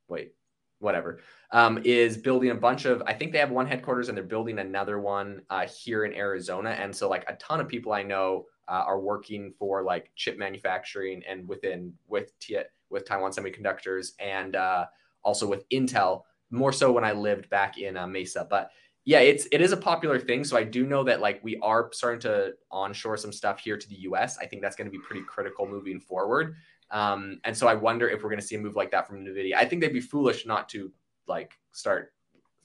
wait, 0.07 0.33
whatever, 0.79 1.19
um, 1.51 1.79
is 1.83 2.17
building 2.17 2.49
a 2.49 2.55
bunch 2.55 2.85
of. 2.85 3.03
I 3.05 3.13
think 3.13 3.31
they 3.31 3.37
have 3.37 3.51
one 3.51 3.67
headquarters 3.67 4.09
and 4.09 4.17
they're 4.17 4.25
building 4.25 4.57
another 4.57 4.99
one 4.99 5.43
uh, 5.51 5.67
here 5.67 6.05
in 6.05 6.15
Arizona. 6.15 6.71
And 6.71 6.95
so, 6.95 7.07
like 7.07 7.25
a 7.27 7.35
ton 7.35 7.59
of 7.59 7.67
people 7.67 7.93
I 7.93 8.01
know 8.01 8.47
uh, 8.67 8.85
are 8.87 8.99
working 8.99 9.53
for 9.59 9.83
like 9.83 10.09
chip 10.15 10.39
manufacturing 10.39 11.21
and 11.29 11.47
within 11.47 11.93
with 12.07 12.31
T- 12.39 12.57
with 12.91 13.05
Taiwan 13.05 13.31
Semiconductors 13.31 14.11
and 14.19 14.55
uh, 14.55 14.85
also 15.23 15.47
with 15.47 15.67
Intel. 15.69 16.21
More 16.49 16.73
so 16.73 16.91
when 16.91 17.05
I 17.05 17.13
lived 17.13 17.49
back 17.49 17.77
in 17.77 17.95
uh, 17.95 18.05
Mesa, 18.05 18.45
but 18.49 18.71
yeah, 19.03 19.19
it's 19.19 19.47
it 19.51 19.61
is 19.61 19.71
a 19.71 19.77
popular 19.77 20.19
thing. 20.19 20.43
So 20.43 20.57
I 20.57 20.63
do 20.63 20.85
know 20.85 21.03
that 21.05 21.21
like 21.21 21.39
we 21.43 21.57
are 21.61 21.89
starting 21.91 22.19
to 22.21 22.53
onshore 22.69 23.17
some 23.17 23.31
stuff 23.31 23.59
here 23.59 23.77
to 23.77 23.89
the 23.89 24.01
U.S. 24.01 24.37
I 24.37 24.45
think 24.45 24.61
that's 24.61 24.75
going 24.75 24.85
to 24.85 24.91
be 24.91 24.99
pretty 24.99 25.23
critical 25.25 25.67
moving 25.67 25.99
forward. 25.99 26.55
Um, 26.91 27.39
and 27.45 27.55
so 27.55 27.67
I 27.67 27.73
wonder 27.73 28.09
if 28.09 28.21
we're 28.21 28.29
going 28.29 28.41
to 28.41 28.45
see 28.45 28.55
a 28.55 28.59
move 28.59 28.75
like 28.75 28.91
that 28.91 29.07
from 29.07 29.25
NVIDIA. 29.25 29.55
I 29.55 29.65
think 29.65 29.81
they'd 29.81 29.93
be 29.93 30.01
foolish 30.01 30.45
not 30.45 30.69
to 30.69 30.91
like 31.25 31.53
start 31.71 32.13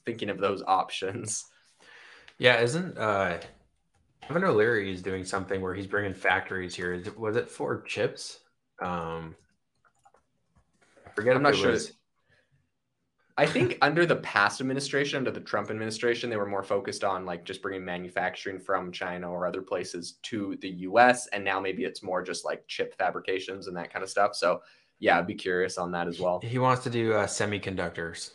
thinking 0.05 0.29
of 0.29 0.37
those 0.37 0.61
options. 0.67 1.45
Yeah, 2.39 2.59
isn't 2.59 2.97
uh, 2.99 3.39
Kevin 4.21 4.43
O'Leary 4.43 4.91
is 4.91 5.01
doing 5.01 5.23
something 5.23 5.59
where 5.59 5.73
he's 5.73 5.87
bringing 5.87 6.13
factories 6.13 6.75
here? 6.75 7.01
Was 7.17 7.35
it 7.35 7.49
for 7.49 7.81
chips? 7.81 8.41
Um, 8.79 9.35
forget. 11.17 11.35
I'm 11.35 11.43
not 11.43 11.55
sure. 11.55 11.71
Was... 11.71 11.93
I 13.39 13.45
think 13.45 13.77
under 13.81 14.05
the 14.05 14.15
past 14.17 14.61
administration, 14.61 15.17
under 15.17 15.31
the 15.31 15.39
Trump 15.39 15.69
administration, 15.69 16.29
they 16.29 16.37
were 16.37 16.47
more 16.47 16.63
focused 16.63 17.03
on 17.03 17.25
like 17.25 17.43
just 17.43 17.61
bringing 17.61 17.85
manufacturing 17.85 18.59
from 18.59 18.91
China 18.91 19.31
or 19.31 19.45
other 19.45 19.61
places 19.61 20.13
to 20.23 20.57
the 20.61 20.69
US. 20.69 21.27
And 21.27 21.43
now 21.43 21.59
maybe 21.59 21.83
it's 21.83 22.01
more 22.01 22.23
just 22.23 22.45
like 22.45 22.67
chip 22.67 22.97
fabrications 22.97 23.67
and 23.67 23.77
that 23.77 23.91
kind 23.93 24.01
of 24.01 24.09
stuff. 24.09 24.35
So, 24.35 24.61
yeah, 24.99 25.19
I'd 25.19 25.27
be 25.27 25.35
curious 25.35 25.77
on 25.77 25.91
that 25.91 26.07
as 26.07 26.19
well. 26.19 26.39
He 26.43 26.57
wants 26.57 26.83
to 26.85 26.89
do 26.89 27.13
uh, 27.13 27.27
semiconductors. 27.27 28.31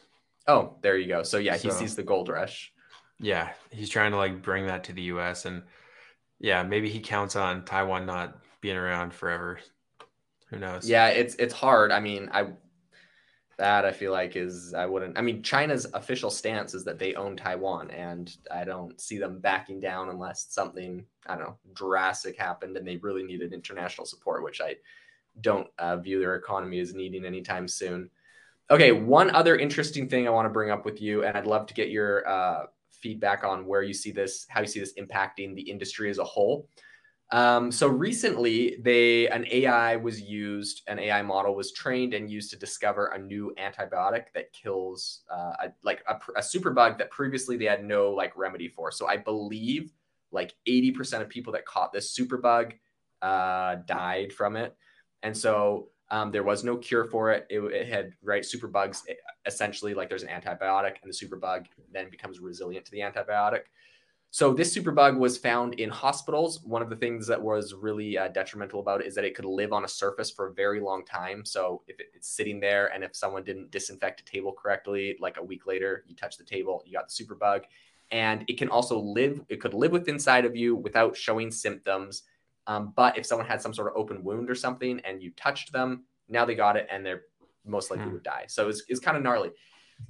Oh, 0.47 0.77
there 0.83 0.97
you 0.97 1.09
go. 1.09 1.25
So, 1.25 1.38
yeah, 1.38 1.57
he 1.57 1.71
so, 1.71 1.77
sees 1.77 1.97
the 1.97 2.05
gold 2.05 2.29
rush. 2.29 2.73
Yeah, 3.18 3.51
he's 3.71 3.88
trying 3.88 4.12
to 4.12 4.18
like 4.18 4.40
bring 4.42 4.66
that 4.66 4.85
to 4.85 4.92
the 4.92 5.03
US. 5.03 5.47
And 5.47 5.62
yeah, 6.38 6.62
maybe 6.62 6.88
he 6.88 7.01
counts 7.01 7.35
on 7.35 7.64
Taiwan 7.64 8.07
not 8.07 8.38
being 8.61 8.77
around 8.77 9.12
forever. 9.12 9.59
Who 10.51 10.59
knows? 10.59 10.88
Yeah, 10.88 11.09
it's 11.09 11.35
it's 11.37 11.55
hard. 11.55 11.90
I 11.90 11.99
mean, 12.01 12.29
I 12.33 12.49
that 13.59 13.85
I 13.85 13.93
feel 13.93 14.12
like 14.12 14.37
is 14.37 14.75
I 14.75 14.87
wouldn't. 14.87 15.19
I 15.19 15.21
mean, 15.21 15.43
China's 15.43 15.87
official 15.95 16.31
stance 16.31 16.75
is 16.75 16.85
that 16.85 16.99
they 16.99 17.15
own 17.15 17.37
Taiwan, 17.37 17.91
and 17.91 18.35
I 18.51 18.65
don't 18.65 19.01
see 19.01 19.19
them 19.19 19.41
backing 19.41 19.81
down 19.81 20.09
unless 20.09 20.47
something 20.51 21.05
I 21.27 21.37
don't 21.37 21.47
know 21.47 21.59
drastic 21.75 22.37
happened 22.38 22.77
and 22.77 22.87
they 22.87 22.97
really 22.97 23.23
needed 23.23 23.53
international 23.53 24.07
support, 24.07 24.43
which 24.43 24.61
I 24.61 24.77
don't 25.41 25.69
uh, 25.79 25.97
view 25.97 26.21
their 26.21 26.37
economy 26.37 26.79
as 26.81 26.95
needing 26.95 27.25
anytime 27.25 27.69
soon. 27.69 28.11
Okay, 28.71 28.93
one 28.93 29.35
other 29.35 29.57
interesting 29.57 30.09
thing 30.09 30.27
I 30.27 30.31
want 30.31 30.47
to 30.47 30.51
bring 30.51 30.71
up 30.71 30.85
with 30.85 31.01
you, 31.01 31.25
and 31.25 31.37
I'd 31.37 31.47
love 31.47 31.67
to 31.67 31.75
get 31.75 31.91
your 31.91 32.27
uh, 32.29 32.67
feedback 32.91 33.45
on 33.45 33.67
where 33.67 33.83
you 33.83 33.93
see 33.93 34.12
this, 34.12 34.47
how 34.49 34.61
you 34.61 34.67
see 34.67 34.81
this 34.81 34.95
impacting 34.95 35.55
the 35.55 35.62
industry 35.62 36.09
as 36.11 36.19
a 36.19 36.25
whole. 36.25 36.69
Um, 37.33 37.73
so 37.73 37.87
recently, 37.88 38.77
they 38.83 39.27
an 39.29 39.47
AI 39.51 39.97
was 39.97 40.21
used, 40.21 40.83
an 40.87 40.99
AI 40.99 41.23
model 41.23 41.55
was 41.55 41.73
trained 41.73 42.12
and 42.12 42.31
used 42.31 42.51
to 42.51 42.59
discover 42.59 43.07
a 43.07 43.18
new 43.18 43.55
antibiotic 43.59 44.25
that 44.35 44.53
kills 44.53 45.23
uh, 45.33 45.53
a, 45.64 45.73
like 45.83 46.05
a, 46.07 46.16
a 46.37 46.42
superbug 46.42 46.99
that 46.99 47.11
previously 47.11 47.57
they 47.57 47.64
had 47.64 47.85
no 47.85 48.11
like 48.11 48.37
remedy 48.37 48.68
for. 48.68 48.90
So 48.90 49.09
I 49.09 49.16
believe 49.16 49.92
like 50.31 50.55
80% 50.68 51.23
of 51.23 51.31
people 51.31 51.55
that 51.55 51.64
caught 51.64 51.90
this 51.90 52.14
superbug 52.14 52.75
uh, 53.23 53.77
died 53.87 54.33
from 54.35 54.57
it, 54.57 54.77
and 55.23 55.35
so 55.35 55.88
um, 56.11 56.33
there 56.33 56.42
was 56.45 56.64
no 56.64 56.77
cure 56.77 57.07
for 57.07 57.33
it. 57.33 57.47
It, 57.49 57.61
it 57.61 57.88
had 57.88 58.12
right 58.23 58.42
superbugs 58.42 59.01
essentially 59.47 59.95
like 59.95 60.11
there's 60.11 60.23
an 60.23 60.29
antibiotic, 60.29 60.97
and 61.03 61.11
the 61.11 61.16
superbug 61.16 61.64
then 61.90 62.11
becomes 62.11 62.40
resilient 62.40 62.85
to 62.85 62.92
the 62.92 63.01
antibiotic. 63.01 63.62
So 64.35 64.55
this 64.55 64.75
superbug 64.75 65.18
was 65.18 65.37
found 65.37 65.75
in 65.75 65.90
hospitals. 65.90 66.62
One 66.64 66.81
of 66.81 66.88
the 66.88 66.97
things 66.97 67.27
that 67.27 67.40
was 67.40 67.75
really 67.75 68.16
uh, 68.16 68.29
detrimental 68.29 68.81
about 68.81 69.03
it 69.03 69.07
is 69.07 69.14
that 69.14 69.27
it 69.27 69.35
could 69.35 69.45
live 69.45 69.75
on 69.75 69.85
a 69.85 69.88
surface 69.88 70.31
for 70.31 70.47
a 70.47 70.55
very 70.55 70.81
long 70.81 71.05
time. 71.05 71.45
So 71.45 71.83
if 71.87 72.01
it, 72.01 72.07
it's 72.14 72.29
sitting 72.29 72.59
there 72.59 72.87
and 72.95 73.05
if 73.05 73.14
someone 73.14 73.45
didn't 73.45 73.71
disinfect 73.71 74.23
a 74.23 74.25
table 74.25 74.51
correctly, 74.51 75.18
like 75.21 75.37
a 75.37 75.45
week 75.45 75.66
later, 75.66 76.03
you 76.09 76.16
touch 76.16 76.38
the 76.38 76.45
table, 76.45 76.83
you 76.87 76.95
got 76.95 77.11
the 77.11 77.25
superbug. 77.25 77.64
and 78.11 78.47
it 78.49 78.57
can 78.57 78.71
also 78.71 78.99
live. 78.99 79.42
It 79.51 79.61
could 79.61 79.75
live 79.75 79.92
with 79.92 80.09
inside 80.09 80.47
of 80.47 80.57
you 80.57 80.77
without 80.77 81.14
showing 81.14 81.51
symptoms. 81.51 82.23
Um, 82.66 82.95
but 82.97 83.18
if 83.18 83.27
someone 83.27 83.47
had 83.47 83.61
some 83.61 83.75
sort 83.75 83.88
of 83.88 83.99
open 83.99 84.25
wound 84.25 84.49
or 84.49 84.55
something 84.55 84.99
and 85.05 85.23
you 85.23 85.33
touched 85.37 85.75
them, 85.75 86.05
now 86.31 86.47
they 86.47 86.55
got 86.55 86.79
it 86.79 86.88
and 86.90 87.05
they're 87.05 87.25
most 87.66 87.90
likely 87.90 88.07
hmm. 88.07 88.14
would 88.14 88.23
die. 88.23 88.47
So 88.49 88.71
it's, 88.71 88.83
it's 88.88 88.99
kind 88.99 89.18
of 89.18 89.23
gnarly. 89.23 89.51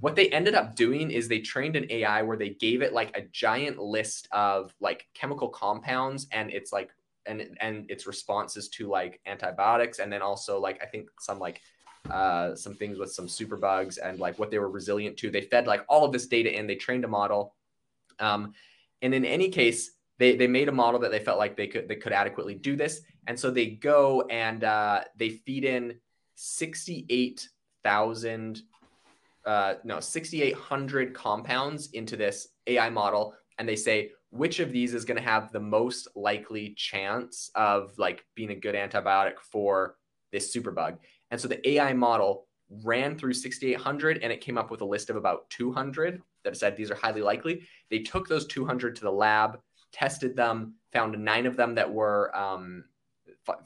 What 0.00 0.16
they 0.16 0.28
ended 0.28 0.54
up 0.54 0.74
doing 0.74 1.10
is 1.10 1.28
they 1.28 1.40
trained 1.40 1.76
an 1.76 1.86
AI 1.90 2.22
where 2.22 2.36
they 2.36 2.50
gave 2.50 2.82
it 2.82 2.92
like 2.92 3.16
a 3.16 3.22
giant 3.22 3.78
list 3.78 4.28
of 4.32 4.74
like 4.80 5.06
chemical 5.14 5.48
compounds 5.48 6.26
and 6.32 6.50
it's 6.50 6.72
like 6.72 6.90
and 7.26 7.56
and 7.60 7.88
its 7.90 8.06
responses 8.06 8.68
to 8.68 8.88
like 8.88 9.20
antibiotics 9.26 9.98
and 10.00 10.12
then 10.12 10.20
also 10.22 10.58
like 10.58 10.82
I 10.82 10.86
think 10.86 11.08
some 11.20 11.38
like 11.38 11.60
uh 12.10 12.56
some 12.56 12.74
things 12.74 12.98
with 12.98 13.12
some 13.12 13.28
super 13.28 13.56
bugs 13.56 13.98
and 13.98 14.18
like 14.18 14.36
what 14.38 14.50
they 14.50 14.58
were 14.58 14.68
resilient 14.68 15.16
to. 15.18 15.30
They 15.30 15.42
fed 15.42 15.68
like 15.68 15.84
all 15.88 16.04
of 16.04 16.12
this 16.12 16.26
data 16.26 16.52
in, 16.52 16.66
they 16.66 16.74
trained 16.74 17.04
a 17.04 17.08
model. 17.08 17.54
Um 18.18 18.54
and 19.02 19.14
in 19.14 19.24
any 19.24 19.50
case, 19.50 19.92
they 20.18 20.34
they 20.36 20.48
made 20.48 20.68
a 20.68 20.72
model 20.72 21.00
that 21.00 21.10
they 21.10 21.20
felt 21.20 21.38
like 21.38 21.56
they 21.56 21.68
could 21.68 21.88
they 21.88 21.96
could 21.96 22.12
adequately 22.12 22.54
do 22.54 22.76
this. 22.76 23.00
And 23.26 23.38
so 23.38 23.50
they 23.50 23.66
go 23.66 24.22
and 24.22 24.64
uh 24.64 25.02
they 25.16 25.28
feed 25.30 25.64
in 25.64 26.00
68,000 26.34 28.62
uh, 29.46 29.74
no 29.84 30.00
6800 30.00 31.14
compounds 31.14 31.90
into 31.92 32.16
this 32.16 32.48
ai 32.66 32.88
model 32.90 33.34
and 33.58 33.68
they 33.68 33.76
say 33.76 34.10
which 34.30 34.60
of 34.60 34.72
these 34.72 34.94
is 34.94 35.04
going 35.04 35.18
to 35.18 35.22
have 35.22 35.52
the 35.52 35.60
most 35.60 36.08
likely 36.16 36.74
chance 36.74 37.50
of 37.54 37.92
like 37.98 38.24
being 38.34 38.50
a 38.50 38.54
good 38.54 38.74
antibiotic 38.74 39.38
for 39.38 39.96
this 40.32 40.54
superbug. 40.54 40.96
And 41.30 41.38
so 41.38 41.48
the 41.48 41.68
ai 41.68 41.92
model 41.92 42.46
ran 42.82 43.18
through 43.18 43.34
6800 43.34 44.22
and 44.22 44.32
it 44.32 44.40
came 44.40 44.56
up 44.56 44.70
with 44.70 44.80
a 44.80 44.86
list 44.86 45.10
of 45.10 45.16
about 45.16 45.50
200 45.50 46.22
that 46.44 46.56
said 46.56 46.76
these 46.76 46.90
are 46.90 46.94
highly 46.94 47.20
likely. 47.20 47.68
They 47.90 47.98
took 47.98 48.26
those 48.26 48.46
200 48.46 48.96
to 48.96 49.02
the 49.02 49.12
lab 49.12 49.60
tested 49.92 50.34
them 50.34 50.74
found 50.92 51.22
nine 51.22 51.46
of 51.46 51.56
them 51.56 51.74
that 51.74 51.92
were 51.92 52.34
um, 52.36 52.84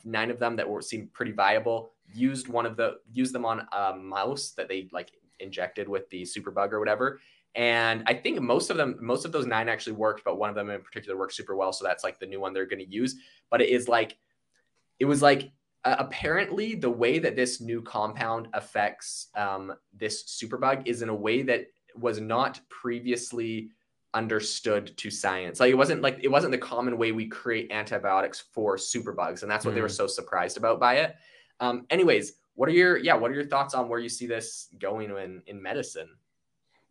nine 0.05 0.31
of 0.31 0.39
them 0.39 0.57
that 0.57 0.69
were 0.69 0.83
seemed 0.83 1.13
pretty 1.13 1.33
viable 1.33 1.93
used 2.13 2.49
one 2.49 2.67
of 2.67 2.77
the 2.77 2.97
used 3.13 3.33
them 3.33 3.45
on 3.45 3.67
a 3.73 3.97
mouse 3.97 4.53
that 4.57 4.69
they 4.69 4.89
like 4.93 5.13
injected 5.41 5.89
with 5.89 6.09
the 6.11 6.23
superbug 6.23 6.73
or 6.73 6.79
whatever. 6.79 7.21
And 7.55 8.03
I 8.07 8.15
think 8.15 8.41
most 8.41 8.71
of 8.71 8.77
them, 8.77 8.97
most 9.01 9.25
of 9.25 9.33
those 9.33 9.47
nine 9.47 9.69
actually 9.69 9.95
worked, 9.95 10.25
but 10.25 10.39
one 10.39 10.51
of 10.51 10.55
them 10.55 10.69
in 10.69 10.83
particular 10.83 11.19
worked 11.19 11.35
super 11.35 11.57
well. 11.57 11.73
So 11.73 11.85
that's 11.85 12.05
like 12.05 12.19
the 12.19 12.27
new 12.27 12.41
one 12.41 12.53
they're 12.53 12.67
going 12.67 12.85
to 12.85 12.91
use. 12.91 13.17
But 13.51 13.63
it 13.63 13.71
is 13.71 13.89
like, 13.89 14.19
it 14.99 15.07
was 15.07 15.23
like 15.23 15.51
uh, 15.85 15.97
apparently 15.99 16.75
the 16.75 16.91
way 16.91 17.19
that 17.19 17.37
this 17.37 17.61
new 17.61 17.81
compound 17.81 18.49
affects 18.53 19.29
um, 19.35 19.73
this 19.97 20.25
superbug 20.25 20.87
is 20.87 21.01
in 21.01 21.09
a 21.09 21.15
way 21.15 21.43
that 21.43 21.67
was 21.99 22.21
not 22.21 22.61
previously 22.69 23.71
understood 24.13 24.97
to 24.97 25.11
science. 25.11 25.61
Like 25.61 25.71
it 25.71 25.77
wasn't 25.77 26.03
like 26.03 26.19
it 26.23 26.29
wasn't 26.29 26.53
the 26.53 26.59
common 26.59 26.99
way 26.99 27.13
we 27.13 27.27
create 27.27 27.71
antibiotics 27.71 28.45
for 28.53 28.77
superbugs, 28.77 29.43
and 29.43 29.51
that's 29.51 29.65
what 29.65 29.73
mm. 29.73 29.77
they 29.77 29.81
were 29.83 29.89
mm. 29.89 29.97
so 29.97 30.07
surprised 30.07 30.57
about 30.57 30.81
by 30.81 30.97
it. 30.97 31.17
Um, 31.61 31.87
anyways, 31.91 32.33
what 32.57 32.69
are 32.69 32.73
your 32.73 32.97
yeah 32.99 33.15
what 33.15 33.31
are 33.31 33.35
your 33.35 33.47
thoughts 33.47 33.75
on 33.75 33.89
where 33.89 34.01
you 34.01 34.09
see 34.09 34.27
this 34.27 34.69
going 34.79 35.11
in 35.11 35.43
in 35.47 35.63
medicine? 35.63 36.09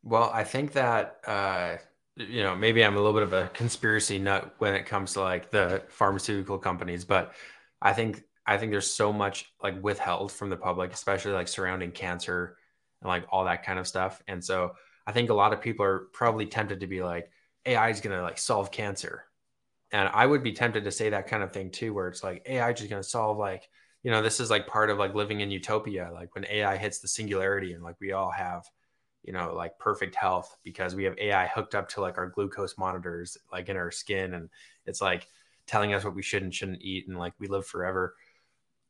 Well 0.04 0.32
i 0.34 0.44
think 0.44 0.72
that 0.74 1.18
uh 1.28 1.78
you 2.16 2.44
know 2.44 2.56
maybe 2.56 2.86
i'm 2.86 2.96
a 2.96 2.98
little 2.98 3.14
bit 3.14 3.24
of 3.24 3.34
a 3.34 3.50
conspiracy 3.50 4.18
nut 4.20 4.56
when 4.60 4.74
it 4.74 4.86
comes 4.86 5.14
to 5.14 5.22
like 5.22 5.52
the 5.52 5.84
pharmaceutical 5.90 6.58
companies 6.58 7.04
but 7.04 7.34
i 7.82 7.92
think 7.92 8.24
i 8.46 8.58
think 8.58 8.72
there's 8.72 8.90
so 8.90 9.12
much 9.12 9.52
like 9.62 9.84
withheld 9.84 10.32
from 10.32 10.50
the 10.50 10.56
public 10.56 10.94
especially 10.94 11.34
like 11.34 11.48
surrounding 11.48 11.92
cancer 11.92 12.56
and 13.02 13.10
like 13.10 13.26
all 13.32 13.46
that 13.46 13.64
kind 13.64 13.80
of 13.80 13.88
stuff. 13.88 14.22
And 14.28 14.44
so 14.44 14.74
i 15.08 15.12
think 15.12 15.30
a 15.30 15.34
lot 15.34 15.54
of 15.54 15.62
people 15.62 15.86
are 15.86 16.08
probably 16.12 16.46
tempted 16.48 16.80
to 16.80 16.88
be 16.88 17.04
like 17.04 17.30
ai 17.66 17.90
is 17.90 18.02
going 18.02 18.16
to 18.16 18.24
like 18.24 18.38
solve 18.38 18.72
cancer. 18.72 19.26
And 19.92 20.10
i 20.14 20.26
would 20.26 20.44
be 20.44 20.54
tempted 20.54 20.84
to 20.84 20.92
say 20.92 21.10
that 21.10 21.28
kind 21.28 21.44
of 21.44 21.52
thing 21.52 21.72
too 21.72 21.94
where 21.94 22.08
it's 22.08 22.24
like 22.24 22.44
ai 22.48 22.72
is 22.72 22.82
going 22.82 23.02
to 23.02 23.08
solve 23.08 23.38
like 23.38 23.70
you 24.06 24.12
know 24.12 24.22
this 24.22 24.40
is 24.40 24.52
like 24.52 24.68
part 24.68 24.92
of 24.92 25.00
like 25.00 25.16
living 25.16 25.42
in 25.42 25.50
utopia 25.50 26.12
like 26.14 26.34
when 26.36 26.46
ai 26.46 26.78
hits 26.78 27.00
the 27.00 27.08
singularity 27.08 27.74
and 27.74 27.84
like 27.84 27.96
we 28.00 28.12
all 28.12 28.30
have 28.30 28.64
you 29.24 29.34
know 29.34 29.52
like 29.56 29.78
perfect 29.80 30.14
health 30.14 30.56
because 30.64 30.94
we 30.94 31.04
have 31.04 31.18
ai 31.18 31.48
hooked 31.48 31.74
up 31.74 31.90
to 31.90 32.02
like 32.02 32.20
our 32.20 32.30
glucose 32.30 32.78
monitors 32.78 33.36
like 33.52 33.68
in 33.68 33.76
our 33.76 33.90
skin 33.90 34.36
and 34.36 34.48
it's 34.86 35.02
like 35.02 35.28
telling 35.68 35.94
us 35.94 36.04
what 36.04 36.16
we 36.16 36.22
should 36.22 36.44
and 36.44 36.54
shouldn't 36.54 36.82
eat 36.82 37.08
and 37.08 37.18
like 37.18 37.34
we 37.40 37.48
live 37.48 37.66
forever. 37.66 38.16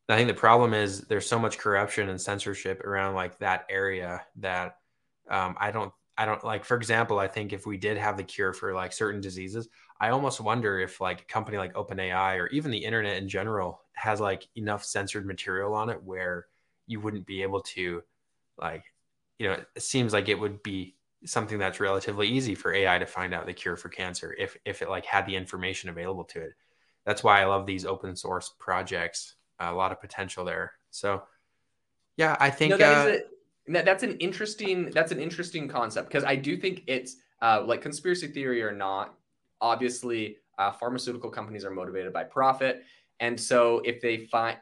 I 0.08 0.16
think 0.16 0.28
the 0.28 0.34
problem 0.34 0.72
is 0.72 1.00
there's 1.02 1.26
so 1.26 1.38
much 1.38 1.58
corruption 1.58 2.08
and 2.08 2.20
censorship 2.20 2.84
around 2.84 3.14
like 3.14 3.38
that 3.38 3.66
area 3.68 4.22
that 4.36 4.76
um, 5.28 5.56
i 5.58 5.72
don't 5.72 5.92
i 6.16 6.24
don't 6.24 6.44
like 6.44 6.64
for 6.64 6.76
example 6.76 7.18
i 7.18 7.26
think 7.26 7.52
if 7.52 7.66
we 7.66 7.76
did 7.76 7.96
have 7.96 8.16
the 8.16 8.22
cure 8.22 8.52
for 8.52 8.72
like 8.72 8.92
certain 8.92 9.20
diseases 9.20 9.68
i 10.00 10.10
almost 10.10 10.40
wonder 10.40 10.80
if 10.80 11.00
like 11.00 11.22
a 11.22 11.24
company 11.24 11.58
like 11.58 11.74
openai 11.74 12.38
or 12.38 12.46
even 12.48 12.70
the 12.70 12.84
internet 12.84 13.16
in 13.16 13.28
general 13.28 13.80
has 13.92 14.20
like 14.20 14.46
enough 14.56 14.84
censored 14.84 15.26
material 15.26 15.74
on 15.74 15.90
it 15.90 16.02
where 16.02 16.46
you 16.86 17.00
wouldn't 17.00 17.26
be 17.26 17.42
able 17.42 17.60
to 17.60 18.02
like 18.58 18.84
you 19.38 19.48
know 19.48 19.54
it 19.74 19.82
seems 19.82 20.12
like 20.12 20.28
it 20.28 20.38
would 20.38 20.62
be 20.62 20.94
something 21.24 21.58
that's 21.58 21.80
relatively 21.80 22.28
easy 22.28 22.54
for 22.54 22.72
ai 22.72 22.98
to 22.98 23.06
find 23.06 23.34
out 23.34 23.46
the 23.46 23.52
cure 23.52 23.76
for 23.76 23.88
cancer 23.88 24.34
if 24.38 24.56
if 24.64 24.82
it 24.82 24.88
like 24.88 25.04
had 25.04 25.26
the 25.26 25.34
information 25.34 25.90
available 25.90 26.24
to 26.24 26.40
it. 26.40 26.52
That's 27.04 27.22
why 27.22 27.40
i 27.40 27.44
love 27.44 27.66
these 27.66 27.86
open 27.86 28.16
source 28.16 28.52
projects 28.58 29.34
a 29.58 29.72
lot 29.72 29.92
of 29.92 30.00
potential 30.00 30.44
there. 30.44 30.72
So 30.90 31.22
yeah 32.16 32.36
i 32.40 32.50
think 32.50 32.70
no, 32.70 32.76
that 32.76 33.08
uh, 33.08 33.78
a, 33.78 33.82
that's 33.82 34.02
an 34.02 34.16
interesting 34.18 34.90
that's 34.90 35.12
an 35.12 35.20
interesting 35.20 35.68
concept 35.68 36.08
because 36.08 36.24
i 36.24 36.34
do 36.34 36.56
think 36.56 36.82
it's 36.86 37.16
uh, 37.42 37.62
like 37.66 37.82
conspiracy 37.82 38.26
theory 38.28 38.62
or 38.62 38.72
not 38.72 39.14
obviously 39.60 40.36
uh, 40.58 40.72
pharmaceutical 40.72 41.30
companies 41.30 41.64
are 41.64 41.70
motivated 41.70 42.12
by 42.12 42.24
profit 42.24 42.84
and 43.20 43.38
so 43.38 43.80
if 43.84 44.00
they 44.00 44.26
find 44.26 44.58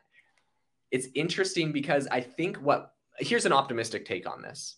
it's 0.90 1.09
interesting 1.14 1.72
because 1.72 2.07
I 2.07 2.20
think 2.20 2.57
what 2.59 2.92
here's 3.18 3.46
an 3.46 3.52
optimistic 3.52 4.07
take 4.07 4.28
on 4.28 4.42
this 4.42 4.76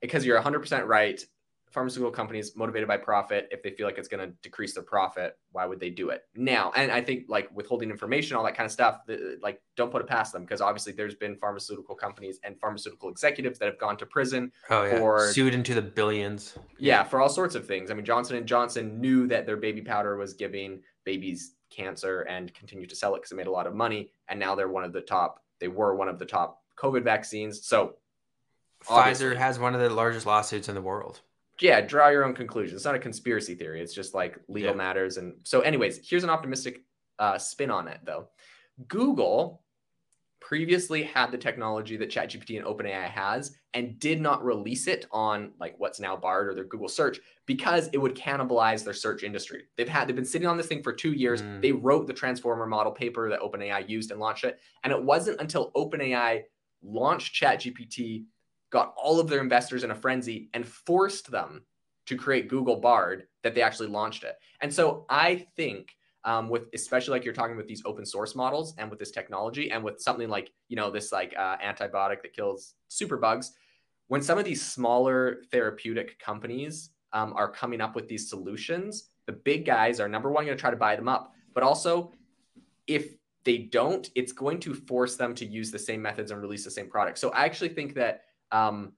because 0.00 0.24
you're 0.24 0.40
100% 0.40 0.86
right. 0.86 1.24
Pharmaceutical 1.70 2.10
companies 2.10 2.56
motivated 2.56 2.88
by 2.88 2.96
profit, 2.96 3.48
if 3.50 3.62
they 3.62 3.70
feel 3.70 3.86
like 3.86 3.98
it's 3.98 4.08
going 4.08 4.26
to 4.26 4.34
decrease 4.42 4.72
their 4.74 4.82
profit, 4.82 5.36
why 5.52 5.66
would 5.66 5.78
they 5.80 5.90
do 5.90 6.10
it 6.10 6.22
now? 6.34 6.72
And 6.74 6.90
I 6.90 7.02
think 7.02 7.26
like 7.28 7.48
withholding 7.54 7.90
information, 7.90 8.36
all 8.36 8.44
that 8.44 8.56
kind 8.56 8.64
of 8.64 8.72
stuff, 8.72 9.00
like 9.42 9.60
don't 9.76 9.90
put 9.90 10.00
it 10.00 10.08
past 10.08 10.32
them 10.32 10.42
because 10.42 10.60
obviously 10.60 10.92
there's 10.92 11.14
been 11.14 11.36
pharmaceutical 11.36 11.94
companies 11.94 12.38
and 12.44 12.58
pharmaceutical 12.60 13.10
executives 13.10 13.58
that 13.58 13.66
have 13.66 13.78
gone 13.78 13.96
to 13.98 14.06
prison 14.06 14.50
oh, 14.70 14.84
yeah. 14.84 14.98
for 14.98 15.30
sued 15.32 15.54
into 15.54 15.74
the 15.74 15.82
billions. 15.82 16.56
Yeah, 16.78 17.02
for 17.02 17.20
all 17.20 17.28
sorts 17.28 17.54
of 17.54 17.66
things. 17.66 17.90
I 17.90 17.94
mean, 17.94 18.04
Johnson 18.04 18.36
and 18.36 18.46
Johnson 18.46 19.00
knew 19.00 19.26
that 19.26 19.44
their 19.44 19.56
baby 19.56 19.82
powder 19.82 20.16
was 20.16 20.34
giving 20.34 20.80
babies 21.04 21.56
cancer 21.70 22.22
and 22.22 22.54
continue 22.54 22.86
to 22.86 22.96
sell 22.96 23.14
it 23.14 23.18
because 23.18 23.32
it 23.32 23.36
made 23.36 23.48
a 23.48 23.52
lot 23.52 23.66
of 23.66 23.74
money. 23.74 24.10
And 24.28 24.40
now 24.40 24.54
they're 24.54 24.68
one 24.68 24.84
of 24.84 24.92
the 24.92 25.00
top, 25.00 25.42
they 25.60 25.68
were 25.68 25.94
one 25.94 26.08
of 26.08 26.18
the 26.18 26.26
top 26.26 26.62
COVID 26.78 27.02
vaccines. 27.02 27.66
So 27.66 27.96
Pfizer 28.84 29.36
has 29.36 29.58
one 29.58 29.74
of 29.74 29.80
the 29.80 29.90
largest 29.90 30.26
lawsuits 30.26 30.68
in 30.68 30.74
the 30.74 30.82
world. 30.82 31.20
Yeah, 31.60 31.80
draw 31.80 32.08
your 32.08 32.24
own 32.24 32.34
conclusions. 32.34 32.76
It's 32.76 32.84
not 32.84 32.94
a 32.94 32.98
conspiracy 32.98 33.54
theory. 33.54 33.80
It's 33.80 33.94
just 33.94 34.14
like 34.14 34.38
legal 34.48 34.70
yeah. 34.70 34.76
matters. 34.76 35.16
And 35.16 35.34
so, 35.44 35.60
anyways, 35.60 36.08
here's 36.08 36.24
an 36.24 36.30
optimistic 36.30 36.82
uh, 37.18 37.38
spin 37.38 37.70
on 37.70 37.88
it, 37.88 38.00
though. 38.04 38.28
Google 38.88 39.62
previously 40.40 41.02
had 41.02 41.32
the 41.32 41.38
technology 41.38 41.96
that 41.96 42.10
ChatGPT 42.10 42.56
and 42.56 42.66
OpenAI 42.66 43.08
has 43.08 43.56
and 43.74 43.98
did 43.98 44.20
not 44.20 44.44
release 44.44 44.86
it 44.86 45.06
on 45.10 45.50
like 45.58 45.74
what's 45.78 45.98
now 45.98 46.14
Bard 46.16 46.48
or 46.48 46.54
their 46.54 46.64
Google 46.64 46.88
search 46.88 47.18
because 47.46 47.88
it 47.92 47.98
would 47.98 48.14
cannibalize 48.14 48.84
their 48.84 48.94
search 48.94 49.24
industry. 49.24 49.64
They've 49.76 49.88
had 49.88 50.06
they've 50.06 50.14
been 50.14 50.24
sitting 50.24 50.46
on 50.46 50.56
this 50.56 50.66
thing 50.66 50.84
for 50.84 50.92
2 50.92 51.12
years. 51.12 51.42
Mm. 51.42 51.62
They 51.62 51.72
wrote 51.72 52.06
the 52.06 52.12
transformer 52.12 52.66
model 52.66 52.92
paper 52.92 53.28
that 53.30 53.40
OpenAI 53.40 53.88
used 53.88 54.12
and 54.12 54.20
launched 54.20 54.44
it 54.44 54.60
and 54.84 54.92
it 54.92 55.02
wasn't 55.02 55.40
until 55.40 55.72
OpenAI 55.72 56.42
launched 56.82 57.42
ChatGPT 57.42 58.26
got 58.70 58.94
all 58.96 59.20
of 59.20 59.28
their 59.28 59.40
investors 59.40 59.84
in 59.84 59.90
a 59.90 59.94
frenzy 59.94 60.48
and 60.54 60.66
forced 60.66 61.30
them 61.30 61.64
to 62.06 62.16
create 62.16 62.48
Google 62.48 62.76
Bard 62.76 63.24
that 63.42 63.54
they 63.54 63.62
actually 63.62 63.88
launched 63.88 64.24
it. 64.24 64.36
And 64.60 64.72
so 64.72 65.06
I 65.08 65.46
think 65.56 65.96
um, 66.26 66.48
with 66.48 66.64
especially 66.74 67.12
like 67.12 67.24
you're 67.24 67.32
talking 67.32 67.56
with 67.56 67.68
these 67.68 67.82
open 67.86 68.04
source 68.04 68.34
models 68.34 68.74
and 68.78 68.90
with 68.90 68.98
this 68.98 69.12
technology 69.12 69.70
and 69.70 69.82
with 69.82 70.00
something 70.00 70.28
like 70.28 70.50
you 70.68 70.76
know 70.76 70.90
this 70.90 71.12
like 71.12 71.32
uh, 71.38 71.56
antibiotic 71.58 72.20
that 72.22 72.34
kills 72.34 72.74
superbugs 72.90 73.50
when 74.08 74.20
some 74.20 74.36
of 74.36 74.44
these 74.44 74.60
smaller 74.60 75.42
therapeutic 75.50 76.18
companies 76.18 76.90
um, 77.12 77.32
are 77.36 77.48
coming 77.48 77.80
up 77.80 77.94
with 77.94 78.08
these 78.08 78.28
solutions 78.28 79.10
the 79.26 79.32
big 79.32 79.64
guys 79.64 80.00
are 80.00 80.08
number 80.08 80.30
one 80.30 80.44
going 80.44 80.56
to 80.56 80.60
try 80.60 80.70
to 80.70 80.76
buy 80.76 80.96
them 80.96 81.08
up 81.08 81.32
but 81.54 81.62
also 81.62 82.12
if 82.88 83.14
they 83.44 83.58
don't 83.58 84.10
it's 84.16 84.32
going 84.32 84.58
to 84.58 84.74
force 84.74 85.14
them 85.14 85.32
to 85.32 85.46
use 85.46 85.70
the 85.70 85.78
same 85.78 86.02
methods 86.02 86.32
and 86.32 86.42
release 86.42 86.64
the 86.64 86.70
same 86.70 86.90
product 86.90 87.18
so 87.18 87.30
i 87.30 87.44
actually 87.44 87.68
think 87.68 87.94
that 87.94 88.22
um, 88.52 88.92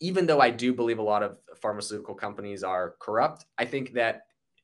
even 0.00 0.26
though 0.26 0.40
i 0.40 0.50
do 0.50 0.72
believe 0.72 0.98
a 0.98 1.02
lot 1.02 1.22
of 1.22 1.38
pharmaceutical 1.60 2.14
companies 2.14 2.62
are 2.62 2.94
corrupt 3.00 3.46
i 3.58 3.64
think 3.64 3.92
that 3.92 4.22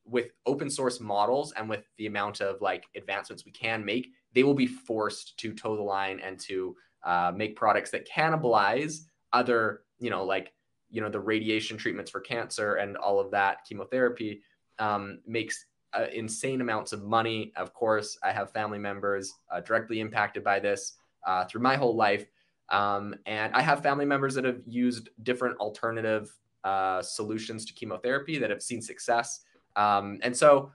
with 0.09 0.31
open 0.45 0.69
source 0.69 0.99
models 0.99 1.53
and 1.53 1.69
with 1.69 1.85
the 1.97 2.07
amount 2.07 2.41
of 2.41 2.61
like 2.61 2.85
advancements 2.95 3.45
we 3.45 3.51
can 3.51 3.85
make, 3.85 4.09
they 4.33 4.43
will 4.43 4.53
be 4.53 4.67
forced 4.67 5.37
to 5.37 5.53
toe 5.53 5.75
the 5.75 5.81
line 5.81 6.19
and 6.19 6.39
to 6.39 6.75
uh, 7.03 7.31
make 7.35 7.55
products 7.55 7.91
that 7.91 8.09
cannibalize 8.09 9.01
other, 9.33 9.81
you 9.99 10.09
know, 10.09 10.23
like 10.23 10.53
you 10.91 11.01
know 11.01 11.09
the 11.09 11.19
radiation 11.19 11.77
treatments 11.77 12.09
for 12.09 12.19
cancer 12.19 12.75
and 12.75 12.97
all 12.97 13.19
of 13.19 13.29
that 13.29 13.59
chemotherapy 13.67 14.41
um, 14.79 15.19
makes 15.27 15.65
uh, 15.93 16.07
insane 16.13 16.61
amounts 16.61 16.93
of 16.93 17.03
money. 17.03 17.51
Of 17.55 17.73
course, 17.73 18.17
I 18.23 18.31
have 18.31 18.51
family 18.51 18.79
members 18.79 19.31
uh, 19.51 19.59
directly 19.61 19.99
impacted 19.99 20.43
by 20.43 20.59
this 20.59 20.93
uh, 21.27 21.45
through 21.45 21.61
my 21.61 21.75
whole 21.75 21.95
life. 21.95 22.25
Um, 22.71 23.15
and 23.25 23.53
I 23.53 23.61
have 23.61 23.81
family 23.81 24.05
members 24.05 24.35
that 24.35 24.45
have 24.45 24.61
used 24.65 25.09
different 25.23 25.57
alternative 25.57 26.31
uh, 26.63 27.01
solutions 27.01 27.65
to 27.65 27.73
chemotherapy 27.73 28.37
that 28.37 28.49
have 28.49 28.61
seen 28.61 28.81
success. 28.81 29.41
Um, 29.75 30.19
and 30.21 30.35
so 30.35 30.71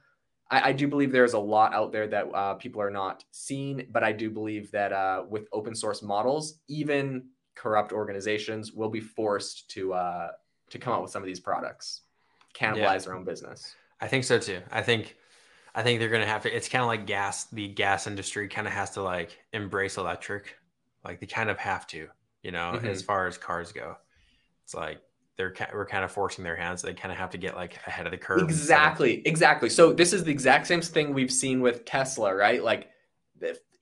I, 0.51 0.71
I, 0.71 0.73
do 0.73 0.89
believe 0.89 1.13
there's 1.13 1.35
a 1.35 1.39
lot 1.39 1.75
out 1.75 1.93
there 1.93 2.07
that 2.07 2.27
uh, 2.33 2.55
people 2.55 2.81
are 2.81 2.91
not 2.91 3.25
seeing, 3.33 3.87
but 3.91 4.03
I 4.03 4.13
do 4.13 4.31
believe 4.31 4.71
that 4.73 4.93
uh, 4.93 5.25
with 5.29 5.47
open 5.53 5.75
source 5.75 6.03
models, 6.03 6.61
even 6.69 7.27
corrupt 7.55 7.93
organizations 7.93 8.73
will 8.73 8.89
be 8.89 9.01
forced 9.01 9.71
to 9.73 9.95
to 10.71 10.79
come 10.79 10.93
up 10.93 11.03
with 11.03 11.11
some 11.11 11.23
of 11.23 11.27
these 11.27 11.41
products, 11.41 12.03
cannibalize 12.55 12.77
yeah. 12.77 12.99
their 12.99 13.15
own 13.15 13.25
business. 13.25 13.75
I 14.01 14.09
think 14.09 14.25
so 14.25 14.39
too. 14.39 14.61
I 14.71 14.83
think 14.83 15.17
I 15.75 15.83
think 15.83 15.99
they're 15.99 16.09
gonna 16.09 16.27
have 16.27 16.43
to. 16.43 16.55
It's 16.55 16.69
kind 16.69 16.83
of 16.83 16.89
like 16.89 17.07
gas. 17.07 17.45
The 17.47 17.69
gas 17.69 18.07
industry 18.07 18.49
kind 18.49 18.67
of 18.67 18.73
has 18.73 18.91
to 18.91 19.03
like 19.03 19.39
embrace 19.53 19.97
electric. 19.97 20.57
Like 21.05 21.21
they 21.21 21.27
kind 21.27 21.51
of 21.51 21.59
have 21.59 21.87
to, 21.89 22.09
you 22.43 22.51
know, 22.51 22.73
mm-hmm. 22.75 22.87
as 22.87 23.03
far 23.03 23.27
as 23.27 23.39
cars 23.39 23.73
go. 23.73 23.97
It's 24.65 24.75
like 24.75 25.01
they're 25.37 25.55
we're 25.73 25.87
kind 25.87 26.05
of 26.05 26.13
forcing 26.13 26.45
their 26.45 26.57
hands. 26.57 26.83
They 26.83 26.95
kind 26.95 27.13
of 27.13 27.19
have 27.19 27.31
to 27.31 27.39
get 27.39 27.55
like 27.57 27.79
ahead 27.87 28.07
of 28.07 28.13
the 28.13 28.19
curve. 28.19 28.43
Exactly, 28.43 29.23
exactly. 29.27 29.69
So 29.69 29.93
this 29.93 30.13
is 30.13 30.25
the 30.25 30.31
exact 30.31 30.67
same 30.67 30.81
thing 30.81 31.13
we've 31.13 31.33
seen 31.33 31.61
with 31.61 31.85
Tesla, 31.85 32.35
right? 32.35 32.63
Like 32.63 32.89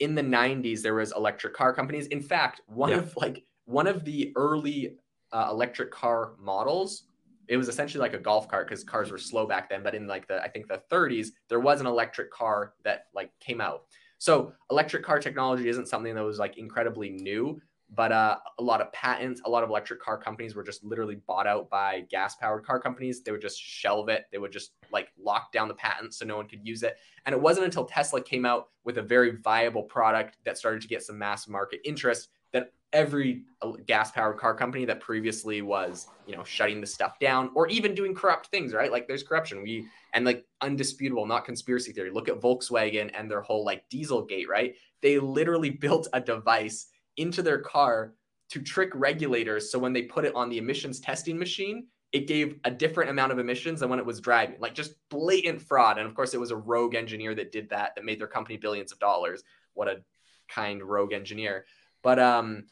in 0.01 0.15
the 0.15 0.23
90s, 0.23 0.83
there 0.83 0.95
was 0.95 1.13
electric 1.13 1.55
car 1.55 1.73
companies. 1.73 2.07
In 2.09 2.21
fact, 2.21 2.63
one 2.67 2.91
yeah. 2.91 2.97
of 2.97 3.17
like 3.17 3.45
one 3.67 3.87
of 3.87 4.05
the 4.05 4.33
early 4.35 4.97
uh, 5.33 5.49
electric 5.51 5.91
car 5.91 6.33
models 6.39 7.05
it 7.49 7.57
was 7.57 7.69
essentially 7.69 8.01
like 8.01 8.15
a 8.15 8.19
golf 8.19 8.49
cart 8.49 8.67
because 8.67 8.85
cars 8.85 9.11
were 9.11 9.19
slow 9.19 9.47
back 9.47 9.69
then. 9.69 9.83
But 9.83 9.95
in 9.95 10.07
like 10.07 10.27
the 10.27 10.43
I 10.43 10.49
think 10.49 10.69
the 10.69 10.83
30s, 10.91 11.29
there 11.49 11.61
was 11.61 11.81
an 11.81 11.87
electric 11.87 12.31
car 12.31 12.73
that 12.85 13.07
like 13.15 13.31
came 13.41 13.61
out. 13.61 13.85
So 14.23 14.53
electric 14.71 15.03
car 15.03 15.19
technology 15.19 15.69
isn't 15.69 15.89
something 15.89 16.15
that 16.15 16.23
was 16.23 16.39
like 16.39 16.57
incredibly 16.57 17.11
new, 17.11 17.61
but 17.93 18.13
uh, 18.13 18.37
a 18.61 18.63
lot 18.63 18.81
of 18.81 18.93
patents, 18.93 19.43
a 19.45 19.51
lot 19.51 19.65
of 19.65 19.69
electric 19.69 20.01
car 20.01 20.17
companies 20.17 20.55
were 20.55 20.63
just 20.63 20.85
literally 20.85 21.17
bought 21.27 21.49
out 21.49 21.69
by 21.69 22.05
gas 22.09 22.37
powered 22.37 22.65
car 22.65 22.79
companies. 22.79 23.25
They 23.25 23.33
would 23.33 23.41
just 23.41 23.61
shelve 23.61 24.09
it. 24.09 24.27
They 24.31 24.39
would 24.39 24.53
just 24.53 24.75
like 24.93 25.09
lock 25.21 25.51
down 25.51 25.67
the 25.67 25.75
patents 25.75 26.19
so 26.19 26.25
no 26.25 26.37
one 26.37 26.47
could 26.47 26.65
use 26.65 26.85
it. 26.85 26.99
And 27.27 27.33
it 27.33 27.43
wasn't 27.43 27.65
until 27.65 27.85
Tesla 27.85 28.23
came 28.23 28.47
out 28.47 28.69
with 28.85 28.99
a 28.99 29.03
very 29.03 29.39
viable 29.39 29.83
product 29.83 30.39
that 30.45 30.57
started 30.57 30.83
to 30.83 30.87
get 30.89 31.03
some 31.03 31.19
mass 31.19 31.49
market 31.49 31.81
interest 31.85 32.29
that 32.53 32.73
every 32.93 33.45
gas 33.87 34.11
powered 34.11 34.37
car 34.37 34.55
company 34.55 34.85
that 34.85 35.01
previously 35.01 35.63
was 35.63 36.09
you 36.27 36.37
know 36.37 36.45
shutting 36.45 36.81
the 36.81 36.87
stuff 36.87 37.19
down 37.19 37.51
or 37.55 37.67
even 37.69 37.95
doing 37.95 38.15
corrupt 38.15 38.47
things 38.47 38.75
right? 38.75 38.93
Like 38.93 39.09
there's 39.09 39.23
corruption. 39.23 39.63
We 39.63 39.87
and 40.15 40.25
like 40.25 40.45
undisputable 40.61 41.27
not 41.27 41.45
conspiracy 41.45 41.93
theory. 41.93 42.11
Look 42.11 42.29
at 42.29 42.41
volkswagen 42.41 43.11
and 43.15 43.31
their 43.31 43.41
whole 43.41 43.65
like 43.65 43.89
dieselgate 43.91 44.49
right? 44.49 44.75
They 45.01 45.19
literally 45.19 45.71
built 45.85 46.09
a 46.13 46.21
device 46.21 46.89
into 47.17 47.43
their 47.43 47.59
car 47.59 48.15
to 48.51 48.61
trick 48.61 48.91
regulators 48.95 49.71
so 49.71 49.79
when 49.79 49.93
they 49.93 50.03
put 50.03 50.25
it 50.25 50.35
on 50.35 50.49
the 50.49 50.59
emissions 50.59 51.01
testing 51.01 51.39
machine 51.39 51.87
it 52.13 52.27
gave 52.27 52.59
a 52.65 52.71
different 52.71 53.09
amount 53.09 53.33
of 53.33 53.39
emissions 53.39 53.81
than 53.81 53.89
when 53.89 53.99
it 53.99 54.05
was 54.05 54.21
driving. 54.21 54.57
Like 54.61 54.75
just 54.75 54.95
blatant 55.09 55.63
fraud. 55.63 55.99
And 55.99 56.07
of 56.07 56.15
course 56.15 56.35
it 56.35 56.41
was 56.41 56.51
a 56.51 56.57
rogue 56.57 56.95
engineer 56.95 57.35
that 57.35 57.53
did 57.53 57.71
that 57.71 57.95
that 57.97 58.05
made 58.05 58.21
their 58.21 58.27
company 58.27 58.59
billions 58.59 58.93
of 58.93 58.99
dollars. 58.99 59.43
What 59.73 59.89
a 59.89 60.03
kind 60.49 60.83
rogue 60.83 61.15
engineer 61.15 61.65
but 62.03 62.19
um 62.19 62.65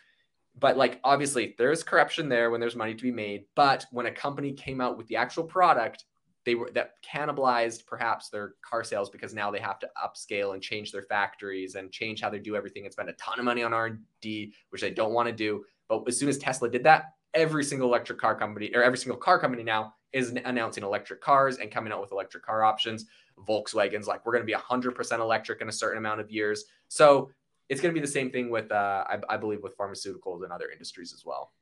but 0.58 0.76
like 0.76 1.00
obviously 1.04 1.54
there's 1.58 1.82
corruption 1.82 2.28
there 2.28 2.50
when 2.50 2.60
there's 2.60 2.76
money 2.76 2.94
to 2.94 3.02
be 3.02 3.12
made. 3.12 3.44
But 3.54 3.86
when 3.90 4.06
a 4.06 4.10
company 4.10 4.52
came 4.52 4.80
out 4.80 4.98
with 4.98 5.06
the 5.08 5.16
actual 5.16 5.44
product 5.44 6.04
they 6.46 6.54
were 6.54 6.70
that 6.72 6.92
cannibalized 7.02 7.86
perhaps 7.86 8.30
their 8.30 8.54
car 8.62 8.82
sales 8.82 9.10
because 9.10 9.34
now 9.34 9.50
they 9.50 9.58
have 9.58 9.78
to 9.78 9.88
upscale 10.02 10.54
and 10.54 10.62
change 10.62 10.90
their 10.90 11.02
factories 11.02 11.74
and 11.74 11.92
change 11.92 12.22
how 12.22 12.30
they 12.30 12.38
do 12.38 12.56
everything 12.56 12.84
and 12.84 12.92
spend 12.92 13.10
a 13.10 13.14
ton 13.14 13.38
of 13.38 13.44
money 13.44 13.62
on 13.62 13.74
r&d 13.74 14.54
which 14.70 14.80
they 14.80 14.90
don't 14.90 15.12
want 15.12 15.28
to 15.28 15.34
do. 15.34 15.64
But 15.88 16.04
as 16.08 16.18
soon 16.18 16.28
as 16.28 16.38
tesla 16.38 16.70
did 16.70 16.84
that 16.84 17.12
every 17.34 17.64
single 17.64 17.88
electric 17.88 18.18
car 18.18 18.34
company 18.34 18.70
or 18.74 18.82
every 18.82 18.98
single 18.98 19.18
car 19.18 19.38
company 19.38 19.62
now 19.62 19.94
is 20.12 20.30
announcing 20.30 20.82
electric 20.82 21.20
cars 21.20 21.58
and 21.58 21.70
coming 21.70 21.92
out 21.92 22.00
with 22.00 22.12
electric 22.12 22.44
car 22.44 22.64
options. 22.64 23.06
Volkswagen's 23.46 24.06
like 24.06 24.24
we're 24.26 24.32
going 24.32 24.42
to 24.42 24.46
be 24.46 24.54
100% 24.54 25.18
electric 25.20 25.60
in 25.60 25.68
a 25.68 25.72
certain 25.72 25.98
amount 25.98 26.20
of 26.20 26.30
years. 26.30 26.64
So 26.88 27.30
it's 27.70 27.80
going 27.80 27.94
to 27.94 27.98
be 27.98 28.04
the 28.04 28.12
same 28.12 28.30
thing 28.30 28.50
with 28.50 28.70
uh, 28.72 29.04
I, 29.08 29.18
I, 29.30 29.36
believe 29.36 29.62
with 29.62 29.78
pharmaceuticals 29.78 30.42
and 30.42 30.52
other 30.52 30.68
industries 30.70 31.14
as 31.14 31.24
well. 31.24 31.52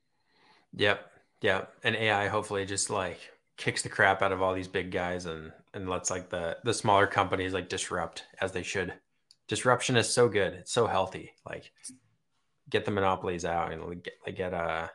Yep. 0.74 1.06
Yep. 1.42 1.72
And 1.84 1.94
ai 1.94 2.28
hopefully 2.28 2.64
just 2.64 2.88
like 2.90 3.20
kicks 3.58 3.82
the 3.82 3.90
crap 3.90 4.22
out 4.22 4.32
of 4.32 4.40
all 4.40 4.54
these 4.54 4.68
big 4.68 4.90
guys 4.90 5.26
and 5.26 5.52
and 5.74 5.88
lets 5.88 6.10
like 6.10 6.30
the 6.30 6.56
the 6.64 6.72
smaller 6.72 7.06
companies 7.06 7.52
like 7.52 7.68
disrupt 7.68 8.24
as 8.40 8.52
they 8.52 8.62
should. 8.62 8.94
Disruption 9.48 9.96
is 9.96 10.08
so 10.08 10.28
good. 10.28 10.54
It's 10.54 10.72
so 10.72 10.86
healthy. 10.86 11.34
Like 11.46 11.70
get 12.70 12.84
the 12.84 12.90
monopolies 12.90 13.44
out 13.44 13.72
and 13.72 14.02
get 14.02 14.14
like 14.26 14.36
get 14.36 14.54
uh 14.54 14.88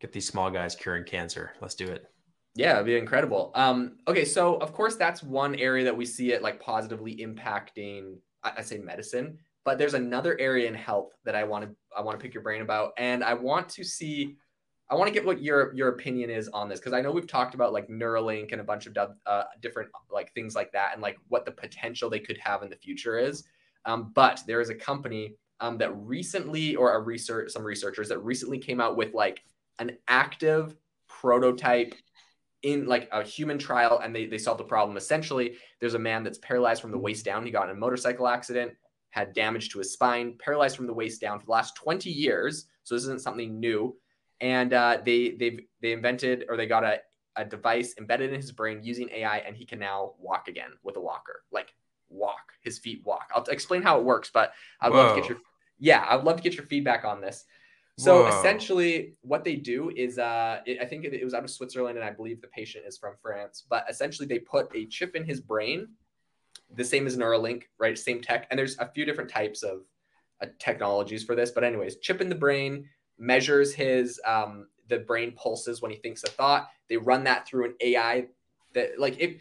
get 0.00 0.12
these 0.12 0.26
small 0.26 0.50
guys 0.50 0.74
curing 0.74 1.04
cancer. 1.04 1.52
Let's 1.60 1.74
do 1.74 1.86
it. 1.86 2.06
Yeah 2.54 2.74
it'd 2.74 2.86
be 2.86 2.96
incredible. 2.96 3.52
Um 3.54 3.98
okay 4.08 4.24
so 4.24 4.56
of 4.56 4.72
course 4.72 4.96
that's 4.96 5.22
one 5.22 5.54
area 5.54 5.84
that 5.84 5.96
we 5.96 6.06
see 6.06 6.32
it 6.32 6.40
like 6.40 6.60
positively 6.60 7.16
impacting 7.18 8.16
I, 8.42 8.52
I 8.58 8.62
say 8.62 8.78
medicine 8.78 9.38
but 9.64 9.78
there's 9.78 9.94
another 9.94 10.38
area 10.40 10.68
in 10.68 10.74
health 10.74 11.12
that 11.24 11.34
I 11.34 11.44
want 11.44 11.64
to 11.64 11.76
I 11.96 12.02
want 12.02 12.18
to 12.18 12.22
pick 12.22 12.34
your 12.34 12.42
brain 12.42 12.62
about, 12.62 12.92
and 12.96 13.22
I 13.22 13.34
want 13.34 13.68
to 13.70 13.84
see. 13.84 14.36
I 14.90 14.96
want 14.96 15.06
to 15.06 15.14
get 15.14 15.24
what 15.24 15.40
your 15.40 15.72
your 15.74 15.90
opinion 15.90 16.30
is 16.30 16.48
on 16.48 16.68
this 16.68 16.80
because 16.80 16.92
I 16.92 17.00
know 17.00 17.12
we've 17.12 17.26
talked 17.26 17.54
about 17.54 17.72
like 17.72 17.88
Neuralink 17.88 18.50
and 18.50 18.60
a 18.60 18.64
bunch 18.64 18.86
of 18.86 18.96
uh, 19.26 19.42
different 19.62 19.90
like 20.10 20.32
things 20.34 20.54
like 20.54 20.72
that, 20.72 20.90
and 20.94 21.02
like 21.02 21.18
what 21.28 21.44
the 21.44 21.52
potential 21.52 22.10
they 22.10 22.18
could 22.18 22.38
have 22.38 22.62
in 22.62 22.70
the 22.70 22.76
future 22.76 23.18
is. 23.18 23.44
Um, 23.84 24.12
but 24.14 24.42
there 24.46 24.60
is 24.60 24.68
a 24.68 24.74
company 24.74 25.36
um, 25.60 25.78
that 25.78 25.94
recently, 25.96 26.74
or 26.74 26.94
a 26.94 27.00
research, 27.00 27.52
some 27.52 27.62
researchers 27.62 28.08
that 28.08 28.18
recently 28.18 28.58
came 28.58 28.80
out 28.80 28.96
with 28.96 29.14
like 29.14 29.42
an 29.78 29.96
active 30.08 30.74
prototype 31.08 31.94
in 32.62 32.86
like 32.86 33.08
a 33.12 33.22
human 33.22 33.58
trial, 33.58 34.00
and 34.02 34.14
they 34.14 34.26
they 34.26 34.38
solved 34.38 34.60
the 34.60 34.64
problem. 34.64 34.96
Essentially, 34.96 35.56
there's 35.80 35.94
a 35.94 35.98
man 35.98 36.24
that's 36.24 36.38
paralyzed 36.38 36.82
from 36.82 36.90
the 36.90 36.98
waist 36.98 37.24
down. 37.24 37.44
He 37.44 37.52
got 37.52 37.68
in 37.68 37.76
a 37.76 37.78
motorcycle 37.78 38.26
accident 38.26 38.72
had 39.10 39.34
damage 39.34 39.70
to 39.70 39.78
his 39.78 39.92
spine, 39.92 40.36
paralyzed 40.38 40.76
from 40.76 40.86
the 40.86 40.94
waist 40.94 41.20
down 41.20 41.38
for 41.38 41.46
the 41.46 41.52
last 41.52 41.76
20 41.76 42.10
years. 42.10 42.66
So 42.84 42.94
this 42.94 43.04
isn't 43.04 43.22
something 43.22 43.60
new. 43.60 43.96
And 44.40 44.72
uh, 44.72 44.98
they 45.04 45.32
they've 45.32 45.60
they 45.82 45.92
invented 45.92 46.46
or 46.48 46.56
they 46.56 46.66
got 46.66 46.82
a, 46.82 47.00
a 47.36 47.44
device 47.44 47.94
embedded 47.98 48.32
in 48.32 48.40
his 48.40 48.52
brain 48.52 48.80
using 48.82 49.10
AI, 49.10 49.38
and 49.38 49.54
he 49.54 49.66
can 49.66 49.78
now 49.78 50.14
walk 50.18 50.48
again 50.48 50.70
with 50.82 50.96
a 50.96 51.00
walker, 51.00 51.42
like 51.52 51.74
walk 52.08 52.52
his 52.62 52.78
feet 52.78 53.02
walk. 53.04 53.28
I'll 53.34 53.44
explain 53.44 53.82
how 53.82 53.98
it 53.98 54.04
works, 54.04 54.30
but 54.32 54.52
I'd 54.80 54.92
Whoa. 54.92 54.98
love 54.98 55.14
to 55.14 55.20
get 55.20 55.28
your 55.28 55.38
yeah, 55.78 56.06
I'd 56.08 56.24
love 56.24 56.36
to 56.36 56.42
get 56.42 56.54
your 56.54 56.66
feedback 56.66 57.04
on 57.04 57.20
this. 57.20 57.44
So 57.98 58.22
Whoa. 58.22 58.28
essentially, 58.28 59.14
what 59.20 59.44
they 59.44 59.56
do 59.56 59.90
is, 59.94 60.18
uh, 60.18 60.60
it, 60.64 60.78
I 60.80 60.86
think 60.86 61.04
it, 61.04 61.12
it 61.12 61.24
was 61.24 61.34
out 61.34 61.44
of 61.44 61.50
Switzerland, 61.50 61.98
and 61.98 62.04
I 62.04 62.10
believe 62.10 62.40
the 62.40 62.48
patient 62.48 62.86
is 62.86 62.96
from 62.96 63.14
France. 63.20 63.64
But 63.68 63.84
essentially, 63.90 64.26
they 64.26 64.38
put 64.38 64.74
a 64.74 64.86
chip 64.86 65.14
in 65.16 65.24
his 65.24 65.40
brain 65.40 65.88
the 66.74 66.84
same 66.84 67.06
as 67.06 67.16
Neuralink, 67.16 67.64
right? 67.78 67.98
Same 67.98 68.20
tech. 68.20 68.46
And 68.50 68.58
there's 68.58 68.78
a 68.78 68.86
few 68.86 69.04
different 69.04 69.30
types 69.30 69.62
of 69.62 69.80
uh, 70.42 70.46
technologies 70.58 71.24
for 71.24 71.34
this. 71.34 71.50
But, 71.50 71.64
anyways, 71.64 71.96
chip 71.96 72.20
in 72.20 72.28
the 72.28 72.34
brain 72.34 72.88
measures 73.18 73.74
his, 73.74 74.20
um, 74.26 74.68
the 74.88 74.98
brain 74.98 75.32
pulses 75.32 75.82
when 75.82 75.90
he 75.90 75.96
thinks 75.96 76.22
a 76.24 76.28
thought. 76.28 76.68
They 76.88 76.96
run 76.96 77.24
that 77.24 77.46
through 77.46 77.66
an 77.66 77.74
AI 77.80 78.26
that, 78.74 78.98
like, 78.98 79.18
if 79.18 79.36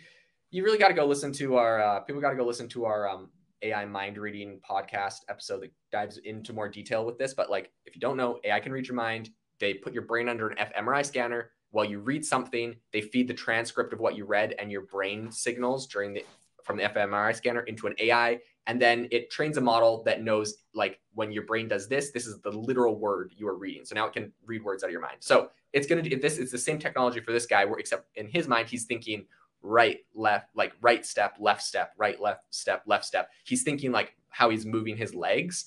you 0.51 0.63
really 0.63 0.77
got 0.77 0.89
to 0.89 0.93
go 0.93 1.05
listen 1.05 1.31
to 1.33 1.57
our, 1.57 1.81
uh, 1.81 1.99
people 2.01 2.21
got 2.21 2.31
to 2.31 2.35
go 2.35 2.45
listen 2.45 2.67
to 2.69 2.85
our 2.85 3.07
um, 3.07 3.29
AI 3.61 3.85
mind 3.85 4.17
reading 4.17 4.59
podcast 4.67 5.19
episode 5.29 5.61
that 5.61 5.71
dives 5.91 6.17
into 6.17 6.53
more 6.53 6.69
detail 6.69 7.05
with 7.05 7.17
this. 7.17 7.33
But, 7.33 7.49
like, 7.49 7.71
if 7.85 7.95
you 7.95 8.01
don't 8.01 8.17
know, 8.17 8.39
AI 8.43 8.59
can 8.59 8.71
read 8.71 8.87
your 8.87 8.95
mind. 8.95 9.29
They 9.59 9.73
put 9.75 9.93
your 9.93 10.03
brain 10.03 10.29
under 10.29 10.49
an 10.49 10.57
fMRI 10.57 11.05
scanner. 11.05 11.51
While 11.71 11.85
you 11.85 11.99
read 11.99 12.25
something, 12.25 12.75
they 12.91 13.01
feed 13.01 13.27
the 13.27 13.33
transcript 13.33 13.93
of 13.93 13.99
what 13.99 14.15
you 14.15 14.25
read 14.25 14.55
and 14.57 14.71
your 14.71 14.81
brain 14.81 15.31
signals 15.31 15.85
during 15.85 16.13
the 16.13 16.25
from 16.69 16.77
the 16.77 16.83
fMRI 16.83 17.35
scanner 17.35 17.61
into 17.61 17.87
an 17.87 17.95
AI, 17.97 18.39
and 18.67 18.79
then 18.79 19.07
it 19.09 19.31
trains 19.31 19.57
a 19.57 19.61
model 19.61 20.03
that 20.03 20.21
knows 20.21 20.57
like 20.75 20.99
when 21.15 21.31
your 21.31 21.41
brain 21.41 21.67
does 21.67 21.87
this, 21.87 22.11
this 22.11 22.27
is 22.27 22.39
the 22.41 22.51
literal 22.51 22.95
word 22.95 23.33
you 23.35 23.47
are 23.47 23.57
reading. 23.57 23.83
So 23.85 23.95
now 23.95 24.05
it 24.05 24.13
can 24.13 24.31
read 24.45 24.63
words 24.63 24.83
out 24.83 24.87
of 24.87 24.91
your 24.91 25.01
mind. 25.01 25.17
So 25.19 25.49
it's 25.73 25.87
gonna 25.87 26.03
do 26.03 26.15
this. 26.19 26.37
It's 26.37 26.51
the 26.51 26.59
same 26.59 26.77
technology 26.77 27.21
for 27.21 27.31
this 27.31 27.47
guy, 27.47 27.65
where 27.65 27.79
except 27.79 28.15
in 28.17 28.27
his 28.27 28.47
mind 28.47 28.67
he's 28.69 28.83
thinking 28.83 29.25
right, 29.63 30.01
left, 30.13 30.49
like 30.55 30.73
right 30.79 31.03
step, 31.03 31.37
left 31.39 31.63
step, 31.63 31.93
right, 31.97 32.21
left 32.21 32.43
step, 32.51 32.83
left 32.85 33.03
step. 33.03 33.31
He's 33.45 33.63
thinking 33.63 33.91
like 33.91 34.15
how 34.29 34.51
he's 34.51 34.63
moving 34.63 34.95
his 34.95 35.15
legs, 35.15 35.65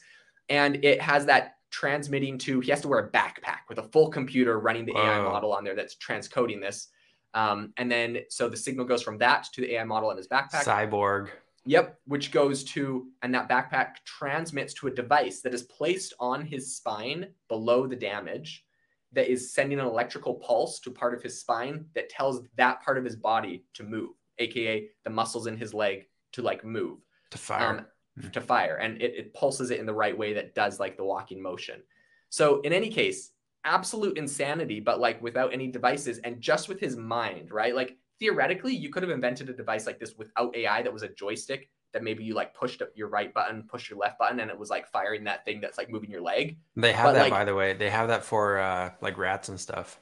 and 0.48 0.84
it 0.84 1.00
has 1.00 1.26
that 1.26 1.56
transmitting 1.70 2.38
to 2.38 2.60
he 2.60 2.70
has 2.70 2.80
to 2.82 2.86
wear 2.86 3.00
a 3.00 3.10
backpack 3.10 3.66
with 3.68 3.78
a 3.78 3.82
full 3.82 4.08
computer 4.08 4.60
running 4.60 4.86
the 4.86 4.96
AI 4.96 5.20
model 5.20 5.52
on 5.52 5.64
there 5.64 5.74
that's 5.74 5.96
transcoding 5.96 6.60
this 6.60 6.90
um, 7.34 7.72
and 7.76 7.90
then 7.90 8.18
so 8.28 8.48
the 8.48 8.56
signal 8.56 8.84
goes 8.84 9.02
from 9.02 9.18
that 9.18 9.46
to 9.54 9.60
the 9.60 9.74
AI 9.74 9.84
model 9.84 10.10
in 10.10 10.16
his 10.16 10.28
backpack. 10.28 10.64
Cyborg. 10.64 11.28
Yep, 11.64 12.00
which 12.06 12.32
goes 12.32 12.64
to, 12.64 13.06
and 13.22 13.32
that 13.34 13.48
backpack 13.48 13.96
transmits 14.04 14.74
to 14.74 14.88
a 14.88 14.90
device 14.90 15.42
that 15.42 15.54
is 15.54 15.62
placed 15.62 16.12
on 16.18 16.44
his 16.44 16.74
spine 16.76 17.28
below 17.48 17.86
the 17.86 17.96
damage. 17.96 18.64
that 19.12 19.30
is 19.30 19.52
sending 19.52 19.78
an 19.78 19.86
electrical 19.86 20.34
pulse 20.34 20.80
to 20.80 20.90
part 20.90 21.14
of 21.14 21.22
his 21.22 21.38
spine 21.38 21.84
that 21.94 22.08
tells 22.08 22.42
that 22.56 22.82
part 22.82 22.96
of 22.98 23.04
his 23.04 23.14
body 23.14 23.64
to 23.74 23.82
move, 23.82 24.10
aka 24.38 24.88
the 25.04 25.10
muscles 25.10 25.46
in 25.46 25.56
his 25.56 25.74
leg 25.74 26.06
to 26.32 26.42
like 26.42 26.64
move 26.64 26.98
to 27.30 27.38
fire. 27.38 27.68
Um, 27.68 27.86
to 28.32 28.40
fire, 28.40 28.76
and 28.76 29.00
it, 29.00 29.14
it 29.16 29.34
pulses 29.34 29.70
it 29.70 29.80
in 29.80 29.86
the 29.86 29.94
right 29.94 30.16
way 30.16 30.34
that 30.34 30.54
does 30.54 30.78
like 30.80 30.96
the 30.96 31.04
walking 31.04 31.42
motion. 31.42 31.82
So 32.28 32.60
in 32.62 32.72
any 32.72 32.90
case, 32.90 33.32
absolute 33.64 34.18
insanity, 34.18 34.80
but 34.80 35.00
like 35.00 35.22
without 35.22 35.52
any 35.52 35.68
devices 35.68 36.18
and 36.18 36.40
just 36.40 36.68
with 36.68 36.80
his 36.80 36.96
mind, 36.96 37.50
right? 37.50 37.74
Like 37.74 37.96
theoretically, 38.18 38.74
you 38.74 38.90
could 38.90 39.02
have 39.02 39.10
invented 39.10 39.48
a 39.48 39.52
device 39.52 39.86
like 39.86 39.98
this 39.98 40.16
without 40.16 40.54
AI 40.56 40.82
that 40.82 40.92
was 40.92 41.02
a 41.02 41.08
joystick 41.08 41.68
that 41.92 42.02
maybe 42.02 42.24
you 42.24 42.34
like 42.34 42.54
pushed 42.54 42.80
up 42.80 42.88
your 42.94 43.08
right 43.08 43.32
button, 43.34 43.64
pushed 43.64 43.90
your 43.90 43.98
left 43.98 44.18
button, 44.18 44.40
and 44.40 44.50
it 44.50 44.58
was 44.58 44.70
like 44.70 44.86
firing 44.88 45.24
that 45.24 45.44
thing 45.44 45.60
that's 45.60 45.78
like 45.78 45.90
moving 45.90 46.10
your 46.10 46.22
leg. 46.22 46.56
They 46.76 46.92
have 46.92 47.06
but, 47.06 47.12
that 47.14 47.22
like, 47.22 47.30
by 47.30 47.44
the 47.44 47.54
way. 47.54 47.74
They 47.74 47.90
have 47.90 48.08
that 48.08 48.24
for 48.24 48.58
uh 48.58 48.90
like 49.00 49.18
rats 49.18 49.48
and 49.48 49.60
stuff. 49.60 50.00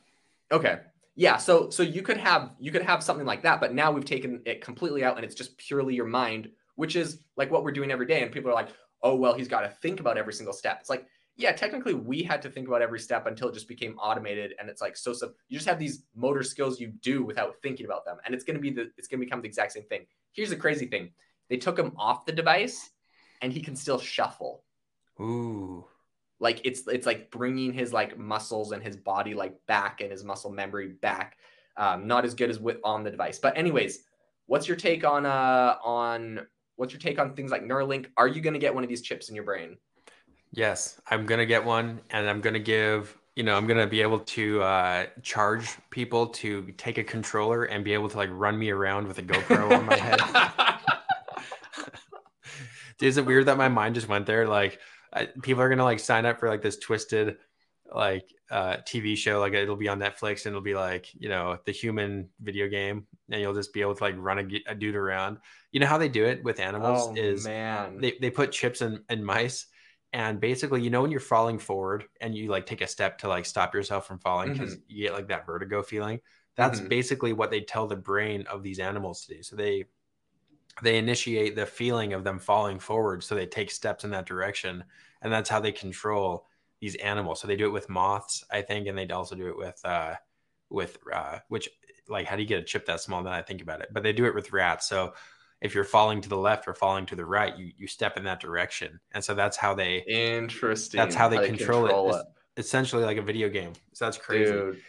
Okay. 0.53 0.81
Yeah, 1.17 1.37
so 1.37 1.71
so 1.71 1.83
you 1.83 2.03
could 2.03 2.17
have 2.17 2.53
you 2.59 2.71
could 2.71 2.83
have 2.83 3.03
something 3.03 3.27
like 3.27 3.43
that, 3.43 3.61
but 3.61 3.75
now 3.75 3.91
we've 3.91 4.05
taken 4.05 4.41
it 4.47 4.63
completely 4.63 5.05
out 5.05 5.17
and 5.17 5.25
it's 5.25 5.35
just 5.35 5.57
purely 5.59 5.95
your 5.95 6.07
mind, 6.07 6.51
which 6.77 6.97
is 6.97 7.19
like 7.37 7.51
what 7.51 7.65
we're 7.65 7.73
doing 7.73 7.91
every 7.91 8.07
day. 8.07 8.23
And 8.23 8.31
people 8.31 8.51
are 8.51 8.55
like, 8.55 8.69
oh 9.03 9.17
well, 9.17 9.35
he's 9.35 9.49
got 9.49 9.63
to 9.63 9.69
think 9.69 10.01
about 10.01 10.17
every 10.17 10.33
single 10.33 10.55
step. 10.55 10.79
It's 10.81 10.91
like, 10.91 11.07
yeah, 11.41 11.53
technically 11.53 11.95
we 11.95 12.23
had 12.23 12.43
to 12.43 12.51
think 12.51 12.69
about 12.69 12.83
every 12.83 13.01
step 13.01 13.27
until 13.27 13.49
it 13.49 13.55
just 13.55 13.69
became 13.69 13.99
automated 13.99 14.55
and 14.59 14.69
it's 14.69 14.81
like 14.81 14.97
so 14.97 15.13
so 15.13 15.33
you 15.49 15.59
just 15.59 15.69
have 15.69 15.79
these 15.79 16.05
motor 16.15 16.43
skills 16.43 16.81
you 16.81 16.89
do 16.89 17.25
without 17.25 17.55
thinking 17.63 17.87
about 17.87 18.05
them. 18.05 18.19
And 18.25 18.35
it's 18.35 18.45
gonna 18.45 18.59
be 18.59 18.71
the 18.71 18.91
it's 18.97 19.09
gonna 19.09 19.25
become 19.25 19.41
the 19.41 19.49
exact 19.49 19.73
same 19.73 19.85
thing. 19.85 20.07
Here's 20.33 20.51
the 20.51 20.57
crazy 20.57 20.87
thing 20.87 21.11
they 21.49 21.57
took 21.57 21.79
him 21.79 21.93
off 21.97 22.27
the 22.27 22.33
device, 22.33 22.91
and 23.43 23.53
he 23.53 23.61
can 23.61 23.75
still 23.75 23.99
shuffle. 23.99 24.65
Ooh. 25.21 25.85
Like 26.39 26.61
it's 26.65 26.87
it's 26.87 27.07
like 27.07 27.31
bringing 27.31 27.73
his 27.73 27.93
like 27.93 28.17
muscles 28.17 28.73
and 28.73 28.83
his 28.83 28.97
body 28.97 29.35
like 29.35 29.55
back 29.67 30.01
and 30.01 30.11
his 30.11 30.25
muscle 30.25 30.51
memory 30.51 30.89
back. 30.89 31.37
Um, 31.77 32.07
not 32.07 32.25
as 32.25 32.35
good 32.35 32.51
as 32.51 32.59
with 32.59 32.79
on 32.85 33.05
the 33.05 33.11
device. 33.11 33.39
But 33.39 33.57
anyways, 33.57 34.01
what's 34.47 34.69
your 34.69 34.77
take 34.77 35.05
on 35.05 35.27
uh 35.27 35.77
on 35.85 36.47
what's 36.77 36.95
your 36.95 37.01
take 37.01 37.19
on 37.19 37.35
things 37.35 37.51
like 37.51 37.63
Neuralink? 37.63 38.07
Are 38.17 38.27
you 38.27 38.41
going 38.41 38.55
to 38.55 38.59
get 38.59 38.75
one 38.75 38.83
of 38.83 38.89
these 38.89 39.03
chips 39.03 39.29
in 39.29 39.35
your 39.35 39.45
brain? 39.45 39.77
Yes, 40.53 41.01
I'm 41.09 41.27
going 41.27 41.39
to 41.39 41.47
get 41.47 41.65
one, 41.65 42.01
and 42.11 42.29
I'm 42.29 42.41
going 42.41 42.55
to 42.55 42.61
give 42.61 43.17
you 43.37 43.45
know, 43.45 43.57
I'm 43.57 43.67
gonna 43.67 43.87
be 43.87 44.03
able 44.03 44.21
to 44.21 44.63
uh, 44.63 45.07
charge 45.23 45.79
people 45.91 46.27
to 46.27 46.63
take 46.77 46.99
a 46.99 47.05
controller 47.05 47.65
and 47.65 47.83
be 47.83 47.95
able 47.95 48.11
to 48.11 48.17
like 48.19 48.29
run 48.33 48.59
me 48.59 48.71
around 48.71 49.07
with 49.07 49.19
a 49.19 49.23
GoPro 49.23 49.79
on 49.79 49.87
my 49.87 49.97
head. 49.97 50.21
is 53.01 53.17
it 53.17 53.25
weird 53.25 53.47
that 53.47 53.57
my 53.57 53.69
mind 53.69 53.95
just 53.95 54.09
went 54.09 54.27
there? 54.27 54.47
Like, 54.47 54.79
I, 55.13 55.27
people 55.43 55.63
are 55.63 55.69
gonna 55.69 55.85
like 55.85 56.01
sign 56.01 56.27
up 56.27 56.39
for 56.39 56.51
like 56.51 56.61
this 56.61 56.77
twisted 56.77 57.37
like 57.91 58.29
uh 58.51 58.77
TV 58.87 59.17
show, 59.17 59.41
like 59.41 59.55
it'll 59.55 59.75
be 59.75 59.89
on 59.89 59.99
Netflix 59.99 60.45
and 60.45 60.53
it'll 60.53 60.61
be 60.61 60.75
like 60.75 61.09
you 61.19 61.29
know 61.29 61.57
the 61.65 61.73
human 61.73 62.29
video 62.43 62.69
game, 62.69 63.07
and 63.31 63.41
you'll 63.41 63.55
just 63.55 63.73
be 63.73 63.81
able 63.81 63.95
to 63.95 64.05
like 64.05 64.17
run 64.19 64.39
a, 64.39 64.73
a 64.73 64.75
dude 64.75 64.97
around. 64.97 65.39
You 65.73 65.81
know 65.81 65.87
how 65.87 65.99
they 65.99 66.09
do 66.09 66.27
it 66.27 66.45
with 66.45 66.61
animals 66.61 67.09
oh, 67.09 67.15
is 67.17 67.47
man 67.47 67.99
they 68.01 68.17
they 68.21 68.29
put 68.29 68.53
chips 68.53 68.81
and, 68.81 69.01
in 69.09 69.25
mice. 69.25 69.67
And 70.13 70.41
basically, 70.41 70.83
you 70.83 70.91
know, 70.91 71.03
when 71.03 71.11
you're 71.11 71.21
falling 71.21 71.59
forward 71.59 72.05
and 72.21 72.35
you 72.35 72.49
like 72.49 72.67
take 72.67 72.81
a 72.81 72.87
step 72.87 73.19
to 73.19 73.29
like 73.29 73.47
stop 73.47 73.75
yourself 73.75 74.07
from 74.07 74.19
falling 74.19 74.53
because 74.53 74.75
mm-hmm. 74.75 74.83
you 74.89 75.05
get 75.05 75.13
like 75.13 75.29
that 75.29 75.47
vertigo 75.47 75.83
feeling, 75.83 76.21
that's 76.57 76.81
mm-hmm. 76.81 76.89
basically 76.89 77.33
what 77.33 77.51
they 77.51 77.61
tell 77.61 77.87
the 77.87 77.97
brain 77.97 78.45
of 78.51 78.63
these 78.63 78.81
animals 78.81 79.25
to 79.25 79.37
do. 79.37 79.43
So 79.43 79.55
they 79.55 79.85
they 80.83 80.99
initiate 80.99 81.57
the 81.57 81.67
feeling 81.67 82.13
of 82.13 82.25
them 82.25 82.39
falling 82.39 82.79
forward 82.79 83.23
so 83.23 83.35
they 83.35 83.47
take 83.47 83.71
steps 83.71 84.05
in 84.05 84.11
that 84.11 84.27
direction 84.27 84.85
and 85.23 85.33
that's 85.33 85.51
how 85.51 85.61
they 85.61 85.73
control 85.73 86.47
these 86.81 86.95
animals 86.97 87.41
so 87.41 87.47
they 87.47 87.57
do 87.57 87.67
it 87.67 87.73
with 87.73 87.89
moths 87.89 88.45
i 88.51 88.63
think 88.63 88.87
and 88.87 88.97
they 88.97 89.07
also 89.09 89.35
do 89.35 89.49
it 89.49 89.57
with 89.57 89.81
uh 89.85 90.15
with 90.71 90.99
uh 91.13 91.39
which 91.49 91.69
like 92.09 92.27
how 92.27 92.37
do 92.37 92.43
you 92.43 92.49
get 92.49 92.61
a 92.61 92.65
chip 92.65 92.87
that 92.87 93.01
small 93.01 93.23
then 93.23 93.33
i 93.33 93.43
think 93.43 93.63
about 93.63 93.81
it 93.81 93.89
but 93.93 94.03
they 94.03 94.13
do 94.13 94.25
it 94.25 94.35
with 94.35 94.53
rats 94.53 94.89
so 94.89 95.13
if 95.61 95.75
you're 95.75 95.85
falling 95.85 96.21
to 96.21 96.29
the 96.29 96.37
left 96.37 96.67
or 96.67 96.75
falling 96.75 97.07
to 97.07 97.17
the 97.17 97.25
right 97.25 97.57
you 97.59 97.73
you 97.77 97.87
step 97.87 98.17
in 98.17 98.25
that 98.25 98.41
direction 98.41 98.99
and 99.13 99.23
so 99.23 99.35
that's 99.35 99.57
how 99.57 99.75
they 99.75 100.05
interesting 100.09 100.99
that's 100.99 101.15
how 101.15 101.29
they, 101.29 101.37
how 101.37 101.45
control, 101.45 101.83
control, 101.83 102.15
it, 102.15 102.21
it. 102.57 102.61
essentially 102.61 103.05
like 103.05 103.17
a 103.17 103.23
video 103.23 103.49
game 103.49 103.73
so 103.93 104.05
that's 104.05 104.19
crazy 104.19 104.53
Dude 104.53 104.81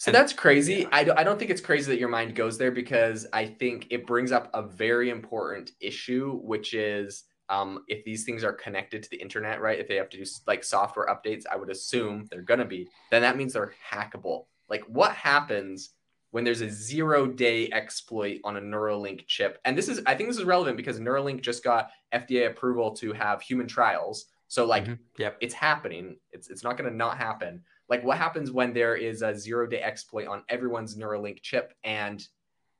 so 0.00 0.10
that's 0.10 0.32
crazy. 0.32 0.86
I, 0.90 1.00
I 1.14 1.22
don't 1.22 1.38
think 1.38 1.50
it's 1.50 1.60
crazy 1.60 1.92
that 1.92 2.00
your 2.00 2.08
mind 2.08 2.34
goes 2.34 2.56
there 2.56 2.70
because 2.70 3.26
I 3.34 3.44
think 3.44 3.88
it 3.90 4.06
brings 4.06 4.32
up 4.32 4.48
a 4.54 4.62
very 4.62 5.10
important 5.10 5.72
issue, 5.78 6.38
which 6.38 6.72
is 6.72 7.24
um, 7.50 7.84
if 7.86 8.02
these 8.04 8.24
things 8.24 8.42
are 8.42 8.54
connected 8.54 9.02
to 9.02 9.10
the 9.10 9.18
internet, 9.18 9.60
right? 9.60 9.78
If 9.78 9.88
they 9.88 9.96
have 9.96 10.08
to 10.08 10.16
do 10.16 10.24
like 10.46 10.64
software 10.64 11.06
updates, 11.08 11.42
I 11.52 11.56
would 11.56 11.68
assume 11.68 12.26
they're 12.30 12.40
going 12.40 12.60
to 12.60 12.64
be, 12.64 12.88
then 13.10 13.20
that 13.20 13.36
means 13.36 13.52
they're 13.52 13.74
hackable. 13.92 14.46
Like 14.70 14.84
what 14.84 15.12
happens 15.12 15.90
when 16.30 16.44
there's 16.44 16.60
a 16.60 16.70
zero 16.70 17.26
day 17.26 17.68
exploit 17.70 18.40
on 18.44 18.56
a 18.56 18.60
Neuralink 18.60 19.26
chip? 19.26 19.58
And 19.64 19.76
this 19.76 19.88
is, 19.88 20.00
I 20.06 20.14
think 20.14 20.28
this 20.28 20.38
is 20.38 20.44
relevant 20.44 20.76
because 20.76 21.00
Neuralink 21.00 21.40
just 21.40 21.64
got 21.64 21.90
FDA 22.14 22.46
approval 22.46 22.92
to 22.96 23.12
have 23.12 23.42
human 23.42 23.66
trials. 23.66 24.26
So 24.48 24.64
like, 24.64 24.84
mm-hmm. 24.84 24.94
yep. 25.18 25.36
it's 25.40 25.54
happening. 25.54 26.16
It's, 26.32 26.50
it's 26.50 26.64
not 26.64 26.76
going 26.76 26.90
to 26.90 26.96
not 26.96 27.18
happen 27.18 27.62
like 27.90 28.04
what 28.04 28.16
happens 28.16 28.52
when 28.52 28.72
there 28.72 28.94
is 28.94 29.20
a 29.20 29.36
zero 29.36 29.66
day 29.66 29.82
exploit 29.82 30.28
on 30.28 30.44
everyone's 30.48 30.96
Neuralink 30.96 31.42
chip 31.42 31.74
and 31.82 32.24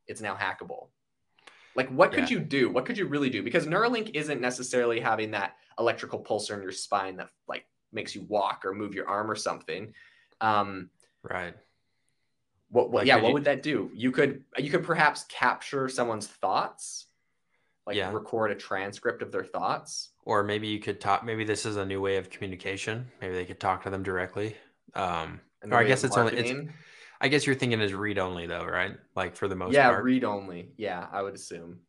it's 0.07 0.21
now 0.21 0.35
hackable? 0.35 0.87
Like 1.75 1.89
what 1.89 2.13
could 2.13 2.31
you 2.31 2.39
do? 2.39 2.69
What 2.69 2.85
could 2.85 2.97
you 2.97 3.07
really 3.07 3.29
do? 3.29 3.43
Because 3.43 3.67
Neuralink 3.67 4.11
isn't 4.13 4.41
necessarily 4.41 4.99
having 4.99 5.31
that 5.31 5.55
electrical 5.77 6.23
pulsar 6.23 6.55
in 6.55 6.63
your 6.63 6.71
spine 6.71 7.17
that 7.17 7.29
like 7.47 7.65
makes 7.91 8.15
you 8.15 8.25
walk 8.29 8.63
or 8.65 8.73
move 8.73 8.95
your 8.95 9.07
arm 9.07 9.29
or 9.29 9.35
something. 9.35 9.93
Um, 10.39 10.89
right. 11.23 11.53
What, 12.71 12.89
what 12.89 13.01
like, 13.01 13.07
yeah, 13.07 13.17
what 13.17 13.29
you... 13.29 13.33
would 13.33 13.43
that 13.43 13.61
do? 13.61 13.91
You 13.93 14.11
could 14.11 14.43
you 14.57 14.71
could 14.71 14.83
perhaps 14.83 15.25
capture 15.29 15.89
someone's 15.89 16.27
thoughts, 16.27 17.05
like 17.85 17.97
yeah. 17.97 18.11
record 18.11 18.51
a 18.51 18.55
transcript 18.55 19.21
of 19.21 19.31
their 19.31 19.43
thoughts. 19.43 20.09
Or 20.23 20.43
maybe 20.43 20.67
you 20.67 20.79
could 20.79 21.01
talk 21.01 21.23
maybe 21.23 21.43
this 21.43 21.65
is 21.65 21.75
a 21.75 21.85
new 21.85 22.01
way 22.01 22.17
of 22.17 22.29
communication. 22.29 23.11
Maybe 23.21 23.35
they 23.35 23.45
could 23.45 23.59
talk 23.59 23.83
to 23.83 23.89
them 23.89 24.03
directly. 24.03 24.55
Um, 24.93 25.41
or 25.69 25.77
I 25.77 25.83
guess 25.83 26.03
it's 26.03 26.15
marketing. 26.15 26.51
only 26.51 26.63
it's. 26.65 26.73
I 27.19 27.27
guess 27.27 27.45
you're 27.45 27.55
thinking 27.55 27.79
is 27.81 27.93
read 27.93 28.17
only 28.17 28.47
though, 28.47 28.65
right? 28.65 28.95
Like 29.15 29.35
for 29.35 29.47
the 29.47 29.55
most 29.55 29.73
yeah, 29.73 29.89
part. 29.89 29.99
Yeah, 29.99 30.03
read 30.03 30.23
only. 30.23 30.71
Yeah, 30.77 31.05
I 31.11 31.21
would 31.21 31.35
assume. 31.35 31.79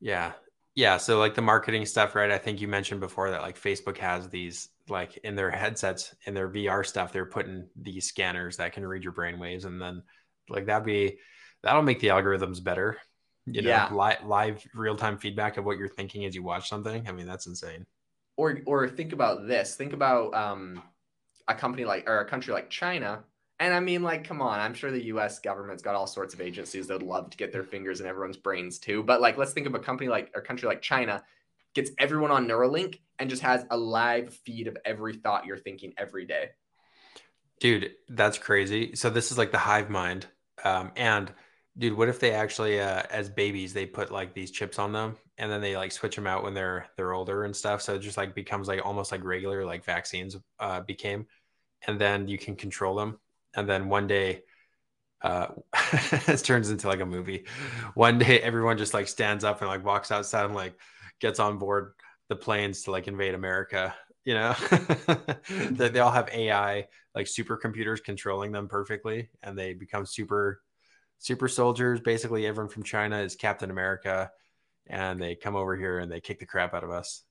Yeah. 0.00 0.32
Yeah. 0.76 0.98
So 0.98 1.18
like 1.18 1.34
the 1.34 1.42
marketing 1.42 1.86
stuff, 1.86 2.14
right? 2.14 2.30
I 2.30 2.38
think 2.38 2.60
you 2.60 2.68
mentioned 2.68 3.00
before 3.00 3.30
that 3.30 3.42
like 3.42 3.60
Facebook 3.60 3.98
has 3.98 4.28
these 4.28 4.68
like 4.88 5.16
in 5.18 5.34
their 5.34 5.50
headsets, 5.50 6.14
in 6.26 6.34
their 6.34 6.48
VR 6.48 6.84
stuff, 6.84 7.12
they're 7.12 7.26
putting 7.26 7.66
these 7.80 8.06
scanners 8.06 8.58
that 8.58 8.72
can 8.72 8.86
read 8.86 9.02
your 9.02 9.12
brain 9.12 9.38
waves. 9.38 9.64
And 9.64 9.80
then 9.80 10.02
like 10.48 10.66
that'd 10.66 10.86
be 10.86 11.18
that'll 11.62 11.82
make 11.82 12.00
the 12.00 12.08
algorithms 12.08 12.62
better. 12.62 12.98
You 13.46 13.62
know, 13.62 13.68
yeah. 13.68 13.88
live 13.92 14.24
live 14.24 14.66
real 14.74 14.96
time 14.96 15.18
feedback 15.18 15.56
of 15.56 15.64
what 15.64 15.76
you're 15.76 15.88
thinking 15.88 16.24
as 16.24 16.34
you 16.34 16.42
watch 16.42 16.68
something. 16.68 17.06
I 17.08 17.12
mean, 17.12 17.26
that's 17.26 17.46
insane. 17.46 17.84
Or 18.36 18.58
or 18.66 18.88
think 18.88 19.12
about 19.12 19.46
this. 19.46 19.74
Think 19.74 19.92
about 19.92 20.34
um 20.34 20.82
a 21.48 21.54
company 21.54 21.84
like 21.84 22.08
or 22.08 22.20
a 22.20 22.24
country 22.24 22.54
like 22.54 22.70
China. 22.70 23.24
And 23.60 23.72
I 23.72 23.80
mean, 23.80 24.02
like, 24.02 24.26
come 24.26 24.42
on, 24.42 24.58
I'm 24.58 24.74
sure 24.74 24.90
the 24.90 25.04
US 25.04 25.38
government's 25.38 25.82
got 25.82 25.94
all 25.94 26.06
sorts 26.06 26.34
of 26.34 26.40
agencies 26.40 26.88
that 26.88 26.94
would 26.94 27.06
love 27.06 27.30
to 27.30 27.36
get 27.36 27.52
their 27.52 27.62
fingers 27.62 28.00
in 28.00 28.06
everyone's 28.06 28.36
brains 28.36 28.78
too. 28.78 29.02
But 29.02 29.20
like, 29.20 29.36
let's 29.36 29.52
think 29.52 29.66
of 29.66 29.74
a 29.74 29.78
company 29.78 30.08
like 30.08 30.32
a 30.34 30.40
country 30.40 30.66
like 30.68 30.82
China 30.82 31.22
gets 31.74 31.90
everyone 31.98 32.30
on 32.30 32.46
Neuralink 32.46 33.00
and 33.18 33.30
just 33.30 33.42
has 33.42 33.64
a 33.70 33.76
live 33.76 34.34
feed 34.44 34.66
of 34.68 34.76
every 34.84 35.16
thought 35.16 35.46
you're 35.46 35.58
thinking 35.58 35.92
every 35.96 36.26
day. 36.26 36.50
Dude, 37.60 37.92
that's 38.08 38.38
crazy. 38.38 38.94
So 38.96 39.10
this 39.10 39.30
is 39.30 39.38
like 39.38 39.52
the 39.52 39.58
hive 39.58 39.90
mind. 39.90 40.26
Um, 40.64 40.92
and 40.96 41.32
dude, 41.76 41.96
what 41.96 42.08
if 42.08 42.20
they 42.20 42.32
actually, 42.32 42.80
uh, 42.80 43.02
as 43.10 43.28
babies, 43.28 43.72
they 43.72 43.86
put 43.86 44.10
like 44.10 44.34
these 44.34 44.50
chips 44.50 44.78
on 44.78 44.92
them 44.92 45.16
and 45.38 45.50
then 45.50 45.60
they 45.60 45.76
like 45.76 45.92
switch 45.92 46.16
them 46.16 46.26
out 46.26 46.42
when 46.42 46.54
they're 46.54 46.86
they're 46.96 47.12
older 47.12 47.44
and 47.44 47.54
stuff 47.54 47.82
so 47.82 47.94
it 47.94 48.00
just 48.00 48.16
like 48.16 48.34
becomes 48.34 48.68
like 48.68 48.84
almost 48.84 49.12
like 49.12 49.24
regular 49.24 49.64
like 49.64 49.84
vaccines 49.84 50.36
uh, 50.60 50.80
became 50.80 51.26
and 51.86 52.00
then 52.00 52.28
you 52.28 52.38
can 52.38 52.56
control 52.56 52.94
them 52.94 53.18
and 53.54 53.68
then 53.68 53.88
one 53.88 54.06
day 54.06 54.42
uh 55.22 55.48
it 55.92 56.38
turns 56.44 56.70
into 56.70 56.88
like 56.88 57.00
a 57.00 57.06
movie 57.06 57.44
one 57.94 58.18
day 58.18 58.40
everyone 58.40 58.78
just 58.78 58.94
like 58.94 59.08
stands 59.08 59.44
up 59.44 59.60
and 59.60 59.68
like 59.68 59.84
walks 59.84 60.10
outside 60.10 60.44
and 60.44 60.54
like 60.54 60.74
gets 61.20 61.38
on 61.40 61.58
board 61.58 61.92
the 62.28 62.36
planes 62.36 62.82
to 62.82 62.90
like 62.90 63.08
invade 63.08 63.34
america 63.34 63.94
you 64.24 64.32
know? 64.32 64.54
That 65.72 65.90
they 65.92 66.00
all 66.00 66.10
have 66.10 66.30
ai 66.32 66.86
like 67.14 67.26
supercomputers 67.26 68.02
controlling 68.02 68.52
them 68.52 68.68
perfectly 68.68 69.28
and 69.42 69.58
they 69.58 69.74
become 69.74 70.06
super 70.06 70.62
super 71.18 71.48
soldiers. 71.48 72.00
Basically 72.00 72.46
everyone 72.46 72.70
from 72.70 72.82
china 72.82 73.18
is 73.20 73.36
captain 73.36 73.70
america 73.70 74.30
and 74.86 75.20
they 75.20 75.34
come 75.34 75.56
over 75.56 75.76
here 75.76 75.98
and 75.98 76.10
they 76.10 76.20
kick 76.20 76.38
the 76.38 76.46
crap 76.46 76.74
out 76.74 76.84
of 76.84 76.90
us 76.90 77.24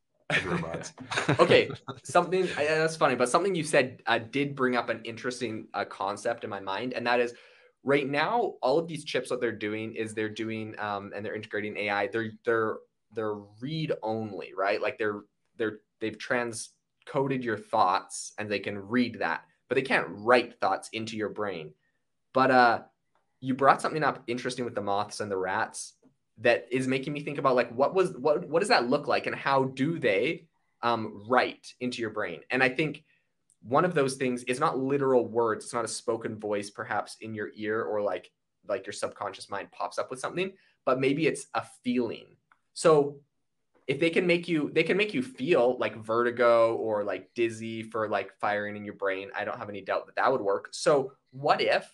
okay, 1.40 1.70
something 2.04 2.48
that's 2.56 2.96
funny, 2.96 3.16
but 3.16 3.30
something 3.30 3.56
you 3.56 3.64
said 3.64 4.02
uh, 4.08 4.20
did 4.20 4.56
bring 4.56 4.76
up 4.76 4.90
an 4.90 5.02
interesting 5.04 5.68
uh, 5.74 5.86
concept 5.86 6.44
in 6.44 6.50
my 6.50 6.60
mind, 6.60 6.94
and 6.94 7.06
that 7.08 7.20
is 7.20 7.34
right 7.84 8.08
now 8.08 8.54
all 8.62 8.80
of 8.80 8.88
these 8.88 9.04
chips 9.04 9.30
what 9.30 9.42
they're 9.42 9.52
doing 9.52 9.94
is 9.94 10.14
they're 10.14 10.30
doing 10.30 10.74
um, 10.80 11.12
and 11.16 11.26
they're 11.26 11.36
integrating 11.36 11.78
AI. 11.78 12.08
They're 12.08 12.32
they're 12.46 12.78
they're 13.14 13.36
read 13.62 13.94
only, 14.02 14.54
right? 14.56 14.82
Like 14.82 14.98
they're 14.98 15.22
they're 15.58 15.80
they've 16.00 16.18
transcoded 16.18 17.44
your 17.44 17.58
thoughts 17.58 18.34
and 18.38 18.50
they 18.50 18.60
can 18.60 18.78
read 18.78 19.20
that, 19.20 19.44
but 19.70 19.76
they 19.76 19.82
can't 19.82 20.08
write 20.10 20.60
thoughts 20.60 20.90
into 20.94 21.18
your 21.18 21.30
brain. 21.30 21.74
But 22.34 22.52
uh, 22.52 22.82
you 23.40 23.54
brought 23.54 23.82
something 23.82 24.04
up 24.04 24.24
interesting 24.28 24.66
with 24.66 24.76
the 24.76 24.82
moths 24.82 25.20
and 25.20 25.30
the 25.30 25.38
rats 25.38 25.94
that 26.40 26.68
is 26.72 26.88
making 26.88 27.14
me 27.14 27.22
think 27.22 27.38
about 27.38 27.56
like 27.56 27.72
what 27.72 27.94
was 27.94 28.12
what 28.18 28.48
what 28.48 28.60
does 28.60 28.70
that 28.70 28.90
look 28.90 29.08
like 29.08 29.28
and 29.28 29.36
how 29.36 29.66
do 29.66 30.00
they 30.00 30.48
um, 30.82 31.24
write 31.28 31.74
into 31.80 32.02
your 32.02 32.10
brain? 32.10 32.42
And 32.50 32.64
I 32.64 32.70
think 32.70 33.04
one 33.62 33.86
of 33.86 33.94
those 33.94 34.16
things 34.16 34.44
is 34.44 34.60
not 34.60 34.78
literal 34.78 35.28
words. 35.28 35.66
It's 35.66 35.74
not 35.74 35.86
a 35.86 35.90
spoken 35.90 36.38
voice, 36.38 36.70
perhaps 36.70 37.18
in 37.22 37.34
your 37.34 37.50
ear 37.56 37.82
or 37.82 38.02
like 38.02 38.30
like 38.68 38.86
your 38.86 38.94
subconscious 38.94 39.50
mind 39.50 39.72
pops 39.72 40.00
up 40.00 40.10
with 40.10 40.20
something, 40.20 40.54
but 40.86 41.00
maybe 41.00 41.28
it's 41.28 41.48
a 41.54 41.64
feeling. 41.84 42.26
So 42.74 43.20
if 43.88 44.00
they 44.00 44.10
can 44.10 44.26
make 44.26 44.48
you 44.48 44.72
they 44.74 44.84
can 44.84 44.98
make 44.98 45.14
you 45.14 45.22
feel 45.22 45.78
like 45.80 45.96
vertigo 45.96 46.76
or 46.76 47.04
like 47.04 47.30
dizzy 47.36 47.84
for 47.84 48.08
like 48.08 48.32
firing 48.40 48.76
in 48.76 48.86
your 48.86 48.94
brain 48.94 49.30
i 49.36 49.44
don't 49.44 49.58
have 49.58 49.70
any 49.70 49.82
doubt 49.82 50.06
that 50.06 50.16
that 50.16 50.32
would 50.32 50.42
work. 50.42 50.70
So 50.72 51.14
what 51.32 51.62
if 51.62 51.90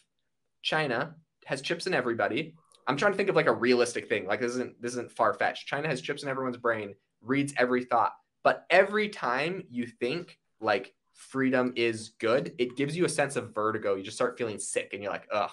china 0.61 1.15
has 1.45 1.61
chips 1.61 1.87
in 1.87 1.93
everybody? 1.93 2.55
I'm 2.87 2.97
trying 2.97 3.13
to 3.13 3.17
think 3.17 3.29
of 3.29 3.35
like 3.35 3.47
a 3.47 3.53
realistic 3.53 4.09
thing 4.09 4.27
like 4.27 4.41
this 4.41 4.51
isn't 4.51 4.81
this 4.81 4.93
isn't 4.93 5.11
far-fetched. 5.11 5.67
China 5.67 5.87
has 5.87 6.01
chips 6.01 6.23
in 6.23 6.29
everyone's 6.29 6.57
brain 6.57 6.95
reads 7.21 7.53
every 7.57 7.83
thought. 7.83 8.13
But 8.43 8.65
every 8.69 9.09
time 9.09 9.63
you 9.69 9.85
think 9.85 10.37
like 10.61 10.93
freedom 11.13 11.73
is 11.75 12.09
good 12.19 12.53
it 12.57 12.77
gives 12.77 12.95
you 12.95 13.05
a 13.05 13.09
sense 13.09 13.35
of 13.35 13.53
vertigo. 13.53 13.95
You 13.95 14.03
just 14.03 14.17
start 14.17 14.37
feeling 14.37 14.59
sick 14.59 14.91
and 14.93 15.01
you're 15.01 15.11
like 15.11 15.27
ugh. 15.31 15.51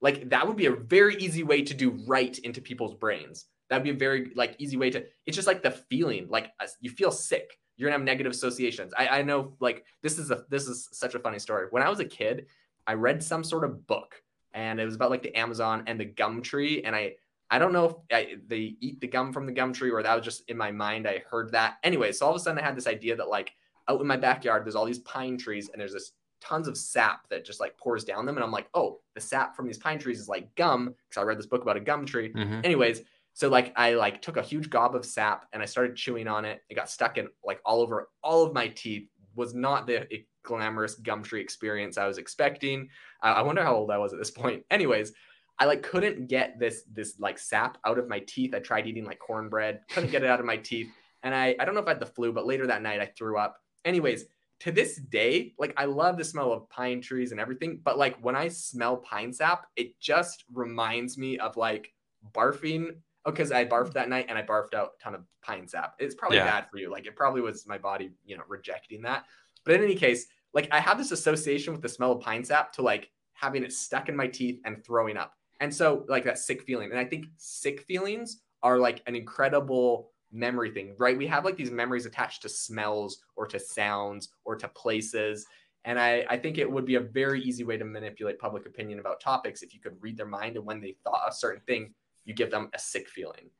Like 0.00 0.30
that 0.30 0.46
would 0.46 0.56
be 0.56 0.66
a 0.66 0.74
very 0.74 1.16
easy 1.16 1.42
way 1.42 1.62
to 1.62 1.74
do 1.74 2.02
right 2.06 2.36
into 2.38 2.60
people's 2.60 2.94
brains 2.94 3.46
That'd 3.72 3.84
be 3.84 3.90
a 3.90 3.94
very 3.94 4.32
like 4.34 4.54
easy 4.58 4.76
way 4.76 4.90
to. 4.90 5.02
It's 5.24 5.34
just 5.34 5.46
like 5.48 5.62
the 5.62 5.70
feeling, 5.70 6.26
like 6.28 6.52
you 6.80 6.90
feel 6.90 7.10
sick. 7.10 7.58
You're 7.78 7.88
gonna 7.88 7.98
have 7.98 8.04
negative 8.04 8.30
associations. 8.30 8.92
I, 8.96 9.08
I 9.08 9.22
know, 9.22 9.54
like 9.60 9.86
this 10.02 10.18
is 10.18 10.30
a 10.30 10.44
this 10.50 10.68
is 10.68 10.90
such 10.92 11.14
a 11.14 11.18
funny 11.18 11.38
story. 11.38 11.68
When 11.70 11.82
I 11.82 11.88
was 11.88 11.98
a 11.98 12.04
kid, 12.04 12.48
I 12.86 12.92
read 12.92 13.22
some 13.22 13.42
sort 13.42 13.64
of 13.64 13.86
book, 13.86 14.22
and 14.52 14.78
it 14.78 14.84
was 14.84 14.94
about 14.94 15.08
like 15.08 15.22
the 15.22 15.34
Amazon 15.34 15.84
and 15.86 15.98
the 15.98 16.04
gum 16.04 16.42
tree, 16.42 16.82
and 16.82 16.94
I 16.94 17.14
I 17.50 17.58
don't 17.58 17.72
know 17.72 17.86
if 17.86 17.94
I, 18.12 18.36
they 18.46 18.76
eat 18.80 19.00
the 19.00 19.08
gum 19.08 19.32
from 19.32 19.46
the 19.46 19.52
gum 19.52 19.72
tree 19.72 19.90
or 19.90 20.02
that 20.02 20.14
was 20.14 20.24
just 20.24 20.48
in 20.50 20.56
my 20.58 20.70
mind. 20.70 21.08
I 21.08 21.22
heard 21.30 21.52
that. 21.52 21.78
Anyway, 21.82 22.12
so 22.12 22.26
all 22.26 22.32
of 22.32 22.36
a 22.36 22.40
sudden 22.40 22.58
I 22.58 22.62
had 22.62 22.76
this 22.76 22.86
idea 22.86 23.16
that 23.16 23.28
like 23.28 23.52
out 23.88 24.00
in 24.00 24.06
my 24.06 24.16
backyard, 24.16 24.64
there's 24.64 24.74
all 24.74 24.84
these 24.84 25.00
pine 25.00 25.38
trees 25.38 25.70
and 25.70 25.80
there's 25.80 25.92
this 25.92 26.12
tons 26.40 26.66
of 26.66 26.76
sap 26.76 27.28
that 27.28 27.44
just 27.44 27.60
like 27.60 27.76
pours 27.76 28.04
down 28.04 28.26
them. 28.26 28.36
And 28.36 28.44
I'm 28.44 28.50
like, 28.50 28.68
oh, 28.74 29.00
the 29.14 29.20
sap 29.20 29.54
from 29.54 29.66
these 29.66 29.78
pine 29.78 29.98
trees 29.98 30.18
is 30.18 30.28
like 30.28 30.54
gum 30.54 30.94
because 31.08 31.20
I 31.20 31.24
read 31.24 31.38
this 31.38 31.46
book 31.46 31.62
about 31.62 31.76
a 31.76 31.80
gum 31.80 32.06
tree. 32.06 32.32
Mm-hmm. 32.32 32.60
Anyways, 32.64 33.02
so 33.34 33.48
like 33.48 33.72
I 33.76 33.94
like 33.94 34.22
took 34.22 34.36
a 34.36 34.42
huge 34.42 34.70
gob 34.70 34.94
of 34.94 35.04
sap 35.04 35.46
and 35.52 35.62
I 35.62 35.66
started 35.66 35.96
chewing 35.96 36.28
on 36.28 36.44
it. 36.44 36.60
It 36.68 36.74
got 36.74 36.90
stuck 36.90 37.18
in 37.18 37.28
like 37.44 37.60
all 37.64 37.80
over 37.80 38.08
all 38.22 38.44
of 38.44 38.52
my 38.52 38.68
teeth. 38.68 39.08
Was 39.34 39.54
not 39.54 39.86
the 39.86 40.06
glamorous 40.42 40.96
gum 40.96 41.22
tree 41.22 41.40
experience 41.40 41.96
I 41.96 42.06
was 42.06 42.18
expecting. 42.18 42.88
Uh, 43.22 43.28
I 43.28 43.42
wonder 43.42 43.62
how 43.62 43.74
old 43.74 43.90
I 43.90 43.96
was 43.96 44.12
at 44.12 44.18
this 44.18 44.30
point. 44.30 44.64
Anyways, 44.70 45.12
I 45.58 45.64
like 45.64 45.82
couldn't 45.82 46.28
get 46.28 46.58
this 46.58 46.82
this 46.92 47.18
like 47.18 47.38
sap 47.38 47.78
out 47.86 47.98
of 47.98 48.08
my 48.08 48.18
teeth. 48.20 48.54
I 48.54 48.58
tried 48.58 48.86
eating 48.86 49.06
like 49.06 49.18
cornbread, 49.18 49.80
couldn't 49.90 50.10
get 50.10 50.22
it 50.22 50.28
out 50.28 50.40
of 50.40 50.46
my 50.46 50.58
teeth. 50.58 50.88
And 51.22 51.34
I 51.34 51.56
I 51.58 51.64
don't 51.64 51.74
know 51.74 51.80
if 51.80 51.86
I 51.86 51.92
had 51.92 52.00
the 52.00 52.06
flu, 52.06 52.32
but 52.32 52.46
later 52.46 52.66
that 52.66 52.82
night 52.82 53.00
I 53.00 53.06
threw 53.06 53.38
up. 53.38 53.56
Anyways, 53.84 54.26
to 54.60 54.70
this 54.70 54.96
day, 54.96 55.54
like 55.58 55.72
I 55.76 55.86
love 55.86 56.18
the 56.18 56.24
smell 56.24 56.52
of 56.52 56.68
pine 56.68 57.00
trees 57.00 57.32
and 57.32 57.40
everything, 57.40 57.80
but 57.82 57.96
like 57.96 58.16
when 58.20 58.36
I 58.36 58.48
smell 58.48 58.98
pine 58.98 59.32
sap, 59.32 59.66
it 59.76 59.98
just 59.98 60.44
reminds 60.52 61.16
me 61.16 61.38
of 61.38 61.56
like 61.56 61.90
barfing 62.34 62.96
because 63.24 63.52
oh, 63.52 63.56
I 63.56 63.64
barfed 63.64 63.92
that 63.94 64.08
night 64.08 64.26
and 64.28 64.36
I 64.36 64.42
barfed 64.42 64.74
out 64.74 64.92
a 64.98 65.02
ton 65.02 65.14
of 65.14 65.22
pine 65.42 65.68
sap. 65.68 65.94
It's 65.98 66.14
probably 66.14 66.38
yeah. 66.38 66.44
bad 66.44 66.66
for 66.70 66.78
you. 66.78 66.90
Like 66.90 67.06
it 67.06 67.16
probably 67.16 67.40
was 67.40 67.66
my 67.66 67.78
body, 67.78 68.10
you 68.24 68.36
know, 68.36 68.42
rejecting 68.48 69.02
that. 69.02 69.24
But 69.64 69.74
in 69.74 69.84
any 69.84 69.94
case, 69.94 70.26
like 70.54 70.68
I 70.72 70.80
have 70.80 70.98
this 70.98 71.12
association 71.12 71.72
with 71.72 71.82
the 71.82 71.88
smell 71.88 72.12
of 72.12 72.20
pine 72.20 72.44
sap 72.44 72.72
to 72.74 72.82
like 72.82 73.10
having 73.34 73.62
it 73.62 73.72
stuck 73.72 74.08
in 74.08 74.16
my 74.16 74.26
teeth 74.26 74.60
and 74.64 74.84
throwing 74.84 75.16
up. 75.16 75.34
And 75.60 75.72
so 75.72 76.04
like 76.08 76.24
that 76.24 76.38
sick 76.38 76.62
feeling. 76.62 76.90
And 76.90 76.98
I 76.98 77.04
think 77.04 77.26
sick 77.36 77.82
feelings 77.82 78.42
are 78.62 78.78
like 78.78 79.02
an 79.06 79.14
incredible 79.14 80.10
memory 80.32 80.70
thing, 80.70 80.94
right? 80.98 81.16
We 81.16 81.26
have 81.28 81.44
like 81.44 81.56
these 81.56 81.70
memories 81.70 82.06
attached 82.06 82.42
to 82.42 82.48
smells 82.48 83.22
or 83.36 83.46
to 83.46 83.58
sounds 83.58 84.30
or 84.44 84.56
to 84.56 84.68
places. 84.68 85.46
And 85.84 85.98
I, 85.98 86.24
I 86.28 86.36
think 86.36 86.58
it 86.58 86.70
would 86.70 86.86
be 86.86 86.94
a 86.94 87.00
very 87.00 87.42
easy 87.42 87.64
way 87.64 87.76
to 87.76 87.84
manipulate 87.84 88.38
public 88.38 88.66
opinion 88.66 88.98
about 88.98 89.20
topics 89.20 89.62
if 89.62 89.74
you 89.74 89.80
could 89.80 89.96
read 90.00 90.16
their 90.16 90.26
mind 90.26 90.56
and 90.56 90.64
when 90.64 90.80
they 90.80 90.96
thought 91.04 91.28
a 91.28 91.32
certain 91.32 91.62
thing, 91.66 91.92
you 92.24 92.34
give 92.34 92.50
them 92.50 92.70
a 92.74 92.78
sick 92.78 93.08
feeling. 93.08 93.50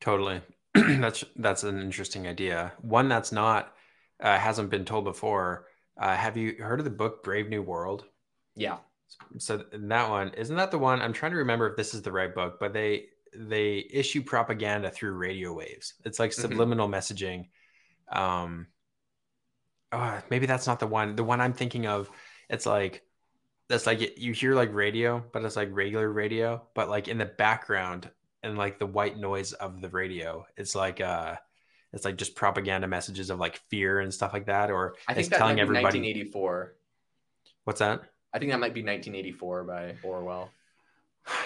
Totally. 0.00 0.40
that's 0.74 1.24
that's 1.36 1.64
an 1.64 1.80
interesting 1.80 2.26
idea. 2.26 2.72
One 2.80 3.08
that's 3.08 3.32
not 3.32 3.74
uh, 4.20 4.38
hasn't 4.38 4.70
been 4.70 4.84
told 4.84 5.04
before. 5.04 5.66
Uh, 5.98 6.16
have 6.16 6.36
you 6.36 6.56
heard 6.58 6.80
of 6.80 6.84
the 6.84 6.90
book 6.90 7.22
Brave 7.22 7.48
New 7.48 7.62
World? 7.62 8.04
Yeah. 8.56 8.78
So 9.38 9.64
that 9.72 10.08
one 10.08 10.32
isn't 10.34 10.56
that 10.56 10.70
the 10.70 10.78
one? 10.78 11.02
I'm 11.02 11.12
trying 11.12 11.32
to 11.32 11.38
remember 11.38 11.68
if 11.68 11.76
this 11.76 11.94
is 11.94 12.02
the 12.02 12.12
right 12.12 12.34
book, 12.34 12.58
but 12.58 12.72
they 12.72 13.06
they 13.34 13.86
issue 13.90 14.22
propaganda 14.22 14.90
through 14.90 15.12
radio 15.12 15.52
waves. 15.52 15.94
It's 16.04 16.18
like 16.18 16.30
mm-hmm. 16.30 16.42
subliminal 16.42 16.88
mm-hmm. 16.88 16.94
messaging. 16.94 17.48
Um, 18.10 18.66
oh, 19.92 20.20
maybe 20.30 20.46
that's 20.46 20.66
not 20.66 20.80
the 20.80 20.86
one. 20.86 21.16
The 21.16 21.24
one 21.24 21.40
I'm 21.40 21.52
thinking 21.52 21.86
of, 21.86 22.10
it's 22.48 22.66
like 22.66 23.02
that's 23.68 23.86
like 23.86 24.18
you 24.18 24.32
hear 24.32 24.54
like 24.54 24.72
radio, 24.74 25.24
but 25.32 25.44
it's 25.44 25.56
like 25.56 25.68
regular 25.72 26.10
radio, 26.10 26.62
but 26.74 26.88
like 26.88 27.08
in 27.08 27.18
the 27.18 27.26
background 27.26 28.10
and 28.42 28.58
like 28.58 28.78
the 28.78 28.86
white 28.86 29.18
noise 29.18 29.52
of 29.52 29.80
the 29.80 29.88
radio, 29.88 30.46
it's 30.56 30.74
like 30.74 31.00
uh 31.00 31.36
it's 31.92 32.04
like 32.04 32.16
just 32.16 32.34
propaganda 32.34 32.86
messages 32.86 33.30
of 33.30 33.38
like 33.38 33.60
fear 33.68 34.00
and 34.00 34.12
stuff 34.12 34.32
like 34.32 34.46
that, 34.46 34.70
or 34.70 34.94
I 35.08 35.14
think 35.14 35.28
it's 35.28 35.36
telling 35.36 35.60
everybody 35.60 35.84
1984. 35.84 36.74
What's 37.64 37.80
that? 37.80 38.02
I 38.34 38.38
think 38.38 38.50
that 38.50 38.60
might 38.60 38.74
be 38.74 38.82
1984 38.82 39.64
by 39.64 39.94
Orwell. 40.02 40.50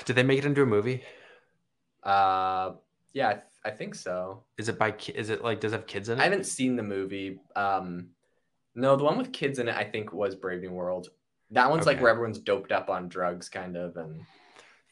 Did 0.04 0.16
they 0.16 0.22
make 0.22 0.38
it 0.38 0.44
into 0.44 0.62
a 0.62 0.66
movie? 0.66 1.02
Uh, 2.02 2.72
yeah, 3.12 3.28
I, 3.28 3.32
th- 3.32 3.44
I 3.64 3.70
think 3.70 3.94
so. 3.94 4.44
Is 4.56 4.68
it 4.68 4.78
by? 4.78 4.94
Is 5.14 5.30
it 5.30 5.42
like 5.42 5.60
does 5.60 5.72
it 5.72 5.76
have 5.76 5.86
kids 5.86 6.08
in 6.08 6.18
it? 6.18 6.20
I 6.20 6.24
haven't 6.24 6.46
seen 6.46 6.76
the 6.76 6.82
movie. 6.82 7.40
Um, 7.56 8.10
no, 8.74 8.94
the 8.94 9.04
one 9.04 9.18
with 9.18 9.32
kids 9.32 9.58
in 9.58 9.68
it, 9.68 9.74
I 9.74 9.84
think, 9.84 10.12
was 10.12 10.34
Brave 10.34 10.60
New 10.60 10.70
World. 10.70 11.08
That 11.50 11.70
one's 11.70 11.82
okay. 11.82 11.94
like 11.94 12.02
where 12.02 12.10
everyone's 12.10 12.38
doped 12.38 12.72
up 12.72 12.90
on 12.90 13.08
drugs, 13.08 13.48
kind 13.48 13.76
of, 13.76 13.96
and 13.96 14.20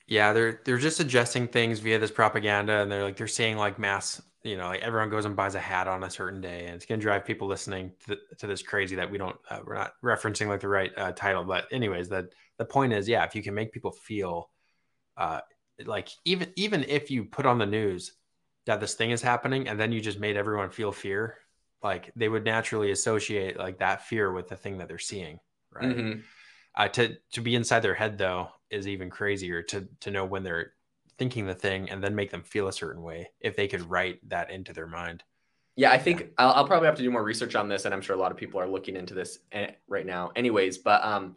yeah, 0.07 0.33
they're 0.33 0.61
they're 0.65 0.79
just 0.79 0.97
suggesting 0.97 1.49
things 1.49 1.81
via 1.81 1.99
this 1.99 2.11
propaganda, 2.11 2.83
and 2.83 2.91
they're 2.91 3.05
like 3.05 3.17
they're 3.17 3.27
saying 3.27 3.57
like 3.57 3.79
mass, 3.79 4.21
you 4.43 4.57
know, 4.57 4.67
like 4.67 4.83
everyone 4.83 5.11
goes 5.11 5.25
and 5.25 5.35
buys 5.35 5.55
a 5.55 5.61
hat 5.61 5.89
on 5.89 6.05
a 6.05 6.11
certain 6.11 6.41
day, 6.41 6.67
and 6.67 6.75
it's 6.75 6.87
gonna 6.87 7.01
drive 7.01 7.25
people 7.25 7.49
listening 7.49 7.93
to, 8.07 8.17
to 8.39 8.47
this 8.47 8.63
crazy 8.63 8.97
that 8.97 9.11
we 9.11 9.19
don't 9.19 9.37
uh, 9.51 9.61
we're 9.65 9.75
not 9.75 9.95
referencing 10.05 10.49
like 10.49 10.61
the 10.61 10.69
right 10.69 10.93
uh, 10.97 11.13
title, 11.13 11.45
but 11.45 11.67
anyways, 11.73 12.09
that 12.11 12.27
the 12.59 12.65
point 12.65 12.93
is, 12.93 13.09
yeah, 13.09 13.25
if 13.25 13.35
you 13.35 13.43
can 13.43 13.55
make 13.55 13.73
people 13.73 13.93
feel, 13.93 14.51
uh, 15.17 15.41
like 15.87 16.09
even 16.25 16.53
even 16.57 16.85
if 16.87 17.11
you 17.11 17.25
put 17.25 17.47
on 17.47 17.59
the 17.59 17.67
news 17.67 18.13
that 18.67 18.81
this 18.81 18.95
thing 18.95 19.11
is 19.11 19.23
happening, 19.23 19.69
and 19.69 19.81
then 19.81 19.91
you 19.91 20.01
just 20.01 20.21
made 20.21 20.37
everyone 20.37 20.71
feel 20.71 20.93
fear, 20.93 21.39
like 21.83 22.13
they 22.15 22.29
would 22.29 22.45
naturally 22.45 22.91
associate 22.91 23.59
like 23.59 23.79
that 23.79 24.07
fear 24.07 24.31
with 24.33 24.49
the 24.49 24.57
thing 24.57 24.79
that 24.79 24.89
they're 24.89 24.99
seeing, 24.99 25.41
right? 25.73 25.97
Mm-hmm. 25.97 26.21
Uh, 26.77 26.89
to 26.89 27.17
to 27.33 27.41
be 27.41 27.55
inside 27.55 27.81
their 27.81 27.95
head 27.95 28.19
though 28.19 28.49
is 28.71 28.89
even 28.89 29.11
crazier. 29.11 29.63
To 29.63 29.89
to 30.01 30.11
know 30.11 30.25
when 30.25 30.43
they're 30.43 30.73
thinking 31.19 31.47
the 31.47 31.55
thing 31.55 31.91
and 31.91 32.03
then 32.03 32.15
make 32.15 32.31
them 32.31 32.43
feel 32.43 32.69
a 32.69 32.73
certain 32.73 33.03
way 33.03 33.31
if 33.41 33.57
they 33.57 33.69
could 33.69 33.89
write 33.89 34.19
that 34.29 34.51
into 34.51 34.73
their 34.73 34.87
mind. 34.87 35.23
Yeah, 35.77 35.91
I 35.91 35.99
think 35.99 36.21
yeah. 36.21 36.27
I'll, 36.39 36.53
I'll, 36.53 36.67
probably 36.67 36.87
have 36.87 36.97
to 36.97 37.03
do 37.03 37.11
more 37.11 37.25
research 37.25 37.57
on 37.57 37.69
this, 37.69 37.85
and 37.85 37.93
I'm 37.93 38.01
sure 38.01 38.15
a 38.15 38.19
lot 38.19 38.31
of 38.31 38.37
people 38.37 38.61
are 38.61 38.67
looking 38.67 38.97
into 38.97 39.15
this 39.15 39.41
eh, 39.53 39.73
right 39.89 40.07
now. 40.07 40.31
Anyways, 40.37 40.79
but 40.79 41.05
um, 41.05 41.35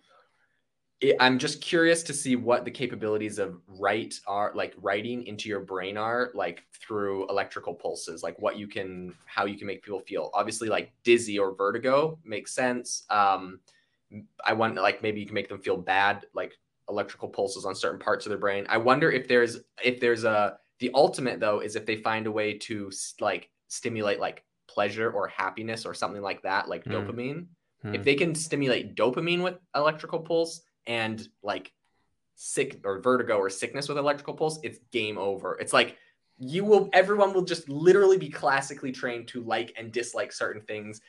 it, 1.02 1.16
I'm 1.20 1.40
just 1.40 1.60
curious 1.60 2.04
to 2.04 2.14
see 2.14 2.36
what 2.36 2.64
the 2.64 2.70
capabilities 2.70 3.40
of 3.40 3.60
write 3.68 4.20
are 4.28 4.52
like 4.54 4.76
writing 4.80 5.26
into 5.26 5.50
your 5.50 5.60
brain 5.62 5.98
are 5.98 6.30
like 6.36 6.64
through 6.72 7.28
electrical 7.30 7.74
pulses, 7.74 8.22
like 8.22 8.38
what 8.40 8.58
you 8.58 8.68
can, 8.68 9.14
how 9.26 9.46
you 9.46 9.58
can 9.58 9.66
make 9.66 9.84
people 9.84 10.02
feel. 10.02 10.30
Obviously, 10.36 10.70
like 10.70 10.92
dizzy 11.04 11.40
or 11.40 11.56
vertigo 11.56 12.20
makes 12.24 12.54
sense. 12.54 13.06
Um, 13.10 13.60
I 14.45 14.53
want 14.53 14.76
like 14.76 15.01
maybe 15.01 15.20
you 15.20 15.26
can 15.26 15.36
make 15.36 15.49
them 15.49 15.60
feel 15.60 15.78
bad, 15.78 16.26
like 16.34 16.53
electrical 16.89 17.30
pulses 17.30 17.66
on 17.66 17.76
certain 17.76 17.99
parts 17.99 18.26
of 18.26 18.30
their 18.30 18.39
brain. 18.39 18.66
I 18.70 18.78
wonder 18.78 19.12
if 19.12 19.28
there's 19.28 19.60
if 19.84 19.99
there's 19.99 20.24
a 20.24 20.58
the 20.80 20.91
ultimate 20.93 21.39
though 21.39 21.60
is 21.60 21.76
if 21.76 21.86
they 21.86 21.97
find 21.97 22.28
a 22.28 22.32
way 22.32 22.58
to 22.60 22.91
like 23.20 23.49
stimulate 23.68 24.20
like 24.20 24.43
pleasure 24.68 25.12
or 25.12 25.28
happiness 25.28 25.86
or 25.86 25.93
something 25.93 26.22
like 26.22 26.41
that, 26.43 26.70
like 26.70 26.86
mm. 26.86 26.93
dopamine. 26.93 27.47
Mm. 27.84 27.95
If 27.95 28.03
they 28.03 28.16
can 28.16 28.36
stimulate 28.36 28.95
dopamine 28.95 29.43
with 29.43 29.55
electrical 29.76 30.20
pulse 30.20 30.62
and 30.86 31.26
like 31.43 31.72
sick 32.36 32.80
or 32.84 33.01
vertigo 33.01 33.38
or 33.38 33.49
sickness 33.49 33.89
with 33.89 33.97
electrical 33.97 34.36
pulse, 34.36 34.60
it's 34.64 34.80
game 34.91 35.18
over. 35.18 35.58
It's 35.60 35.74
like 35.74 35.97
you 36.39 36.64
will 36.64 36.89
everyone 36.93 37.34
will 37.34 37.43
just 37.43 37.68
literally 37.68 38.18
be 38.18 38.30
classically 38.30 38.91
trained 38.91 39.28
to 39.30 39.43
like 39.43 39.74
and 39.78 39.91
dislike 39.91 40.32
certain 40.32 40.62
things 40.62 41.01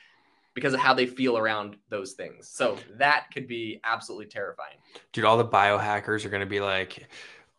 because 0.59 0.73
of 0.73 0.81
how 0.81 0.93
they 0.93 1.05
feel 1.05 1.37
around 1.37 1.77
those 1.87 2.13
things. 2.13 2.49
So 2.49 2.77
that 2.97 3.27
could 3.33 3.47
be 3.47 3.79
absolutely 3.85 4.25
terrifying. 4.25 4.75
Dude, 5.13 5.23
all 5.23 5.37
the 5.37 5.45
biohackers 5.45 6.25
are 6.25 6.29
going 6.29 6.41
to 6.41 6.45
be 6.45 6.59
like, 6.59 7.07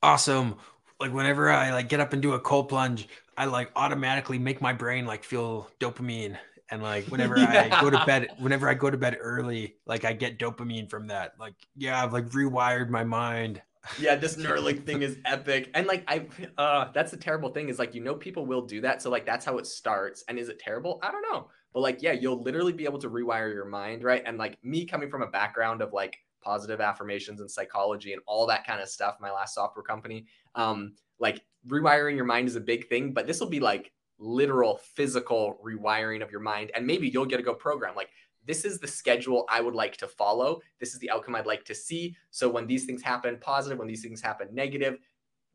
awesome. 0.03 0.57
Like 1.01 1.15
whenever 1.15 1.51
I 1.51 1.73
like 1.73 1.89
get 1.89 2.01
up 2.01 2.13
and 2.13 2.21
do 2.21 2.35
a 2.35 2.39
cold 2.39 2.69
plunge, 2.69 3.09
I 3.39 3.47
like 3.47 3.71
automatically 3.75 4.39
make 4.39 4.61
my 4.61 4.75
brain 4.75 5.07
like 5.07 5.25
feel 5.25 5.71
dopamine 5.81 6.37
and 6.71 6.83
like 6.83 7.07
whenever 7.07 7.39
yeah. 7.39 7.71
I 7.73 7.81
go 7.81 7.89
to 7.89 8.05
bed, 8.05 8.29
whenever 8.39 8.69
I 8.69 8.75
go 8.75 8.91
to 8.91 8.99
bed 8.99 9.17
early, 9.19 9.77
like 9.87 10.05
I 10.05 10.13
get 10.13 10.39
dopamine 10.39 10.91
from 10.91 11.07
that. 11.07 11.33
Like, 11.41 11.55
yeah, 11.75 12.05
I've 12.05 12.13
like 12.13 12.27
rewired 12.27 12.91
my 12.91 13.03
mind. 13.03 13.63
Yeah, 13.99 14.17
this 14.17 14.37
Neuralink 14.37 14.85
thing 14.85 15.01
is 15.01 15.17
epic. 15.25 15.71
And 15.73 15.87
like 15.87 16.05
I 16.07 16.27
uh 16.59 16.91
that's 16.93 17.13
the 17.13 17.17
terrible 17.17 17.49
thing 17.49 17.71
is 17.71 17.79
like 17.79 17.95
you 17.95 18.03
know 18.03 18.15
people 18.15 18.45
will 18.45 18.67
do 18.67 18.83
that. 18.83 19.01
So 19.01 19.09
like 19.09 19.25
that's 19.25 19.47
how 19.47 19.57
it 19.57 19.67
starts. 19.67 20.23
And 20.29 20.39
is 20.39 20.51
it 20.51 20.59
terrible? 20.59 21.01
I 21.03 21.11
don't 21.11 21.23
know. 21.33 21.49
But 21.73 21.81
like, 21.81 22.03
yeah, 22.03 22.13
you'll 22.13 22.43
literally 22.43 22.73
be 22.73 22.85
able 22.85 22.99
to 22.99 23.11
rewire 23.11 23.53
your 23.53 23.65
mind, 23.65 24.03
right? 24.03 24.23
And 24.27 24.39
like 24.39 24.59
me 24.63 24.85
coming 24.85 25.11
from 25.11 25.23
a 25.23 25.27
background 25.29 25.83
of 25.83 25.93
like 25.93 26.19
positive 26.43 26.81
affirmations 26.81 27.41
and 27.41 27.51
psychology 27.51 28.13
and 28.13 28.23
all 28.27 28.47
that 28.47 28.67
kind 28.67 28.81
of 28.81 28.89
stuff, 28.89 29.17
my 29.21 29.31
last 29.31 29.55
software 29.55 29.83
company, 29.83 30.27
um, 30.55 30.95
like 31.19 31.43
rewiring 31.69 32.17
your 32.17 32.25
mind 32.25 32.49
is 32.49 32.57
a 32.57 32.61
big 32.61 32.89
thing, 32.89 33.13
but 33.13 33.27
this 33.27 33.41
will 33.41 33.49
be 33.49 33.61
like 33.61 33.93
literal 34.19 34.81
physical 34.95 35.59
rewiring 35.65 36.23
of 36.23 36.31
your 36.31 36.41
mind. 36.41 36.71
And 36.75 36.87
maybe 36.87 37.09
you'll 37.09 37.27
get 37.27 37.41
a 37.41 37.43
go 37.43 37.55
program. 37.55 37.95
Like 37.95 38.11
this 38.47 38.65
is 38.65 38.79
the 38.79 38.87
schedule 38.87 39.45
I 39.49 39.61
would 39.61 39.75
like 39.75 39.97
to 39.99 40.09
follow. 40.09 40.61
This 40.79 40.93
is 40.95 40.99
the 40.99 41.11
outcome 41.11 41.35
I'd 41.35 41.47
like 41.47 41.65
to 41.67 41.75
see. 41.75 42.17
So 42.31 42.49
when 42.49 42.67
these 42.67 42.85
things 42.85 43.03
happen 43.03 43.39
positive, 43.41 43.79
when 43.79 43.89
these 43.89 44.03
things 44.03 44.21
happen 44.21 44.49
negative, 44.53 44.99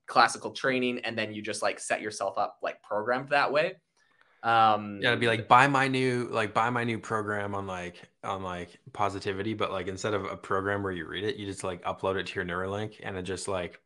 classical 0.07 0.51
training, 0.51 0.99
and 0.99 1.17
then 1.17 1.33
you 1.33 1.41
just 1.41 1.63
like 1.63 1.79
set 1.79 2.01
yourself 2.01 2.37
up 2.37 2.59
like 2.61 2.81
programmed 2.81 3.29
that 3.29 3.51
way. 3.51 3.73
Um, 4.45 4.99
yeah, 5.01 5.09
it'd 5.09 5.19
be 5.19 5.25
like 5.25 5.47
buy 5.47 5.67
my 5.67 5.87
new 5.87 6.29
like 6.31 6.53
buy 6.53 6.69
my 6.69 6.83
new 6.83 6.99
program 6.99 7.55
on 7.55 7.65
like 7.65 8.03
on 8.23 8.43
like 8.43 8.77
positivity, 8.93 9.55
but 9.55 9.71
like 9.71 9.87
instead 9.87 10.13
of 10.13 10.25
a 10.25 10.37
program 10.37 10.83
where 10.83 10.91
you 10.91 11.07
read 11.07 11.23
it, 11.23 11.35
you 11.37 11.47
just 11.47 11.63
like 11.63 11.83
upload 11.83 12.15
it 12.15 12.27
to 12.27 12.35
your 12.35 12.45
Neuralink, 12.45 12.99
and 13.01 13.17
it 13.17 13.23
just 13.23 13.47
like 13.47 13.81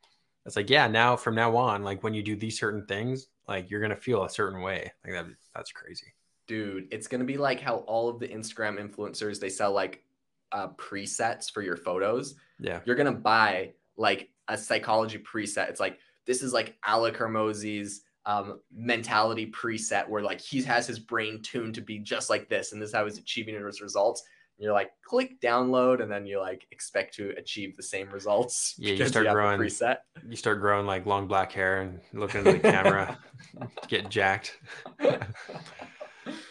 it's 0.46 0.58
like 0.58 0.70
yeah, 0.70 0.86
now 0.88 1.16
from 1.16 1.34
now 1.34 1.56
on, 1.56 1.84
like 1.84 2.04
when 2.04 2.14
you 2.14 2.22
do 2.22 2.36
these 2.36 2.60
certain 2.60 2.86
things, 2.88 3.28
like 3.48 3.72
you're 3.72 3.80
gonna 3.80 3.96
feel 3.96 4.26
a 4.26 4.30
certain 4.30 4.62
way. 4.62 4.92
Like 5.06 5.14
that 5.14 5.28
that's 5.56 5.72
crazy, 5.72 6.08
dude. 6.46 6.90
It's 6.92 7.08
gonna 7.08 7.24
be 7.24 7.38
like 7.38 7.62
how 7.62 7.78
all 7.78 8.10
of 8.10 8.20
the 8.20 8.28
Instagram 8.28 8.86
influencers 8.86 9.40
they 9.40 9.50
sell 9.50 9.72
like 9.72 10.04
uh, 10.52 10.68
presets 10.76 11.50
for 11.50 11.62
your 11.62 11.78
photos. 11.78 12.36
Yeah, 12.60 12.82
you're 12.84 12.98
gonna 12.98 13.14
buy 13.14 13.76
like 13.96 14.30
a 14.50 14.58
psychology 14.58 15.20
preset. 15.20 15.70
It's 15.70 15.80
like 15.80 16.00
this 16.26 16.44
is 16.44 16.52
like 16.52 16.76
Alex 16.86 17.18
Hormozi's 17.18 18.02
um, 18.30 18.60
mentality 18.72 19.52
preset 19.52 20.08
where 20.08 20.22
like 20.22 20.40
he 20.40 20.62
has 20.62 20.86
his 20.86 21.00
brain 21.00 21.42
tuned 21.42 21.74
to 21.74 21.82
be 21.82 21.98
just 21.98 22.30
like 22.30 22.48
this 22.48 22.72
and 22.72 22.82
this 22.82 22.90
is 22.90 22.96
how 22.96 23.06
he's 23.06 23.18
achieving 23.18 23.56
his 23.56 23.82
results. 23.82 24.22
And 24.58 24.66
you're 24.66 24.74
like 24.74 24.92
click 25.04 25.42
download 25.42 26.04
and 26.04 26.12
then 26.12 26.28
you 26.28 26.40
like 26.40 26.68
expect 26.72 27.16
to 27.16 27.34
achieve 27.38 27.76
the 27.76 27.82
same 27.82 28.10
results 28.10 28.76
yeah 28.78 28.94
you 28.94 29.08
start 29.08 29.26
you 29.26 29.32
growing. 29.32 29.60
preset. 29.60 29.98
You 30.28 30.36
start 30.36 30.62
growing 30.62 30.86
like 30.86 31.08
long 31.08 31.28
black 31.28 31.52
hair 31.52 31.82
and 31.82 32.00
looking 32.14 32.42
into 32.42 32.52
the 32.52 32.60
camera 32.60 33.18
get 33.88 34.10
jacked. 34.10 34.60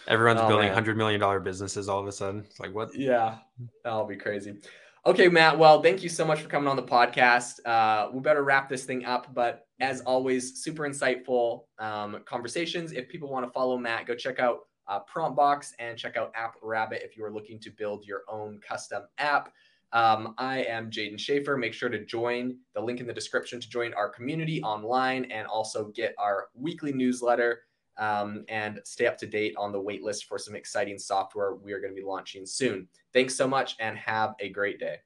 Everyone's 0.09 0.41
oh, 0.41 0.49
building 0.49 0.66
man. 0.66 0.74
100 0.74 0.97
million 0.97 1.20
dollar 1.20 1.39
businesses 1.39 1.89
all 1.89 2.01
of 2.01 2.09
a 2.09 2.12
sudden. 2.12 2.41
It's 2.41 2.59
like 2.59 2.74
what? 2.74 2.93
Yeah 2.93 3.37
that'll 3.85 4.05
be 4.05 4.16
crazy 4.16 4.57
Okay, 5.09 5.28
Matt. 5.28 5.59
Well, 5.59 5.80
thank 5.80 6.02
you 6.02 6.11
so 6.11 6.22
much 6.22 6.42
for 6.42 6.50
coming 6.50 6.68
on 6.68 6.76
the 6.76 6.82
podcast. 6.82 7.64
Uh, 7.64 8.11
we 8.12 8.20
better 8.20 8.44
wrap 8.44 8.68
this 8.68 8.84
thing 8.84 9.06
up, 9.06 9.32
but 9.32 9.66
as 9.80 10.02
always, 10.02 10.62
super 10.62 10.82
insightful 10.82 11.62
um, 11.78 12.18
conversations. 12.26 12.92
If 12.92 13.09
people 13.09 13.30
want 13.30 13.46
to 13.46 13.50
follow 13.50 13.78
Matt, 13.78 14.04
go 14.04 14.14
check 14.14 14.38
out 14.38 14.66
uh, 14.86 15.00
Promptbox 15.11 15.72
and 15.78 15.96
check 15.96 16.18
out 16.18 16.30
App 16.34 16.56
Rabbit 16.62 17.00
if 17.02 17.16
you 17.16 17.24
are 17.24 17.32
looking 17.32 17.59
to 17.61 17.70
build 17.70 18.04
your 18.04 18.20
own 18.28 18.61
custom 18.61 19.04
app. 19.16 19.50
Um, 19.94 20.34
I 20.36 20.64
am 20.64 20.90
Jaeden 20.90 21.16
Schafer. 21.16 21.59
Make 21.59 21.72
sure 21.72 21.88
to 21.88 22.04
join 22.04 22.59
the 22.74 22.82
link 22.82 23.00
in 23.00 23.06
the 23.06 23.14
description 23.14 23.62
to 23.62 23.68
join 23.70 23.94
our 23.94 24.11
community 24.11 24.62
online 24.62 25.24
and 25.30 25.46
also 25.46 25.86
get 25.94 26.14
our 26.18 26.48
weekly 26.54 26.92
newsletter 26.92 27.61
um, 27.98 28.44
and 28.48 28.80
stay 28.84 29.06
up 29.06 29.18
to 29.18 29.26
date 29.26 29.54
on 29.56 29.72
the 29.72 29.80
waitlist 29.80 30.24
for 30.24 30.38
some 30.38 30.54
exciting 30.54 30.98
software 30.98 31.54
we 31.54 31.72
are 31.72 31.80
going 31.80 31.94
to 31.94 32.00
be 32.00 32.06
launching 32.06 32.46
soon. 32.46 32.88
Thanks 33.12 33.34
so 33.34 33.48
much 33.48 33.76
and 33.80 33.96
have 33.98 34.34
a 34.40 34.48
great 34.50 34.78
day. 34.78 34.98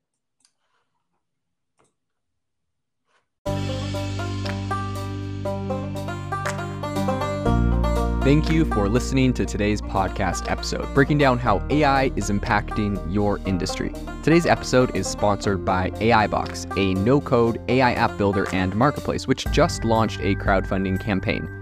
Thank 8.22 8.52
you 8.52 8.64
for 8.66 8.88
listening 8.88 9.32
to 9.34 9.44
today's 9.44 9.82
podcast 9.82 10.48
episode, 10.48 10.94
breaking 10.94 11.18
down 11.18 11.38
how 11.38 11.66
AI 11.70 12.12
is 12.14 12.30
impacting 12.30 13.12
your 13.12 13.40
industry. 13.46 13.92
Today's 14.22 14.46
episode 14.46 14.94
is 14.94 15.08
sponsored 15.08 15.64
by 15.64 15.90
AIbox, 15.90 16.78
a 16.78 16.94
no 17.00 17.20
code 17.20 17.60
AI 17.68 17.94
app 17.94 18.16
builder 18.16 18.46
and 18.54 18.76
marketplace, 18.76 19.26
which 19.26 19.44
just 19.46 19.84
launched 19.84 20.20
a 20.20 20.36
crowdfunding 20.36 21.00
campaign. 21.00 21.61